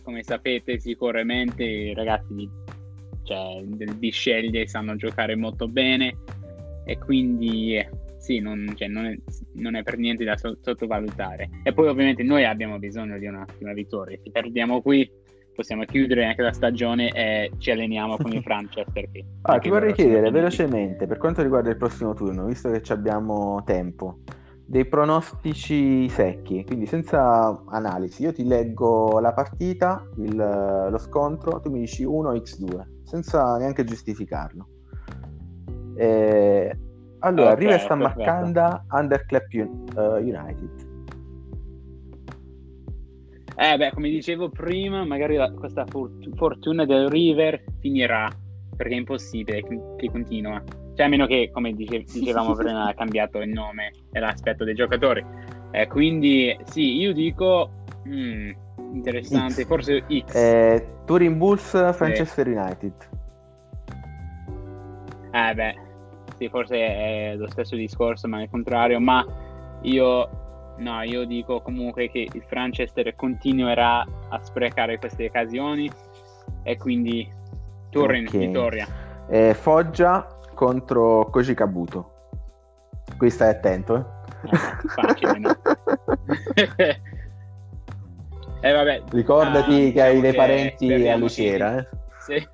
come 0.03 0.21
sapete, 0.21 0.79
sicuramente 0.79 1.63
i 1.63 1.95
ragazzi 1.95 2.35
di, 2.35 2.47
cioè, 3.23 3.63
del 3.63 3.95
Bisceglie 3.95 4.67
sanno 4.67 4.95
giocare 4.97 5.35
molto 5.35 5.67
bene 5.67 6.15
e 6.85 6.95
quindi 6.99 7.83
sì, 8.29 8.37
non, 8.37 8.73
cioè, 8.75 8.87
non, 8.87 9.05
è, 9.05 9.17
non, 9.53 9.75
è, 9.75 9.81
per 9.81 9.97
niente 9.97 10.23
da 10.23 10.37
sottovalutare. 10.37 11.49
E 11.63 11.73
poi 11.73 11.87
ovviamente 11.87 12.21
noi 12.21 12.45
abbiamo 12.45 12.77
bisogno 12.77 13.17
di 13.17 13.25
un'ottima 13.25 13.73
vittoria. 13.73 14.19
Se 14.23 14.29
perdiamo 14.29 14.83
qui 14.83 15.09
possiamo 15.55 15.83
chiudere 15.83 16.25
anche 16.25 16.43
la 16.43 16.53
stagione 16.53 17.09
e 17.09 17.51
ci 17.57 17.71
alleniamo 17.71 18.17
con 18.17 18.31
il 18.31 18.41
Franchester. 18.45 19.09
ah, 19.41 19.57
ti 19.57 19.69
vorrei 19.69 19.93
chiedere 19.93 20.29
velocemente, 20.29 21.07
per 21.07 21.17
quanto 21.17 21.41
riguarda 21.41 21.71
il 21.71 21.77
prossimo 21.77 22.13
turno, 22.13 22.45
visto 22.45 22.69
che 22.69 22.93
abbiamo 22.93 23.63
tempo, 23.65 24.19
dei 24.63 24.85
pronostici 24.85 26.07
secchi, 26.07 26.63
quindi 26.63 26.85
senza 26.85 27.63
analisi. 27.67 28.21
Io 28.21 28.31
ti 28.31 28.45
leggo 28.45 29.19
la 29.19 29.33
partita, 29.33 30.07
il, 30.17 30.35
lo 30.35 30.97
scontro, 30.99 31.59
tu 31.59 31.71
mi 31.71 31.79
dici 31.79 32.05
1x2, 32.05 33.01
senza 33.03 33.57
neanche 33.57 33.83
giustificarlo. 33.83 34.67
Eh, 35.95 36.77
allora, 37.19 37.51
okay, 37.51 37.63
River 37.63 37.79
sta 37.79 37.95
marcando 37.95 38.83
Underclap 38.91 39.53
uh, 39.53 39.99
United. 40.17 40.87
Eh 43.61 43.75
beh, 43.75 43.91
come 43.91 44.09
dicevo 44.09 44.49
prima, 44.49 45.03
magari 45.03 45.35
la, 45.35 45.51
questa 45.51 45.85
fort- 45.85 46.33
fortuna 46.35 46.85
del 46.85 47.09
River 47.09 47.61
finirà, 47.79 48.29
perché 48.75 48.93
è 48.93 48.97
impossibile 48.97 49.61
che, 49.63 49.79
che 49.97 50.09
continua. 50.09 50.63
Cioè, 50.95 51.05
a 51.05 51.09
meno 51.09 51.27
che, 51.27 51.49
come 51.51 51.73
dice- 51.73 52.03
dicevamo 52.07 52.55
prima, 52.55 52.87
ha 52.87 52.93
cambiato 52.93 53.39
il 53.39 53.49
nome 53.49 53.91
e 54.13 54.19
l'aspetto 54.19 54.63
dei 54.63 54.75
giocatori. 54.75 55.25
Eh, 55.71 55.87
quindi, 55.87 56.57
sì, 56.63 56.99
io 56.99 57.11
dico... 57.11 57.71
Mm, 58.07 58.51
interessante, 58.93 59.63
X. 59.63 59.67
forse 59.67 60.05
X. 60.07 60.33
Eh, 60.33 60.87
Turin 61.05 61.37
Bulls, 61.37 61.73
Manchester 61.99 62.47
eh. 62.47 62.57
United. 62.57 62.93
Eh 65.31 65.53
beh, 65.53 65.75
sì, 66.39 66.47
forse 66.47 66.77
è 66.77 67.35
lo 67.35 67.49
stesso 67.49 67.75
discorso, 67.75 68.29
ma 68.29 68.41
è 68.41 68.49
contrario. 68.49 68.97
Ma 69.01 69.25
io, 69.81 70.29
no, 70.77 71.03
io 71.03 71.25
dico 71.25 71.61
comunque 71.61 72.09
che 72.09 72.29
il 72.31 72.43
Franchester 72.47 73.13
continuerà 73.13 73.99
a 74.29 74.39
sprecare 74.41 74.97
queste 74.97 75.25
occasioni 75.25 75.91
e 76.63 76.77
quindi 76.77 77.29
Turin, 77.89 78.25
okay. 78.25 78.39
vittoria. 78.39 78.87
Eh, 79.27 79.53
Foggia 79.53 80.39
contro 80.53 81.25
Koji 81.29 81.53
Kabuto. 81.53 82.13
Qui 83.17 83.29
stai 83.29 83.49
attento, 83.49 83.95
eh? 83.97 84.03
eh 84.49 84.57
facile, 84.87 85.39
no? 85.39 85.57
eh, 88.61 88.71
vabbè. 88.71 89.03
Ricordati 89.11 89.87
ah, 89.87 89.91
che 89.91 90.01
hai 90.01 90.21
dei 90.21 90.33
parenti 90.33 91.09
a 91.09 91.17
Lucera, 91.17 91.79
eh? 91.79 91.87
Sì. 92.19 92.47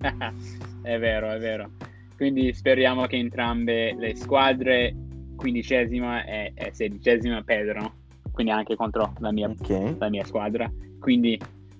è 0.82 0.98
vero, 0.98 1.30
è 1.30 1.38
vero. 1.38 1.68
Quindi 2.16 2.52
speriamo 2.52 3.06
che 3.06 3.16
entrambe 3.16 3.94
le 3.94 4.14
squadre, 4.14 4.94
quindicesima 5.36 6.24
e, 6.24 6.52
e 6.54 6.70
sedicesima, 6.72 7.42
perdono. 7.42 7.94
Quindi 8.30 8.52
anche 8.52 8.76
contro 8.76 9.12
la 9.18 9.32
mia, 9.32 9.48
okay. 9.48 9.96
la 9.98 10.08
mia 10.08 10.24
squadra. 10.24 10.70
Quindi 10.98 11.38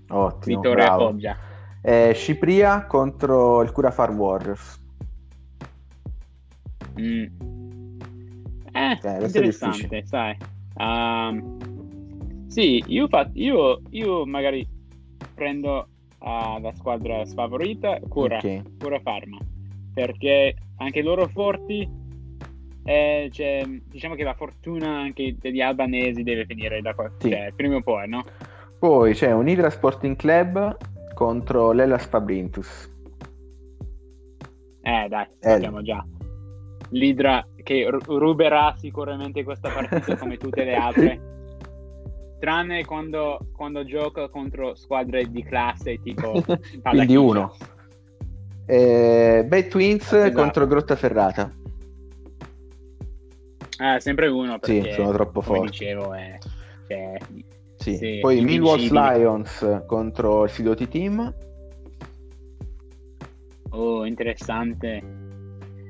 Ottimo, 0.09 0.61
vittoria 0.61 0.85
bravo. 0.85 1.11
Foggia. 1.11 1.37
Eh, 1.81 2.13
Cipria 2.15 2.87
contro 2.87 3.63
il 3.63 3.73
Cura 3.73 3.91
Far 3.91 4.11
Warriors. 4.11 4.81
Mm. 7.01 7.25
Eh, 8.73 8.99
eh 9.03 9.25
interessante, 9.25 10.05
sai. 10.05 10.37
Um, 10.75 12.47
sì, 12.49 12.83
io, 12.87 13.09
fa- 13.09 13.31
io, 13.35 13.81
io 13.91 14.27
magari 14.27 14.67
prendo 15.35 15.89
uh, 16.19 16.61
la 16.61 16.73
squadra 16.75 17.25
sfavorita, 17.25 17.99
Cura, 18.09 18.39
okay. 18.39 18.63
Cura 18.79 19.01
Farma 19.01 19.39
perché 19.93 20.55
anche 20.79 21.03
loro 21.03 21.29
forti, 21.29 21.89
eh, 22.85 23.29
cioè, 23.33 23.65
diciamo 23.85 24.15
che 24.15 24.25
la 24.25 24.35
fortuna 24.35 24.99
anche 24.99 25.37
degli 25.39 25.61
albanesi 25.61 26.23
deve 26.23 26.47
finire 26.47 26.81
da 26.81 26.95
qua, 26.95 27.11
sì. 27.19 27.31
cioè, 27.31 27.53
prima 27.55 27.77
o 27.77 27.83
poi, 27.83 28.09
no? 28.09 28.25
Poi 28.79 29.15
c'è 29.15 29.31
un 29.33 29.49
Hydra 29.49 29.71
Sporting 29.71 30.17
Club 30.17 30.77
contro 31.15 31.73
l'Ellas 31.73 32.07
Fabrintus. 32.07 32.91
Eh 34.83 35.07
dai, 35.09 35.27
sappiamo 35.39 35.83
già. 35.83 36.05
l'Idra 36.91 37.47
che 37.63 37.89
ruberà 37.89 38.75
sicuramente 38.77 39.45
questa 39.45 39.71
partita 39.71 40.17
come 40.17 40.37
tutte 40.37 40.65
le 40.65 40.75
altre. 40.75 41.21
Tranne 42.41 42.85
quando, 42.85 43.39
quando 43.53 43.85
gioca 43.85 44.29
contro 44.29 44.75
squadre 44.75 45.31
di 45.31 45.45
classe 45.45 46.01
tipo 46.03 46.43
Quindi 46.83 47.15
uno. 47.15 47.55
Eh, 48.73 49.45
Bad 49.47 49.69
Twins 49.69 50.11
esatto. 50.11 50.33
contro 50.33 50.67
Grottaferrata. 50.67 51.53
Ah, 53.77 54.01
sempre 54.01 54.29
uno 54.29 54.59
perché, 54.59 54.83
sì, 54.85 54.93
sono 54.93 55.13
troppo 55.13 55.43
forti. 55.43 55.71
dicevo, 55.73 56.15
è, 56.15 56.39
cioè, 56.89 57.19
sì. 57.77 57.97
sì. 57.99 58.19
Poi 58.23 58.41
Millwall 58.41 58.81
Lions 58.81 59.83
contro 59.85 60.45
il 60.45 60.51
Sidoti 60.51 60.89
Team. 60.89 61.35
Oh, 63.73 64.07
interessante. 64.07 65.03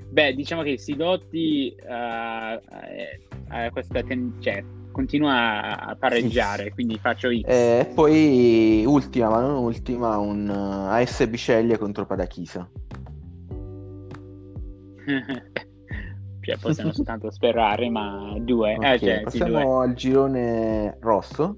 Beh, 0.08 0.34
diciamo 0.34 0.62
che 0.62 0.76
Sidotti 0.76 1.76
uh, 1.86 2.54
uh, 2.54 3.70
questa 3.70 4.02
ten- 4.02 4.34
cioè, 4.40 4.64
continua 4.93 5.86
a 5.86 5.97
pareggiare, 5.97 6.64
sì. 6.64 6.70
quindi 6.70 6.99
faccio 6.99 7.28
X. 7.28 7.43
E 7.47 7.78
eh, 7.80 7.93
poi 7.93 8.84
ultima, 8.86 9.30
ma 9.30 9.40
non 9.40 9.57
ultima, 9.57 10.18
un 10.18 10.49
uh, 10.49 10.93
AS 10.93 11.26
Biceglie 11.26 11.78
contro 11.78 12.07
Padachisa. 12.07 12.68
cioè, 16.40 16.57
possiamo 16.59 16.93
soltanto 16.93 17.30
sperare, 17.30 17.90
ma 17.90 18.34
due. 18.38 18.76
Okay, 18.76 18.95
eh, 18.95 18.99
cioè, 18.99 19.20
passiamo 19.22 19.59
sì, 19.59 19.64
due. 19.64 19.82
al 19.82 19.95
girone 19.95 20.97
rosso. 21.01 21.57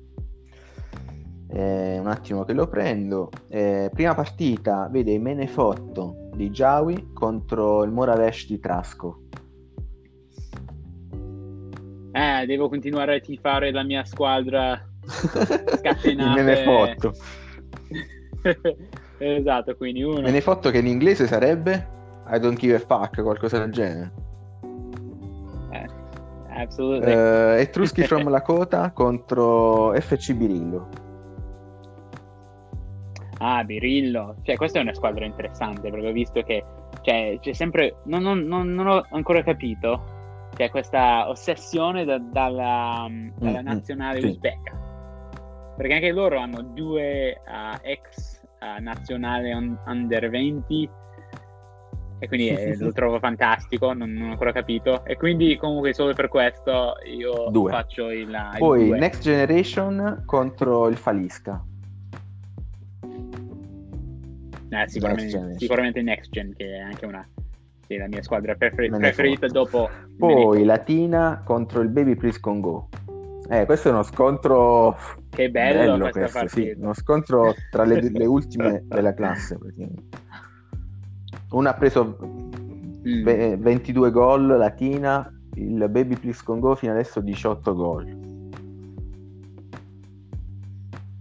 Eh, 1.51 1.99
un 1.99 2.07
attimo 2.07 2.45
che 2.45 2.53
lo 2.53 2.67
prendo. 2.69 3.31
Eh, 3.49 3.91
prima 3.93 4.15
partita 4.15 4.89
vede 4.91 5.19
Menefotto 5.19 6.31
di 6.35 6.51
Giawi 6.51 7.13
contro 7.13 7.85
il 7.85 7.93
Moravesh 7.93 8.49
di 8.49 8.59
Trasco. 8.59 9.23
Eh, 12.17 12.47
devo 12.47 12.69
continuare 12.69 13.17
a 13.17 13.19
tifare 13.19 13.73
la 13.73 13.83
mia 13.83 14.05
squadra 14.05 14.81
scatenata. 15.03 16.41
Menefotto. 16.41 17.13
esatto, 19.19 19.77
quindi 19.77 20.05
uno. 20.05 20.21
Menefotto 20.21 20.71
che 20.71 20.79
in 20.79 20.87
inglese 20.87 21.27
sarebbe 21.27 21.89
I 22.29 22.39
don't 22.39 22.57
give 22.57 22.77
a 22.77 22.79
fuck, 22.79 23.21
qualcosa 23.21 23.59
del 23.59 23.73
genere. 23.73 24.13
Eh, 25.73 25.87
assolutamente. 26.51 27.21
Uh, 27.21 27.61
Etruschi 27.61 28.03
from 28.07 28.29
Lakota 28.29 28.93
contro 28.93 29.93
FC 29.95 30.35
Birillo. 30.35 30.89
Ah, 33.39 33.65
Birillo. 33.65 34.37
Cioè, 34.43 34.55
questa 34.55 34.79
è 34.79 34.83
una 34.83 34.95
squadra 34.95 35.25
interessante 35.25 35.91
perché 35.91 36.07
ho 36.07 36.13
visto 36.13 36.43
che 36.43 36.65
cioè, 37.03 37.39
c'è 37.41 37.53
sempre. 37.55 37.97
Non, 38.05 38.23
non, 38.23 38.39
non, 38.45 38.73
non 38.73 38.87
ho 38.87 39.05
ancora 39.11 39.43
capito. 39.43 40.14
C'è 40.55 40.71
questa 40.71 41.29
ossessione 41.29 42.05
da, 42.05 42.19
dalla, 42.19 43.09
dalla 43.37 43.61
mm, 43.61 43.65
nazionale 43.65 44.21
sì. 44.21 44.27
uzbeka. 44.27 44.83
Perché 45.77 45.95
anche 45.95 46.13
loro 46.13 46.39
hanno 46.39 46.63
due 46.63 47.41
uh, 47.45 47.79
ex 47.83 48.41
uh, 48.61 48.81
nazionale 48.81 49.53
un, 49.53 49.77
under 49.87 50.31
20 50.31 50.91
e 52.21 52.29
quindi 52.29 52.49
eh, 52.49 52.77
lo 52.81 52.93
trovo 52.93 53.19
fantastico, 53.19 53.93
non, 53.93 54.11
non, 54.13 54.29
ho 54.29 54.31
ancora 54.33 54.53
capito. 54.53 55.05
E 55.05 55.17
quindi 55.17 55.57
comunque 55.57 55.93
solo 55.93 56.15
per 56.15 56.29
questo 56.29 56.95
io 57.05 57.51
due. 57.51 57.71
faccio 57.71 58.11
il, 58.11 58.29
il 58.29 58.57
Poi 58.59 58.87
due. 58.87 58.99
Next 58.99 59.23
Generation 59.23 60.23
contro 60.25 60.89
il 60.89 60.97
Falisca. 60.97 61.63
Eh, 64.71 64.89
sicuramente, 64.89 65.39
next 65.39 65.59
sicuramente 65.59 66.03
Next 66.03 66.31
Gen, 66.33 66.53
che 66.57 66.65
è 66.65 66.81
anche 66.81 67.07
una 67.07 67.27
sì, 67.87 67.97
la 67.97 68.09
mia 68.09 68.23
squadra 68.23 68.55
prefer- 68.55 68.97
preferita 68.97 69.47
dopo. 69.47 69.89
Poi 70.19 70.65
Latina 70.65 71.43
contro 71.45 71.81
il 71.81 71.89
Baby 71.89 72.15
Please 72.15 72.41
Con 72.41 72.61
Go. 72.61 72.89
Eh, 73.49 73.67
questo 73.67 73.89
è 73.89 73.91
uno 73.93 74.03
scontro. 74.03 74.97
Che 75.29 75.51
bello, 75.51 75.97
bello 75.97 76.11
questo, 76.11 76.49
sì, 76.49 76.75
uno 76.77 76.95
scontro 76.95 77.55
tra 77.71 77.85
le, 77.85 78.01
le 78.01 78.27
ultime 78.27 78.85
della 78.87 79.13
classe. 79.15 79.59
Una 81.51 81.71
ha 81.71 81.75
preso 81.75 82.17
mm. 83.07 83.55
22 83.61 84.11
gol, 84.11 84.47
Latina, 84.47 85.31
il 85.55 85.87
Baby 85.91 86.17
Please 86.17 86.43
Con 86.45 86.61
Go 86.61 86.75
fino 86.75 86.93
adesso 86.93 87.21
18 87.21 87.75
gol. 87.75 88.23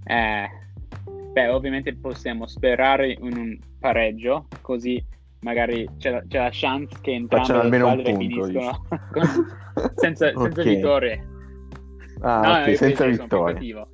Eh, 0.05 0.49
Beh, 1.34 1.47
ovviamente 1.47 1.95
possiamo 1.95 2.45
sperare 2.45 3.11
in 3.11 3.36
un 3.36 3.57
pareggio, 3.80 4.45
così 4.61 5.03
magari 5.43 5.87
c'è 5.97 6.11
la, 6.11 6.23
c'è 6.27 6.39
la 6.39 6.49
chance 6.51 6.97
che 7.01 7.11
entrambe 7.11 7.69
le 7.69 7.77
squadre 7.77 8.15
finiscono 8.15 8.85
con, 9.11 9.23
senza, 9.95 10.27
senza 10.27 10.41
okay. 10.41 10.75
vittorie. 10.75 11.27
Ah, 12.21 12.41
no, 12.41 12.61
okay, 12.61 12.75
senza 12.75 13.05
vittorie. 13.05 13.87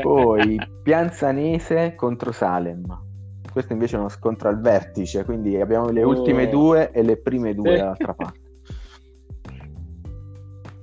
Poi 0.00 0.56
Pianzanese 0.82 1.94
contro 1.94 2.32
Salem. 2.32 3.04
Questo 3.50 3.72
invece 3.72 3.96
è 3.96 3.98
uno 3.98 4.10
scontro 4.10 4.50
al 4.50 4.60
vertice, 4.60 5.24
quindi 5.24 5.58
abbiamo 5.58 5.88
le 5.88 6.02
oh. 6.02 6.08
ultime 6.08 6.48
due 6.48 6.90
e 6.92 7.02
le 7.02 7.16
prime 7.16 7.54
due 7.54 7.70
sì. 7.70 7.76
dall'altra 7.78 8.12
parte. 8.14 8.44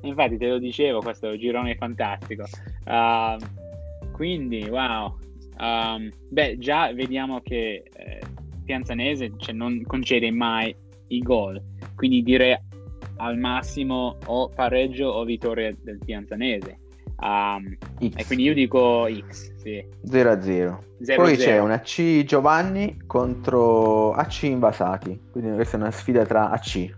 Infatti 0.01 0.37
te 0.37 0.47
lo 0.47 0.57
dicevo, 0.57 0.99
questo 0.99 1.27
è 1.27 1.31
un 1.31 1.37
girone 1.37 1.75
fantastico. 1.75 2.45
Uh, 2.85 3.37
quindi, 4.11 4.67
wow. 4.69 5.17
Um, 5.59 6.11
beh, 6.29 6.57
già 6.57 6.91
vediamo 6.93 7.41
che 7.41 7.83
eh, 7.93 8.19
Pianzanese 8.63 9.33
cioè, 9.37 9.53
non 9.53 9.81
concede 9.85 10.31
mai 10.31 10.75
i 11.07 11.19
gol. 11.19 11.61
Quindi 11.95 12.23
direi 12.23 12.57
al 13.17 13.37
massimo 13.37 14.17
o 14.25 14.49
pareggio 14.49 15.07
o 15.07 15.23
vittoria 15.23 15.75
del 15.81 15.99
Pianzanese. 16.03 16.79
Um, 17.19 17.77
e 17.99 18.25
quindi 18.25 18.43
io 18.43 18.53
dico 18.53 19.07
X, 19.07 19.55
sì. 19.57 19.85
0 20.03 20.31
a 20.31 20.41
0. 20.41 20.83
Poi 21.15 21.37
c'è 21.37 21.59
una 21.59 21.79
C 21.79 22.23
Giovanni 22.25 23.01
contro 23.05 24.11
AC 24.13 24.43
Invasati. 24.43 25.19
Quindi 25.31 25.53
questa 25.55 25.77
è 25.77 25.79
una 25.79 25.91
sfida 25.91 26.25
tra 26.25 26.49
AC. 26.49 26.95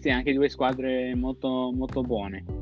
Sì, 0.00 0.08
anche 0.08 0.32
due 0.32 0.48
squadre 0.48 1.14
molto, 1.14 1.70
molto 1.72 2.00
buone. 2.02 2.59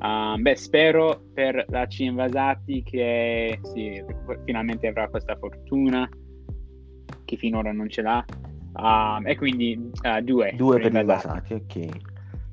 Uh, 0.00 0.40
beh, 0.40 0.56
spero 0.56 1.24
per 1.34 1.64
la 1.68 1.86
C 1.86 2.00
Invasati 2.00 2.82
che 2.82 3.58
sì, 3.62 4.02
finalmente 4.46 4.86
avrà 4.86 5.08
questa 5.08 5.36
fortuna 5.36 6.08
che 7.26 7.36
finora 7.36 7.70
non 7.70 7.88
ce 7.90 8.02
l'ha. 8.02 8.24
Uh, 8.72 9.26
e 9.26 9.36
quindi 9.36 9.78
uh, 10.02 10.20
due. 10.22 10.52
Due 10.56 10.80
per, 10.80 10.90
per 10.90 11.00
Invasati, 11.00 11.52
ok. 11.52 11.88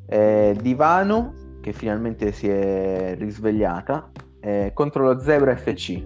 Eh, 0.09 0.57
Divano 0.61 1.59
che 1.61 1.73
finalmente 1.73 2.31
si 2.31 2.47
è 2.47 3.15
risvegliata 3.17 4.11
eh, 4.41 4.71
contro 4.73 5.03
lo 5.03 5.19
Zebra 5.19 5.55
FC. 5.55 6.03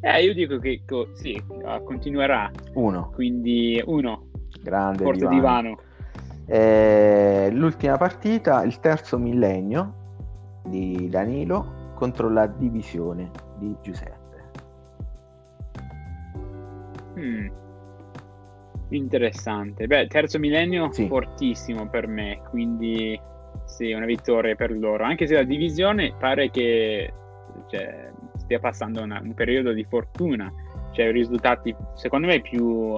Eh, 0.00 0.22
io 0.22 0.34
dico 0.34 0.58
che 0.58 0.82
co- 0.86 1.08
sì, 1.14 1.42
continuerà. 1.84 2.50
Uno. 2.74 3.10
Quindi 3.12 3.82
uno. 3.84 4.28
Grande 4.62 5.02
Forza 5.02 5.28
Divano. 5.28 5.70
divano. 5.70 5.80
Eh, 6.46 7.50
l'ultima 7.52 7.96
partita, 7.96 8.62
il 8.62 8.78
terzo 8.80 9.18
millennio 9.18 10.04
di 10.64 11.08
Danilo 11.08 11.92
contro 11.94 12.30
la 12.30 12.46
divisione 12.46 13.30
di 13.58 13.74
Giuseppe. 13.82 14.24
Hmm. 17.14 17.48
Interessante. 18.90 19.86
Beh, 19.86 20.06
terzo 20.06 20.38
millennio 20.38 20.92
sì. 20.92 21.08
fortissimo 21.08 21.88
per 21.88 22.06
me, 22.06 22.40
quindi 22.50 23.18
sì, 23.64 23.92
una 23.92 24.06
vittoria 24.06 24.54
per 24.54 24.70
loro. 24.70 25.04
Anche 25.04 25.26
se 25.26 25.34
la 25.34 25.42
divisione 25.42 26.14
pare 26.18 26.50
che 26.50 27.12
cioè, 27.68 28.10
stia 28.36 28.60
passando 28.60 29.02
una, 29.02 29.20
un 29.20 29.34
periodo 29.34 29.72
di 29.72 29.84
fortuna, 29.84 30.52
cioè 30.92 31.10
risultati 31.10 31.74
secondo 31.94 32.28
me 32.28 32.40
più 32.40 32.94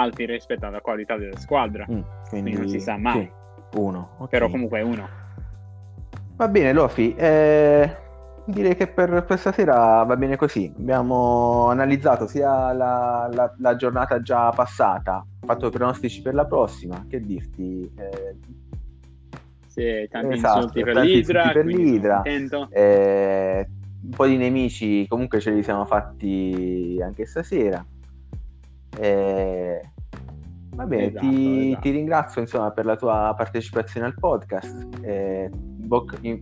alti 0.00 0.26
rispetto 0.26 0.66
alla 0.66 0.80
qualità 0.80 1.16
della 1.16 1.38
squadra. 1.38 1.84
Mm, 1.90 2.00
quindi, 2.28 2.50
quindi, 2.50 2.56
non 2.56 2.68
si 2.68 2.80
sa 2.80 2.96
mai. 2.96 3.20
Sì, 3.20 3.78
uno. 3.78 4.10
Okay. 4.16 4.28
Però 4.28 4.48
comunque 4.48 4.78
è 4.78 4.82
uno. 4.82 5.08
Va 6.36 6.48
bene, 6.48 6.72
Lofi. 6.72 7.14
Eh, 7.14 7.96
direi 8.46 8.76
che 8.76 8.88
per 8.88 9.24
questa 9.24 9.52
sera 9.52 10.02
va 10.02 10.16
bene 10.16 10.36
così. 10.36 10.72
Abbiamo 10.76 11.68
analizzato 11.68 12.26
sia 12.26 12.72
la, 12.72 13.28
la, 13.32 13.54
la 13.58 13.76
giornata 13.76 14.20
già 14.20 14.50
passata, 14.50 15.24
fatto 15.40 15.70
pronostici 15.70 16.22
per 16.22 16.34
la 16.34 16.44
prossima. 16.44 17.04
Che 17.08 17.20
dirti? 17.20 17.90
Eh, 17.96 18.36
sì, 19.66 20.06
tanti 20.10 20.34
esatto, 20.34 20.56
insulti 20.56 20.82
per 20.82 20.94
tanti 20.94 21.14
l'Idra. 21.14 21.50
Per 21.50 21.66
l'Idra. 21.66 22.22
Eh, 22.22 23.68
un 24.04 24.10
po' 24.10 24.26
di 24.26 24.36
nemici 24.36 25.06
comunque 25.08 25.40
ce 25.40 25.50
li 25.50 25.62
siamo 25.62 25.84
fatti 25.84 27.00
anche 27.02 27.26
stasera. 27.26 27.84
Eh, 28.98 29.80
va 30.74 30.84
bene, 30.86 31.06
esatto, 31.06 31.28
ti, 31.28 31.66
esatto. 31.68 31.80
ti, 31.82 31.90
ringrazio 31.90 32.40
insomma, 32.40 32.70
per 32.70 32.84
la 32.84 32.96
tua 32.96 33.34
partecipazione 33.36 34.06
al 34.06 34.14
podcast. 34.14 34.88
Eh, 35.02 35.50
bocca, 35.52 36.16
in, 36.20 36.40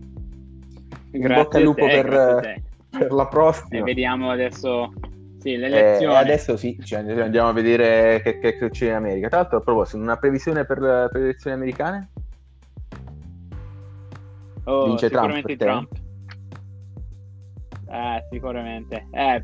in 1.11 1.27
bocca 1.27 1.57
al 1.57 1.63
lupo 1.63 1.85
te, 1.85 2.01
per, 2.01 2.61
per, 2.89 3.11
la 3.11 3.27
prossima. 3.27 3.79
E 3.79 3.83
vediamo 3.83 4.29
adesso 4.31 4.91
sì, 5.39 5.57
le 5.57 5.65
elezioni. 5.65 6.13
E 6.13 6.17
adesso 6.17 6.57
sì, 6.57 6.77
cioè, 6.83 6.99
andiamo 6.99 7.49
a 7.49 7.53
vedere 7.53 8.21
che, 8.21 8.39
che, 8.39 8.69
c'è 8.69 8.87
in 8.87 8.93
America. 8.93 9.27
Tra 9.27 9.39
l'altro, 9.39 9.57
a 9.57 9.61
proposito, 9.61 9.97
una 9.97 10.17
previsione 10.17 10.65
per, 10.65 10.79
per 10.79 11.11
le 11.13 11.23
elezioni 11.23 11.55
americane? 11.55 12.09
Oh, 14.65 14.85
Vince 14.85 15.09
sicuramente 15.09 15.55
Trump. 15.57 15.89
Trump. 15.89 16.11
Eh, 17.89 18.27
sicuramente. 18.31 19.07
Eh, 19.11 19.43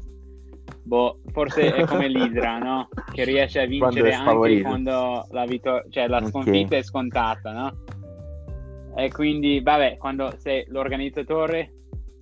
boh, 0.90 1.20
forse 1.32 1.74
è 1.74 1.86
come 1.86 2.08
l'Idra, 2.10 2.58
no? 2.58 2.90
Che 3.12 3.24
riesce 3.24 3.62
a 3.62 3.66
vincere 3.68 4.12
quando 4.24 4.42
anche 4.42 4.62
quando 4.62 5.28
la, 5.30 5.46
vittor- 5.46 5.88
cioè, 5.90 6.08
la 6.08 6.26
sconfitta 6.26 6.66
okay. 6.66 6.80
è 6.80 6.84
scontata, 6.84 7.52
no? 7.52 7.84
E 8.96 9.12
quindi, 9.12 9.62
vabbè, 9.62 9.98
quando 9.98 10.34
sei 10.38 10.66
l'organizzatore 10.68 11.74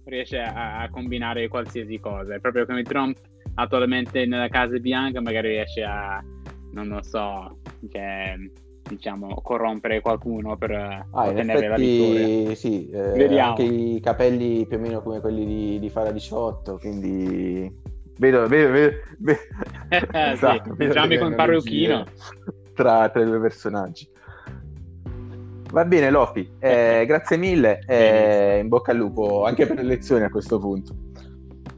riesce 0.03 0.39
a, 0.39 0.81
a 0.81 0.89
combinare 0.89 1.47
qualsiasi 1.47 1.97
cosa. 1.99 2.35
È 2.35 2.39
proprio 2.39 2.65
come 2.65 2.83
Trump 2.83 3.17
attualmente 3.55 4.25
nella 4.25 4.49
Casa 4.49 4.77
Bianca, 4.77 5.21
magari 5.21 5.47
riesce 5.47 5.83
a, 5.83 6.21
non 6.73 6.89
lo 6.89 7.01
so, 7.01 7.59
cioè, 7.89 8.35
diciamo, 8.83 9.39
corrompere 9.41 10.01
qualcuno 10.01 10.57
per 10.57 10.71
ah, 10.71 11.05
ottenere 11.09 11.65
effetti, 11.65 11.69
la 11.69 11.77
vittoria. 11.77 12.55
Sì, 12.55 12.89
eh, 12.89 13.39
anche 13.39 13.63
i 13.63 13.99
capelli 14.01 14.67
più 14.67 14.77
o 14.77 14.79
meno 14.81 15.01
come 15.01 15.21
quelli 15.21 15.45
di, 15.45 15.79
di 15.79 15.89
Fara 15.89 16.11
18, 16.11 16.77
quindi 16.77 17.85
vedo, 18.17 18.47
vedo, 18.47 18.71
vedo, 18.71 18.95
vedo. 19.19 19.39
esatto, 20.11 20.75
sì, 20.75 20.83
entrambi 20.83 21.17
con 21.17 21.35
parrucchino 21.35 22.05
tra, 22.73 23.09
tra 23.09 23.21
i 23.21 23.25
due 23.25 23.39
personaggi. 23.39 24.07
Va 25.71 25.83
bene, 25.83 26.09
Lofi, 26.09 26.49
eh, 26.59 27.03
grazie 27.05 27.35
mille 27.35 27.79
e 27.85 28.59
in 28.61 28.69
bocca 28.69 28.91
al 28.91 28.97
lupo 28.97 29.43
anche 29.45 29.65
per 29.65 29.75
le 29.75 29.83
lezioni 29.83 30.23
a 30.23 30.29
questo 30.29 30.59
punto. 30.59 30.95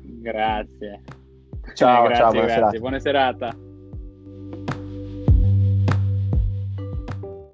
Grazie. 0.01 1.01
Ciao, 1.73 2.03
grazie, 2.03 2.15
ciao, 2.15 2.31
buona 2.31 2.45
grazie. 2.45 2.49
serata. 2.49 2.79
Buona 2.79 2.99
serata. 2.99 3.68